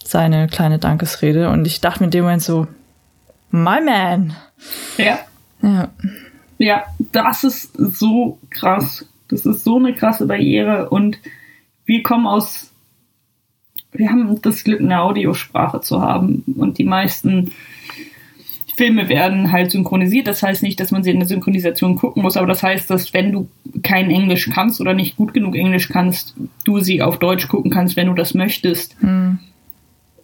seine 0.05 0.47
kleine 0.49 0.79
Dankesrede 0.79 1.51
und 1.51 1.67
ich 1.67 1.81
dachte 1.81 2.01
mir 2.01 2.07
in 2.07 2.11
dem 2.11 2.25
Moment 2.25 2.43
so, 2.43 2.67
my 3.51 3.81
man. 3.81 4.37
Ja. 4.97 5.19
Ja. 5.63 5.91
Ja, 6.59 6.85
das 7.13 7.45
ist 7.45 7.73
so 7.77 8.39
krass. 8.51 9.07
Das 9.29 9.47
ist 9.47 9.65
so 9.65 9.79
eine 9.79 9.95
krasse 9.95 10.27
Barriere 10.27 10.91
und 10.91 11.19
wir 11.87 12.03
kommen 12.03 12.27
aus, 12.27 12.71
wir 13.93 14.09
haben 14.11 14.41
das 14.43 14.65
Glück, 14.65 14.81
eine 14.81 15.01
Audiosprache 15.01 15.81
zu 15.81 16.01
haben 16.01 16.45
und 16.57 16.79
die 16.79 16.85
meisten 16.85 17.51
Filme 18.77 19.09
werden 19.09 19.53
halt 19.53 19.71
synchronisiert. 19.71 20.27
Das 20.27 20.43
heißt 20.43 20.63
nicht, 20.63 20.81
dass 20.81 20.91
man 20.91 21.05
sie 21.05 21.11
in 21.11 21.21
der 21.21 21.29
Synchronisation 21.29 21.97
gucken 21.97 22.23
muss, 22.23 22.37
aber 22.37 22.47
das 22.47 22.63
heißt, 22.63 22.91
dass 22.91 23.15
wenn 23.15 23.33
du 23.33 23.49
kein 23.83 24.11
Englisch 24.11 24.51
kannst 24.53 24.81
oder 24.81 24.95
nicht 24.95 25.17
gut 25.17 25.33
genug 25.33 25.55
Englisch 25.55 25.89
kannst, 25.89 26.35
du 26.65 26.81
sie 26.81 27.03
auf 27.03 27.19
Deutsch 27.19 27.49
gucken 27.49 27.71
kannst, 27.71 27.97
wenn 27.97 28.09
du 28.09 28.15
das 28.15 28.35
möchtest. 28.35 28.97
Hm. 29.01 29.39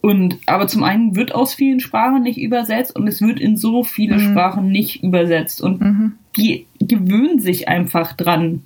Und 0.01 0.39
aber 0.47 0.67
zum 0.67 0.83
einen 0.83 1.15
wird 1.15 1.35
aus 1.35 1.53
vielen 1.53 1.81
Sprachen 1.81 2.23
nicht 2.23 2.39
übersetzt 2.39 2.97
und 2.97 3.07
es 3.07 3.21
wird 3.21 3.39
in 3.39 3.57
so 3.57 3.85
viele 3.85 4.17
mhm. 4.17 4.31
Sprachen 4.31 4.71
nicht 4.71 5.03
übersetzt. 5.03 5.61
Und 5.61 5.81
mhm. 5.81 6.13
die 6.37 6.67
gewöhnen 6.79 7.39
sich 7.39 7.69
einfach 7.69 8.15
dran, 8.15 8.63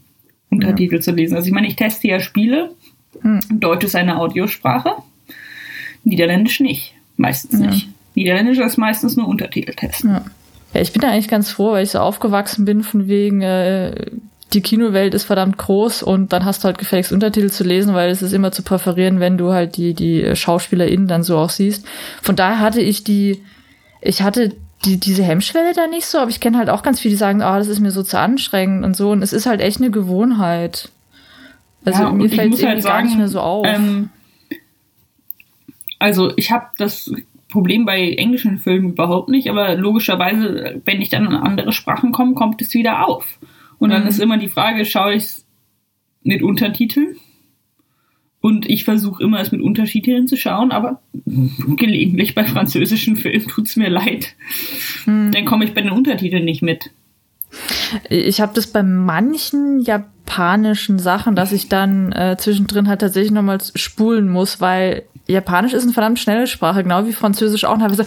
Untertitel 0.55 0.97
ja. 0.97 1.01
zu 1.01 1.13
lesen. 1.13 1.35
Also 1.35 1.49
ich 1.49 1.53
meine, 1.53 1.67
ich 1.67 1.77
teste 1.77 2.09
ja 2.09 2.21
Spiele. 2.21 2.71
Hm. 3.21 3.41
Deutsch 3.61 3.85
ist 3.85 3.97
eine 3.97 4.19
Audiosprache, 4.19 4.91
Niederländisch 6.05 6.61
nicht. 6.61 6.95
Meistens 7.17 7.61
ja. 7.61 7.67
nicht. 7.67 7.89
Niederländisch 8.15 8.59
ist 8.59 8.77
meistens 8.77 9.17
nur 9.17 9.29
Untertitel 9.29 9.73
testen. 9.73 10.11
Ja. 10.11 10.25
ja. 10.75 10.81
ich 10.81 10.93
bin 10.93 11.01
da 11.01 11.11
eigentlich 11.11 11.29
ganz 11.29 11.51
froh, 11.51 11.73
weil 11.73 11.85
ich 11.85 11.91
so 11.91 11.99
aufgewachsen 11.99 12.65
bin 12.65 12.83
von 12.83 13.09
wegen, 13.09 13.41
äh, 13.43 14.11
die 14.53 14.61
Kinowelt 14.61 15.15
ist 15.15 15.25
verdammt 15.25 15.59
groß 15.59 16.03
und 16.03 16.33
dann 16.33 16.45
hast 16.45 16.63
du 16.63 16.67
halt 16.67 16.79
gefälligst 16.79 17.13
Untertitel 17.13 17.51
zu 17.51 17.65
lesen, 17.65 17.95
weil 17.95 18.11
es 18.11 18.23
ist 18.23 18.33
immer 18.33 18.53
zu 18.53 18.63
präferieren, 18.63 19.19
wenn 19.21 19.39
du 19.39 19.53
halt 19.53 19.77
die, 19.77 19.95
die 19.95 20.37
SchauspielerInnen 20.37 21.09
dann 21.09 21.23
so 21.23 21.39
auch 21.39 21.51
siehst. 21.51 21.87
Von 22.23 22.37
daher 22.37 22.61
hatte 22.61 22.81
ich 22.81 23.03
die, 23.03 23.43
ich 24.01 24.23
hatte 24.23 24.53
die, 24.85 24.99
diese 24.99 25.25
Hemmschwelle 25.25 25.73
da 25.75 25.87
nicht 25.87 26.07
so, 26.07 26.19
aber 26.19 26.31
ich 26.31 26.41
kenne 26.41 26.59
halt 26.59 26.69
auch 26.69 26.83
ganz 26.83 27.01
viele, 27.01 27.13
die 27.13 27.19
sagen, 27.19 27.43
ah, 27.43 27.55
oh, 27.55 27.59
das 27.59 27.69
ist 27.69 27.81
mir 27.81 27.91
so 27.91 28.03
zu 28.03 28.19
anstrengend 28.19 28.85
und 28.85 28.97
so. 28.97 29.11
Und 29.11 29.23
es 29.23 29.33
ist 29.33 29.47
halt 29.47 29.61
echt 29.61 29.79
eine 29.79 29.91
Gewohnheit. 29.91 30.91
Also 31.85 32.03
ja, 32.03 32.13
mir 32.13 32.29
fällt 32.29 32.55
es 32.55 32.61
irgendwie 32.61 32.67
halt 32.67 32.83
sagen, 32.83 32.95
gar 32.95 33.03
nicht 33.05 33.19
mehr 33.19 33.29
so 33.29 33.41
auf. 33.41 33.67
Ähm, 33.67 34.11
also 35.99 36.33
ich 36.37 36.51
habe 36.51 36.67
das 36.79 37.11
Problem 37.51 37.87
bei 37.87 38.11
englischen 38.13 38.59
Filmen 38.59 38.91
überhaupt 38.91 39.29
nicht, 39.29 39.49
aber 39.49 39.75
logischerweise, 39.75 40.81
wenn 40.85 41.01
ich 41.01 41.09
dann 41.09 41.27
in 41.27 41.35
andere 41.35 41.73
Sprachen 41.73 42.13
komme, 42.13 42.35
kommt 42.35 42.61
es 42.61 42.75
wieder 42.75 43.07
auf. 43.07 43.39
Und 43.85 43.91
dann 43.91 44.05
mhm. 44.05 44.09
ist 44.09 44.19
immer 44.19 44.39
die 44.39 44.49
Frage, 44.49 44.87
schaue 44.87 45.13
ich 45.13 45.25
es 45.25 45.47
mit 46.23 46.43
Untertiteln 46.43 47.17
und 48.41 48.67
ich 48.67 48.85
versuche 48.85 49.23
immer, 49.23 49.41
es 49.41 49.53
mit 49.53 49.61
Unterschieden 49.61 50.27
zu 50.27 50.39
schauen, 50.39 50.73
aber 50.73 51.03
gelegentlich 51.77 52.35
bei 52.35 52.45
französischen 52.45 53.17
Filmen 53.17 53.47
tut 53.47 53.67
es 53.67 53.77
mir 53.77 53.91
leid. 53.91 54.37
Hm. 55.05 55.33
Dann 55.33 55.45
komme 55.45 55.67
ich 55.67 55.75
bei 55.75 55.83
den 55.83 55.91
Untertiteln 55.91 56.47
nicht 56.47 56.63
mit. 56.63 56.93
Ich 58.09 58.41
habe 58.41 58.55
das 58.55 58.69
bei 58.69 58.83
manchen 58.83 59.83
japanischen 59.83 60.99
Sachen, 60.99 61.37
dass 61.37 61.53
ich 61.53 61.69
dann 61.69 62.11
äh, 62.13 62.39
zwischendrin 62.39 62.89
halt 62.89 63.03
tatsächlich 63.03 63.33
nochmal 63.33 63.59
spulen 63.75 64.31
muss, 64.31 64.63
weil 64.63 65.03
Japanisch 65.27 65.75
ist 65.75 65.83
eine 65.83 65.93
verdammt 65.93 66.19
schnelle 66.19 66.47
Sprache, 66.47 66.83
genau 66.83 67.07
wie 67.07 67.13
Französisch 67.13 67.67
auch. 67.67 67.75
Und 67.75 67.83
habe 67.83 67.95
so, 67.95 68.05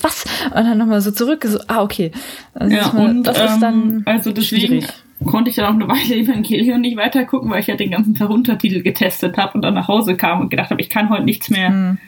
was? 0.00 0.24
Und 0.44 0.54
dann 0.54 0.78
nochmal 0.78 1.00
so 1.00 1.10
zurück, 1.10 1.44
so, 1.44 1.58
ah, 1.66 1.82
okay. 1.82 2.12
Also 2.54 2.76
ja, 2.76 2.88
und 2.90 3.24
das 3.24 3.40
ist 3.40 3.58
dann 3.58 3.74
ähm, 3.74 4.02
also 4.06 4.30
deswegen, 4.30 4.80
schwierig 4.80 4.88
konnte 5.24 5.50
ich 5.50 5.56
dann 5.56 5.66
auch 5.66 5.74
eine 5.74 5.88
Weile 5.88 6.16
Evangelion 6.22 6.80
nicht 6.80 6.96
weiter 6.96 7.24
gucken, 7.24 7.50
weil 7.50 7.60
ich 7.60 7.66
ja 7.66 7.76
den 7.76 7.90
ganzen 7.90 8.14
Tag 8.14 8.30
Untertitel 8.30 8.82
getestet 8.82 9.36
habe 9.36 9.54
und 9.54 9.62
dann 9.62 9.74
nach 9.74 9.88
Hause 9.88 10.16
kam 10.16 10.40
und 10.40 10.50
gedacht 10.50 10.70
habe, 10.70 10.80
ich 10.80 10.90
kann 10.90 11.10
heute 11.10 11.24
nichts 11.24 11.50
mehr, 11.50 11.70
mhm. 11.70 11.98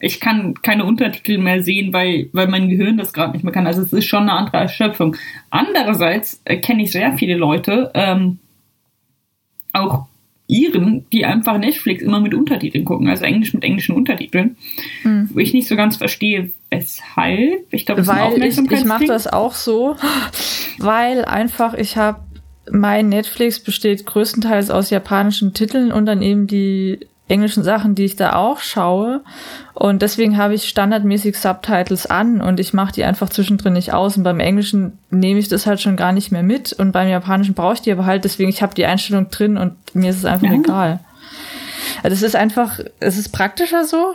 ich 0.00 0.20
kann 0.20 0.54
keine 0.62 0.84
Untertitel 0.84 1.38
mehr 1.38 1.62
sehen, 1.62 1.92
weil, 1.92 2.28
weil 2.32 2.48
mein 2.48 2.68
Gehirn 2.68 2.96
das 2.96 3.12
gerade 3.12 3.32
nicht 3.32 3.44
mehr 3.44 3.52
kann. 3.52 3.66
Also 3.66 3.82
es 3.82 3.92
ist 3.92 4.06
schon 4.06 4.22
eine 4.22 4.32
andere 4.32 4.58
Erschöpfung. 4.58 5.16
Andererseits 5.50 6.40
äh, 6.44 6.56
kenne 6.56 6.82
ich 6.82 6.92
sehr 6.92 7.12
viele 7.14 7.36
Leute, 7.36 7.90
ähm, 7.94 8.38
auch 9.72 10.06
Iren, 10.50 11.04
die 11.12 11.26
einfach 11.26 11.58
Netflix 11.58 12.02
immer 12.02 12.20
mit 12.20 12.32
Untertiteln 12.32 12.86
gucken, 12.86 13.08
also 13.08 13.24
Englisch 13.24 13.52
mit 13.52 13.62
englischen 13.64 13.94
Untertiteln, 13.94 14.56
mhm. 15.04 15.28
wo 15.32 15.38
ich 15.40 15.52
nicht 15.52 15.68
so 15.68 15.76
ganz 15.76 15.98
verstehe, 15.98 16.50
weshalb. 16.70 17.66
Ich 17.70 17.84
glaube, 17.84 18.06
weil 18.06 18.42
ich, 18.42 18.58
ich 18.58 18.84
mache 18.86 19.04
das 19.04 19.26
auch 19.26 19.52
so, 19.52 19.96
weil 20.78 21.26
einfach 21.26 21.74
ich 21.74 21.98
habe 21.98 22.20
mein 22.70 23.08
Netflix 23.08 23.60
besteht 23.60 24.06
größtenteils 24.06 24.70
aus 24.70 24.90
japanischen 24.90 25.54
Titeln 25.54 25.92
und 25.92 26.06
dann 26.06 26.22
eben 26.22 26.46
die 26.46 27.00
englischen 27.28 27.62
Sachen, 27.62 27.94
die 27.94 28.04
ich 28.04 28.16
da 28.16 28.34
auch 28.34 28.60
schaue. 28.60 29.20
Und 29.74 30.02
deswegen 30.02 30.36
habe 30.38 30.54
ich 30.54 30.68
standardmäßig 30.68 31.36
Subtitles 31.36 32.06
an 32.06 32.40
und 32.40 32.58
ich 32.58 32.72
mache 32.72 32.92
die 32.92 33.04
einfach 33.04 33.28
zwischendrin 33.28 33.74
nicht 33.74 33.92
aus. 33.92 34.16
Und 34.16 34.22
beim 34.22 34.40
Englischen 34.40 34.98
nehme 35.10 35.38
ich 35.38 35.48
das 35.48 35.66
halt 35.66 35.80
schon 35.80 35.96
gar 35.96 36.12
nicht 36.12 36.32
mehr 36.32 36.42
mit. 36.42 36.72
Und 36.72 36.92
beim 36.92 37.08
Japanischen 37.08 37.54
brauche 37.54 37.74
ich 37.74 37.82
die 37.82 37.92
aber 37.92 38.06
halt, 38.06 38.24
deswegen, 38.24 38.48
ich 38.48 38.62
habe 38.62 38.74
die 38.74 38.86
Einstellung 38.86 39.28
drin 39.30 39.58
und 39.58 39.74
mir 39.94 40.10
ist 40.10 40.18
es 40.18 40.24
einfach 40.24 40.48
ja. 40.48 40.54
egal. 40.54 41.00
Also 42.02 42.14
es 42.14 42.22
ist 42.22 42.36
einfach, 42.36 42.80
es 43.00 43.18
ist 43.18 43.30
praktischer 43.30 43.84
so. 43.84 44.14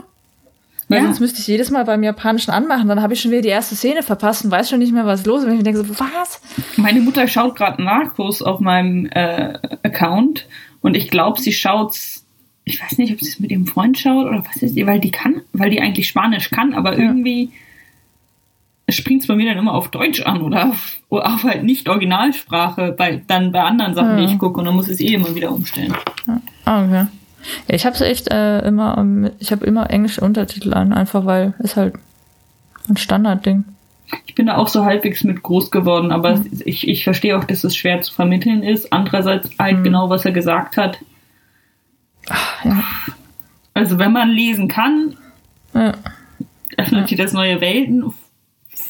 Weil 0.93 1.01
ja. 1.01 1.05
sonst 1.05 1.21
müsste 1.21 1.39
ich 1.39 1.47
jedes 1.47 1.71
Mal 1.71 1.85
beim 1.85 2.03
Japanischen 2.03 2.51
anmachen, 2.51 2.87
dann 2.87 3.01
habe 3.01 3.13
ich 3.13 3.21
schon 3.21 3.31
wieder 3.31 3.41
die 3.41 3.47
erste 3.47 3.75
Szene 3.75 4.03
verpasst 4.03 4.45
und 4.45 4.51
weiß 4.51 4.69
schon 4.69 4.77
nicht 4.77 4.93
mehr, 4.93 5.07
was 5.07 5.25
los 5.25 5.41
ist. 5.41 5.49
Und 5.49 5.57
ich 5.57 5.63
denke 5.63 5.83
so, 5.83 5.89
was? 5.99 6.39
Meine 6.77 7.01
Mutter 7.01 7.27
schaut 7.27 7.55
gerade 7.55 7.81
Narcos 7.81 8.43
auf 8.43 8.59
meinem 8.59 9.07
äh, 9.07 9.57
Account 9.81 10.47
und 10.81 10.95
ich 10.95 11.09
glaube, 11.09 11.41
sie 11.41 11.51
schaut's, 11.51 12.27
ich 12.63 12.79
weiß 12.79 12.99
nicht, 12.99 13.11
ob 13.11 13.19
sie 13.21 13.29
es 13.29 13.39
mit 13.39 13.49
ihrem 13.49 13.65
Freund 13.65 13.97
schaut 13.97 14.27
oder 14.27 14.43
was 14.45 14.61
ist, 14.61 14.75
weil 14.85 14.99
die 14.99 15.09
kann, 15.09 15.41
weil 15.51 15.71
die 15.71 15.81
eigentlich 15.81 16.07
Spanisch 16.07 16.51
kann, 16.51 16.75
aber 16.75 16.93
ja. 16.93 16.99
irgendwie 16.99 17.49
springt 18.87 19.21
es 19.21 19.27
bei 19.27 19.35
mir 19.35 19.49
dann 19.49 19.57
immer 19.57 19.73
auf 19.73 19.89
Deutsch 19.89 20.21
an 20.21 20.41
oder 20.41 20.69
auf, 20.69 20.99
oder 21.09 21.25
auf 21.33 21.43
halt 21.43 21.63
nicht 21.63 21.89
Originalsprache, 21.89 22.93
bei, 22.95 23.19
dann 23.25 23.51
bei 23.51 23.63
anderen 23.63 23.95
Sachen, 23.95 24.19
ja. 24.19 24.27
die 24.27 24.33
ich 24.33 24.37
gucke 24.37 24.59
und 24.59 24.65
dann 24.65 24.75
muss 24.75 24.89
ich 24.89 24.93
es 24.93 24.99
eh 24.99 25.15
immer 25.15 25.33
wieder 25.33 25.51
umstellen. 25.51 25.95
Ah, 26.65 26.85
okay. 26.85 27.07
Ja, 27.67 27.75
ich 27.75 27.85
habe 27.85 27.95
es 27.95 28.01
echt 28.01 28.31
äh, 28.31 28.59
immer, 28.67 29.31
ich 29.39 29.51
habe 29.51 29.65
immer 29.65 29.89
englische 29.89 30.21
Untertitel 30.21 30.73
an, 30.73 30.93
einfach 30.93 31.25
weil 31.25 31.53
es 31.59 31.75
halt 31.75 31.95
ein 32.89 32.97
Standardding. 32.97 33.65
Ich 34.25 34.35
bin 34.35 34.45
da 34.45 34.57
auch 34.57 34.67
so 34.67 34.85
halbwegs 34.85 35.23
mit 35.23 35.41
groß 35.41 35.71
geworden, 35.71 36.11
aber 36.11 36.37
mhm. 36.37 36.61
ich, 36.65 36.87
ich 36.87 37.03
verstehe 37.03 37.37
auch, 37.37 37.43
dass 37.43 37.63
es 37.63 37.75
schwer 37.75 38.01
zu 38.01 38.13
vermitteln 38.13 38.63
ist. 38.63 38.91
Andererseits 38.93 39.49
halt 39.59 39.79
mhm. 39.79 39.83
genau, 39.83 40.09
was 40.09 40.25
er 40.25 40.31
gesagt 40.31 40.77
hat. 40.77 40.99
Ach, 42.29 42.65
ja. 42.65 42.83
Also 43.73 43.97
wenn 43.97 44.11
man 44.11 44.29
lesen 44.29 44.67
kann, 44.67 45.15
ja. 45.73 45.93
öffnet 46.77 47.09
dir 47.09 47.17
das 47.17 47.33
neue 47.33 47.59
Welten 47.59 48.13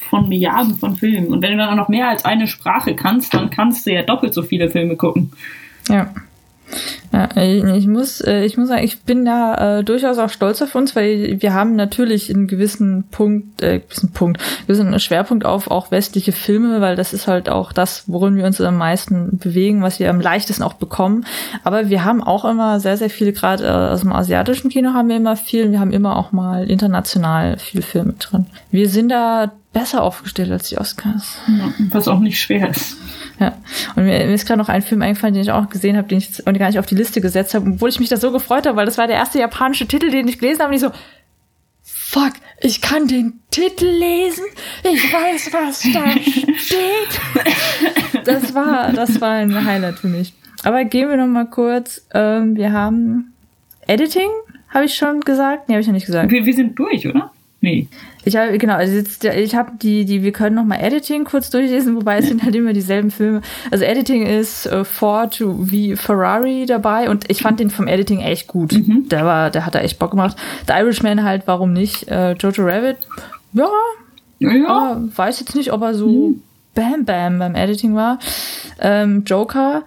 von 0.10 0.28
Milliarden 0.30 0.76
von 0.76 0.96
Filmen. 0.96 1.28
Und 1.28 1.42
wenn 1.42 1.52
du 1.52 1.58
dann 1.58 1.70
auch 1.70 1.76
noch 1.76 1.90
mehr 1.90 2.10
als 2.10 2.26
eine 2.26 2.48
Sprache 2.48 2.96
kannst, 2.96 3.34
dann 3.34 3.50
kannst 3.50 3.86
du 3.86 3.94
ja 3.94 4.04
doppelt 4.04 4.34
so 4.34 4.44
viele 4.44 4.70
Filme 4.70 4.96
gucken. 4.96 5.32
Ja. 5.90 6.14
Ja, 7.12 7.30
ich 7.38 7.88
muss, 7.88 8.22
äh, 8.22 8.44
ich 8.44 8.58
muss 8.58 8.70
sagen, 8.70 8.84
ich 8.84 9.04
bin 9.04 9.24
da 9.24 9.80
äh, 9.80 9.84
durchaus 9.84 10.18
auch 10.18 10.30
stolz 10.30 10.62
auf 10.62 10.74
uns, 10.74 10.96
weil 10.96 11.42
wir 11.42 11.54
haben 11.54 11.76
natürlich 11.76 12.34
einen 12.34 12.48
gewissen 12.48 13.04
Punkt, 13.12 13.62
äh, 13.62 13.80
gewissen 13.80 14.12
Punkt, 14.12 14.42
einen 14.68 15.00
Schwerpunkt 15.00 15.46
auf 15.46 15.70
auch 15.70 15.92
westliche 15.92 16.32
Filme, 16.32 16.82
weil 16.82 16.96
das 16.96 17.14
ist 17.14 17.28
halt 17.28 17.50
auch 17.50 17.72
das, 17.72 18.06
worin 18.08 18.36
wir 18.36 18.46
uns 18.46 18.60
am 18.60 18.78
meisten 18.78 19.38
bewegen, 19.38 19.84
was 19.84 20.00
wir 20.00 20.10
am 20.10 20.22
leichtesten 20.22 20.64
auch 20.64 20.74
bekommen. 20.74 21.26
Aber 21.64 21.90
wir 21.90 22.04
haben 22.04 22.24
auch 22.24 22.46
immer 22.46 22.80
sehr, 22.80 22.98
sehr 22.98 23.10
viele, 23.10 23.32
gerade 23.32 23.66
äh, 23.66 23.70
aus 23.70 24.02
dem 24.02 24.12
asiatischen 24.12 24.70
Kino 24.70 24.94
haben 24.94 25.10
wir 25.10 25.18
immer 25.18 25.36
viel, 25.36 25.72
wir 25.72 25.80
haben 25.80 25.92
immer 25.92 26.18
auch 26.18 26.32
mal 26.32 26.70
international 26.70 27.58
viel 27.60 27.84
Filme 27.84 28.14
drin. 28.14 28.48
Wir 28.72 28.90
sind 28.90 29.10
da 29.10 29.52
besser 29.74 30.04
aufgestellt 30.04 30.52
als 30.52 30.70
die 30.70 30.78
Oscars. 30.78 31.38
Ja, 31.48 31.74
was 31.90 32.08
auch 32.08 32.20
nicht 32.20 32.40
schwer 32.40 32.70
ist. 32.70 32.96
Ja. 33.40 33.58
Und 33.96 34.06
mir, 34.06 34.26
mir 34.26 34.34
ist 34.34 34.48
gerade 34.48 34.60
noch 34.60 34.70
ein 34.70 34.84
Film 34.84 35.02
eingefallen, 35.02 35.34
den 35.34 35.44
ich 35.44 35.52
auch 35.52 35.68
gesehen 35.70 35.98
habe, 35.98 36.08
den 36.08 36.20
ich 36.20 36.28
jetzt 36.28 36.46
gar 36.46 36.52
nicht 36.68 36.80
auf 36.80 36.86
die 36.86 36.96
Liste 36.96 37.20
gesetzt 37.20 37.54
habe, 37.54 37.70
obwohl 37.70 37.90
ich 37.90 38.00
mich 38.00 38.10
da 38.10 38.18
so 38.18 38.32
gefreut 38.32 38.68
habe, 38.68 38.78
weil 38.78 38.86
das 38.86 38.98
war 38.98 39.08
der 39.08 39.18
erste 39.18 39.40
japanische 39.40 39.88
Titel, 39.88 40.12
den 40.12 40.28
ich 40.28 40.40
gelesen 40.40 40.62
habe 40.62 40.70
und 40.70 40.76
ich 40.76 40.82
so, 40.82 40.92
fuck, 41.82 42.34
ich 42.62 42.80
kann 42.82 43.08
den 43.08 43.40
Titel 43.50 43.86
lesen, 43.86 44.46
ich 44.84 45.12
weiß, 45.12 45.52
was 45.52 45.82
da 45.92 46.12
steht. 46.58 47.54
Das 48.26 48.56
war, 48.56 48.94
das 48.94 49.20
war 49.20 49.32
ein 49.32 49.66
Highlight 49.66 50.00
für 50.00 50.08
mich. 50.08 50.34
Aber 50.64 50.86
gehen 50.86 51.10
wir 51.10 51.18
noch 51.18 51.28
mal 51.28 51.46
kurz, 51.46 52.06
ähm, 52.14 52.56
wir 52.56 52.72
haben 52.72 53.34
Editing, 53.86 54.30
habe 54.70 54.86
ich 54.86 54.96
schon 54.96 55.20
gesagt? 55.20 55.68
Nee, 55.68 55.76
habe 55.76 55.82
ich 55.82 55.88
noch 55.88 55.94
nicht 55.94 56.06
gesagt. 56.06 56.32
Wir, 56.32 56.46
wir 56.46 56.54
sind 56.54 56.80
durch, 56.80 57.06
oder? 57.06 57.32
Nee. 57.64 57.88
Ich 58.26 58.36
habe 58.36 58.58
genau, 58.58 58.74
also 58.74 58.94
jetzt, 58.94 59.24
ich 59.24 59.56
habe 59.56 59.72
die, 59.82 60.04
die, 60.04 60.22
wir 60.22 60.34
können 60.34 60.54
noch 60.54 60.66
mal 60.66 60.82
Editing 60.82 61.24
kurz 61.24 61.50
durchlesen, 61.50 61.96
wobei 61.96 62.18
es 62.18 62.28
sind 62.28 62.44
halt 62.44 62.54
immer 62.56 62.74
dieselben 62.74 63.10
Filme. 63.10 63.40
Also 63.72 63.86
Editing 63.86 64.26
ist 64.26 64.66
äh, 64.66 64.84
Ford 64.84 65.42
wie 65.42 65.96
Ferrari 65.96 66.66
dabei 66.66 67.10
und 67.10 67.32
ich 67.32 67.42
fand 67.42 67.62
den 67.62 67.70
vom 67.70 67.88
Editing 67.88 68.20
echt 68.20 68.50
gut. 68.50 68.74
Mhm. 68.74 69.08
Der 69.08 69.24
war, 69.26 69.50
der 69.50 69.66
hat 69.66 69.76
da 69.76 69.80
echt 69.80 69.98
Bock 69.98 70.12
gemacht. 70.12 70.36
The 70.68 70.74
Irishman 70.74 71.24
halt, 71.24 71.44
warum 71.46 71.72
nicht? 71.72 72.10
Äh, 72.10 72.34
Jojo 72.34 72.66
Rabbit, 72.66 72.98
ja, 73.54 73.70
ja, 74.40 75.02
weiß 75.16 75.40
jetzt 75.40 75.56
nicht, 75.56 75.72
ob 75.72 75.84
er 75.84 75.94
so 75.94 76.08
mhm. 76.08 76.42
Bam 76.76 77.06
Bam 77.06 77.40
beim 77.40 77.56
Editing 77.56 77.96
war. 77.96 78.20
Ähm, 78.82 79.24
Joker, 79.26 79.84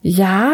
ja. 0.00 0.52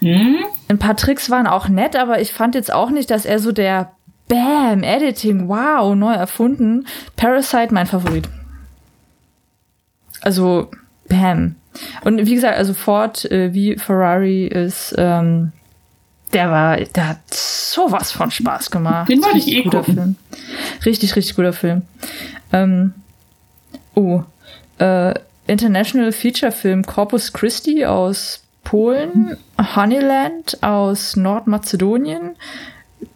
Mhm. 0.00 0.44
Ein 0.68 0.78
paar 0.78 0.96
Tricks 0.96 1.28
waren 1.28 1.48
auch 1.48 1.68
nett, 1.68 1.96
aber 1.96 2.20
ich 2.20 2.32
fand 2.32 2.54
jetzt 2.54 2.72
auch 2.72 2.90
nicht, 2.90 3.10
dass 3.10 3.26
er 3.26 3.40
so 3.40 3.50
der 3.50 3.90
Bam, 4.30 4.84
Editing, 4.84 5.48
wow, 5.48 5.92
neu 5.96 6.14
erfunden. 6.14 6.86
Parasite, 7.16 7.74
mein 7.74 7.88
Favorit. 7.88 8.28
Also, 10.20 10.70
bam. 11.08 11.56
Und 12.04 12.24
wie 12.26 12.36
gesagt, 12.36 12.56
also 12.56 12.72
Ford 12.72 13.24
äh, 13.24 13.52
wie 13.52 13.76
Ferrari 13.76 14.46
ist, 14.46 14.94
ähm, 14.96 15.50
der 16.32 16.48
war, 16.48 16.76
der 16.76 17.08
hat 17.08 17.34
sowas 17.34 18.12
von 18.12 18.30
Spaß 18.30 18.70
gemacht. 18.70 19.08
Den 19.08 19.20
wollte 19.20 19.38
ich 19.38 19.48
eh 19.48 19.62
guter 19.62 19.78
gucken. 19.80 19.94
Film. 19.94 20.16
Richtig, 20.86 21.16
richtig 21.16 21.34
guter 21.34 21.52
Film. 21.52 21.82
Ähm, 22.52 22.94
oh, 23.96 24.22
äh, 24.78 25.12
International 25.48 26.12
Feature 26.12 26.52
Film 26.52 26.86
Corpus 26.86 27.32
Christi 27.32 27.84
aus 27.84 28.44
Polen, 28.62 29.36
Honeyland 29.74 30.62
aus 30.62 31.16
Nordmazedonien, 31.16 32.36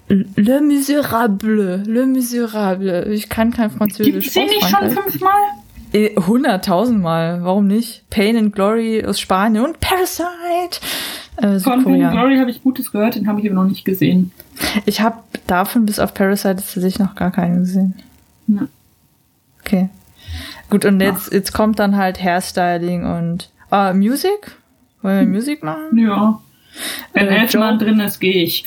Le 0.09 0.61
Miserable, 0.61 1.83
Le 1.87 2.07
Miserable. 2.07 3.13
Ich 3.13 3.29
kann 3.29 3.53
kein 3.53 3.71
Französisch. 3.71 4.13
Gibt's 4.13 4.35
den 4.35 4.47
nicht 4.47 4.69
schon 4.69 4.91
fünfmal? 4.91 5.33
Äh, 5.93 6.15
hunderttausendmal. 6.17 7.43
Warum 7.43 7.67
nicht? 7.67 8.09
Pain 8.11 8.37
and 8.37 8.55
Glory 8.55 9.05
aus 9.05 9.21
Spanien 9.21 9.65
und 9.65 9.81
Parasite. 9.81 10.81
Äh, 11.37 11.59
Von 11.61 11.85
Pain 11.85 12.05
and 12.05 12.13
Glory 12.13 12.37
habe 12.39 12.51
ich 12.51 12.63
Gutes 12.63 12.93
gehört, 12.93 13.15
den 13.15 13.29
habe 13.29 13.41
ich 13.41 13.47
aber 13.47 13.55
noch 13.55 13.69
nicht 13.69 13.85
gesehen. 13.85 14.33
Ich 14.87 15.01
habe 15.01 15.19
davon 15.47 15.87
bis 15.87 15.99
auf 15.99 16.13
Parasite 16.15 16.57
tatsächlich 16.57 16.99
noch 16.99 17.15
gar 17.15 17.31
keinen 17.31 17.61
gesehen. 17.61 17.95
Ja. 18.47 18.69
Okay. 19.61 19.89
Gut, 20.71 20.85
und 20.85 21.01
jetzt, 21.01 21.33
jetzt 21.33 21.53
kommt 21.53 21.79
dann 21.79 21.97
halt 21.97 22.23
Hairstyling 22.23 23.05
und 23.05 23.51
uh, 23.73 23.95
Music? 23.95 24.57
Wollen 25.03 25.27
wir 25.27 25.35
Musik 25.35 25.63
machen? 25.63 25.99
Ja. 25.99 26.41
Wenn 27.13 27.29
äh, 27.29 27.39
Elfmann 27.39 27.79
drin 27.79 28.01
ist, 28.01 28.21
gehe 28.21 28.43
ich. 28.43 28.65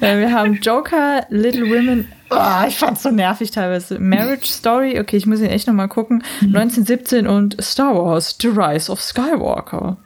Äh, 0.00 0.18
wir 0.18 0.32
haben 0.32 0.54
Joker, 0.60 1.26
Little 1.30 1.68
Women. 1.68 2.08
Oh, 2.30 2.66
ich 2.66 2.76
fand's 2.76 3.02
so 3.02 3.10
nervig 3.10 3.50
teilweise. 3.50 3.98
Marriage 3.98 4.46
Story, 4.48 4.98
okay, 4.98 5.16
ich 5.16 5.26
muss 5.26 5.40
ihn 5.40 5.46
echt 5.46 5.66
nochmal 5.66 5.88
gucken. 5.88 6.22
Mhm. 6.40 6.56
1917 6.56 7.26
und 7.26 7.56
Star 7.62 7.94
Wars, 7.94 8.36
The 8.40 8.48
Rise 8.48 8.90
of 8.90 9.00
Skywalker. 9.00 9.96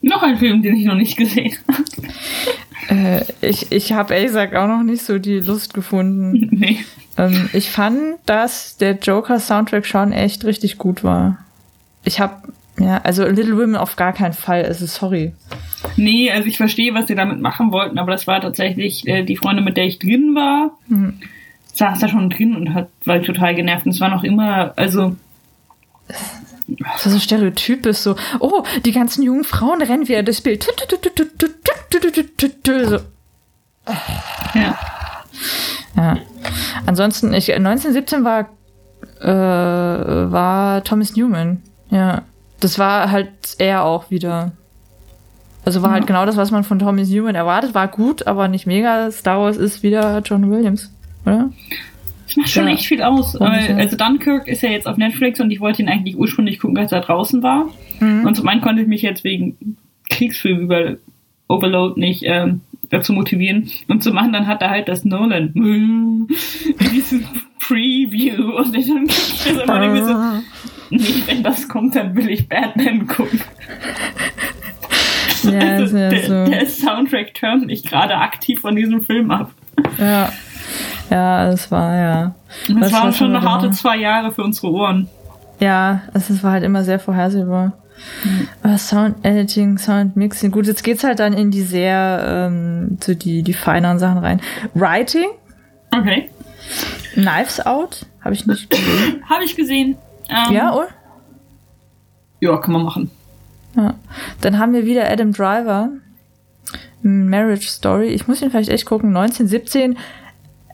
Noch 0.00 0.22
ein 0.22 0.36
Film, 0.36 0.62
den 0.62 0.76
ich 0.76 0.84
noch 0.84 0.94
nicht 0.94 1.16
gesehen 1.16 1.56
habe. 1.68 1.84
Äh, 2.90 3.24
ich 3.40 3.72
ich 3.72 3.92
habe 3.92 4.12
ehrlich 4.12 4.28
gesagt 4.28 4.54
auch 4.54 4.68
noch 4.68 4.82
nicht 4.82 5.02
so 5.02 5.18
die 5.18 5.40
Lust 5.40 5.74
gefunden. 5.74 6.48
Nee. 6.54 6.84
Ähm, 7.16 7.48
ich 7.52 7.70
fand, 7.70 8.16
dass 8.26 8.76
der 8.76 8.98
Joker-Soundtrack 8.98 9.86
schon 9.86 10.12
echt 10.12 10.44
richtig 10.44 10.78
gut 10.78 11.04
war. 11.04 11.38
Ich 12.04 12.20
habe 12.20 12.42
ja, 12.78 12.98
also 12.98 13.24
Little 13.24 13.56
Women 13.56 13.76
auf 13.76 13.96
gar 13.96 14.12
keinen 14.12 14.32
Fall, 14.32 14.64
also 14.64 14.86
sorry. 14.86 15.32
Nee, 15.96 16.30
also 16.30 16.48
ich 16.48 16.56
verstehe, 16.56 16.92
was 16.94 17.06
sie 17.06 17.14
damit 17.14 17.40
machen 17.40 17.70
wollten, 17.70 17.98
aber 17.98 18.10
das 18.10 18.26
war 18.26 18.40
tatsächlich 18.40 19.06
äh, 19.06 19.22
die 19.22 19.36
Freundin, 19.36 19.64
mit 19.64 19.76
der 19.76 19.84
ich 19.84 19.98
drin 19.98 20.34
war, 20.34 20.72
mhm. 20.88 21.20
saß 21.72 22.00
da 22.00 22.08
schon 22.08 22.30
drin 22.30 22.56
und 22.56 22.74
hat, 22.74 22.88
war 23.04 23.22
total 23.22 23.54
genervt. 23.54 23.86
Und 23.86 23.92
es 23.92 24.00
war 24.00 24.08
noch 24.08 24.24
immer, 24.24 24.72
also. 24.76 25.14
So, 26.98 27.10
so 27.10 27.18
Stereotyp 27.18 27.86
ist 27.86 28.02
so, 28.02 28.16
oh, 28.40 28.64
die 28.84 28.92
ganzen 28.92 29.22
jungen 29.22 29.44
Frauen 29.44 29.82
rennen 29.82 30.08
wieder 30.08 30.22
durchs 30.22 30.40
Bild. 30.40 30.66
So. 32.68 33.00
Ja. 34.54 34.78
Ja. 35.96 36.18
Ansonsten, 36.86 37.34
ich, 37.34 37.54
1917 37.54 38.24
war, 38.24 38.48
äh, 39.20 40.32
war 40.32 40.82
Thomas 40.82 41.14
Newman. 41.14 41.62
Ja 41.90 42.22
das 42.64 42.78
war 42.78 43.10
halt 43.10 43.28
er 43.58 43.84
auch 43.84 44.10
wieder. 44.10 44.52
Also 45.66 45.82
war 45.82 45.90
halt 45.90 45.96
ja. 45.96 46.00
halt 46.00 46.06
genau 46.06 46.26
das, 46.26 46.36
was 46.38 46.50
man 46.50 46.64
von 46.64 46.78
Thomas 46.78 47.10
Newman 47.10 47.34
erwartet. 47.34 47.74
War 47.74 47.88
gut, 47.88 48.26
aber 48.26 48.48
nicht 48.48 48.66
mega. 48.66 49.10
Star 49.10 49.40
Wars 49.40 49.58
ist 49.58 49.82
wieder 49.82 50.20
John 50.24 50.50
Williams, 50.50 50.90
oder? 51.26 51.50
Das 52.26 52.36
macht 52.36 52.48
schon 52.48 52.66
ja. 52.66 52.72
echt 52.72 52.86
viel 52.86 53.02
aus. 53.02 53.36
Also 53.36 53.96
Dunkirk 53.96 54.48
ist 54.48 54.62
ja 54.62 54.70
jetzt 54.70 54.86
auf 54.86 54.96
Netflix 54.96 55.40
und 55.40 55.50
ich 55.50 55.60
wollte 55.60 55.82
ihn 55.82 55.88
eigentlich 55.90 56.16
ursprünglich 56.16 56.58
gucken, 56.58 56.78
als 56.78 56.90
er 56.90 57.02
draußen 57.02 57.42
war. 57.42 57.68
Mhm. 58.00 58.24
Und 58.26 58.34
zum 58.34 58.48
einen 58.48 58.62
konnte 58.62 58.80
ich 58.80 58.88
mich 58.88 59.02
jetzt 59.02 59.24
wegen 59.24 59.76
Kriegsfilm 60.08 60.60
über 60.60 60.96
Overload 61.48 62.00
nicht 62.00 62.22
ähm, 62.24 62.62
dazu 62.88 63.12
motivieren. 63.12 63.70
Und 63.88 64.02
zum 64.02 64.16
anderen 64.16 64.46
hat 64.46 64.62
er 64.62 64.70
halt 64.70 64.88
das 64.88 65.04
Nolan 65.04 65.52
in 65.54 66.28
diesem 66.92 67.24
Preview 67.60 68.56
und 68.56 68.74
dann 68.74 69.06
ich 69.06 69.44
das 69.44 69.46
immer 69.46 70.04
so, 70.04 70.73
nee, 70.96 71.22
wenn 71.26 71.42
das 71.42 71.68
kommt, 71.68 71.96
dann 71.96 72.14
will 72.14 72.30
ich 72.30 72.48
Batman 72.48 73.06
gucken. 73.06 73.40
Ja, 75.42 75.58
also 75.58 75.96
ja 75.96 76.08
der, 76.08 76.22
so. 76.22 76.50
der 76.50 76.66
Soundtrack 76.66 77.34
turnt 77.34 77.66
mich 77.66 77.82
gerade 77.82 78.16
aktiv 78.16 78.60
von 78.60 78.76
diesem 78.76 79.02
Film 79.02 79.30
ab. 79.30 79.50
Ja. 79.98 80.32
Ja, 81.10 81.48
es 81.50 81.70
war 81.70 81.94
ja. 81.94 82.34
Es 82.80 82.92
waren 82.92 83.12
schon 83.12 83.36
eine 83.36 83.44
harte 83.44 83.70
zwei 83.70 83.98
Jahre 83.98 84.32
für 84.32 84.42
unsere 84.42 84.70
Ohren. 84.70 85.08
Ja, 85.60 86.02
es 86.14 86.42
war 86.42 86.52
halt 86.52 86.64
immer 86.64 86.82
sehr 86.82 86.98
vorhersehbar. 86.98 87.74
Mhm. 88.24 88.78
Sound 88.78 89.24
Editing, 89.24 89.78
Sound 89.78 90.16
Mixing. 90.16 90.50
Gut, 90.50 90.66
jetzt 90.66 90.82
geht's 90.82 91.04
halt 91.04 91.20
dann 91.20 91.32
in 91.32 91.50
die 91.50 91.62
sehr, 91.62 92.24
ähm, 92.26 92.98
so 93.02 93.14
die, 93.14 93.42
die 93.42 93.52
feineren 93.52 93.98
Sachen 93.98 94.18
rein. 94.18 94.40
Writing. 94.74 95.28
Okay. 95.96 96.30
Knives 97.14 97.64
Out. 97.64 98.06
Habe 98.22 98.34
ich 98.34 98.46
nicht 98.46 98.70
gesehen. 98.70 99.22
Habe 99.28 99.44
ich 99.44 99.54
gesehen. 99.54 99.96
Ähm, 100.28 100.54
ja, 100.54 100.74
oder? 100.74 100.88
Ja, 102.40 102.56
kann 102.58 102.72
man 102.72 102.82
machen. 102.82 103.10
Ja. 103.76 103.94
Dann 104.40 104.58
haben 104.58 104.72
wir 104.72 104.86
wieder 104.86 105.10
Adam 105.10 105.32
Driver. 105.32 105.90
Marriage 107.02 107.68
Story. 107.68 108.08
Ich 108.08 108.28
muss 108.28 108.40
ihn 108.42 108.50
vielleicht 108.50 108.70
echt 108.70 108.86
gucken. 108.86 109.16
1917. 109.16 109.98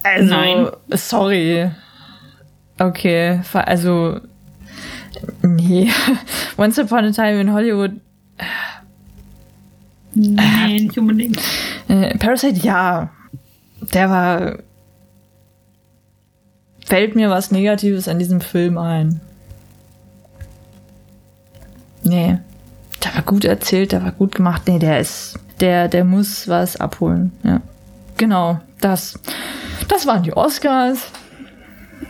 Also, 0.03 0.35
Nein. 0.35 0.71
Sorry. 0.91 1.71
Okay, 2.79 3.41
also 3.53 4.21
Nee. 5.43 5.91
Once 6.57 6.79
Upon 6.79 7.05
a 7.05 7.13
Time 7.13 7.41
in 7.41 7.53
Hollywood. 7.53 7.93
Nee, 10.15 10.81
nicht 10.81 10.99
unbedingt. 10.99 11.39
Äh, 11.89 12.17
Parasite, 12.19 12.61
ja. 12.61 13.11
Der 13.93 14.11
war. 14.11 14.59
Fällt 16.85 17.15
mir 17.15 17.31
was 17.31 17.53
Negatives 17.53 18.09
an 18.09 18.19
diesem 18.19 18.41
Film 18.41 18.77
ein? 18.77 19.21
nee, 22.03 22.39
Der 23.03 23.15
war 23.15 23.23
gut 23.23 23.45
erzählt, 23.45 23.93
der 23.93 24.05
war 24.05 24.13
gut 24.13 24.35
gemacht. 24.35 24.63
Nee, 24.67 24.79
der 24.79 25.01
ist, 25.01 25.39
der, 25.61 25.89
der 25.89 26.05
muss 26.05 26.49
was 26.49 26.77
abholen. 26.77 27.33
Ja. 27.43 27.61
Genau, 28.17 28.61
das. 28.81 29.19
Das 29.89 30.07
waren 30.07 30.23
die 30.23 30.33
Oscars. 30.37 31.11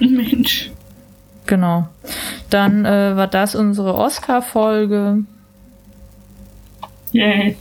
Mensch. 0.01 0.71
Genau. 1.47 1.89
Dann 2.49 2.85
äh, 2.85 3.17
war 3.17 3.27
das 3.27 3.55
unsere 3.55 3.95
Oscar-Folge. 3.95 5.25
Yay. 7.13 7.57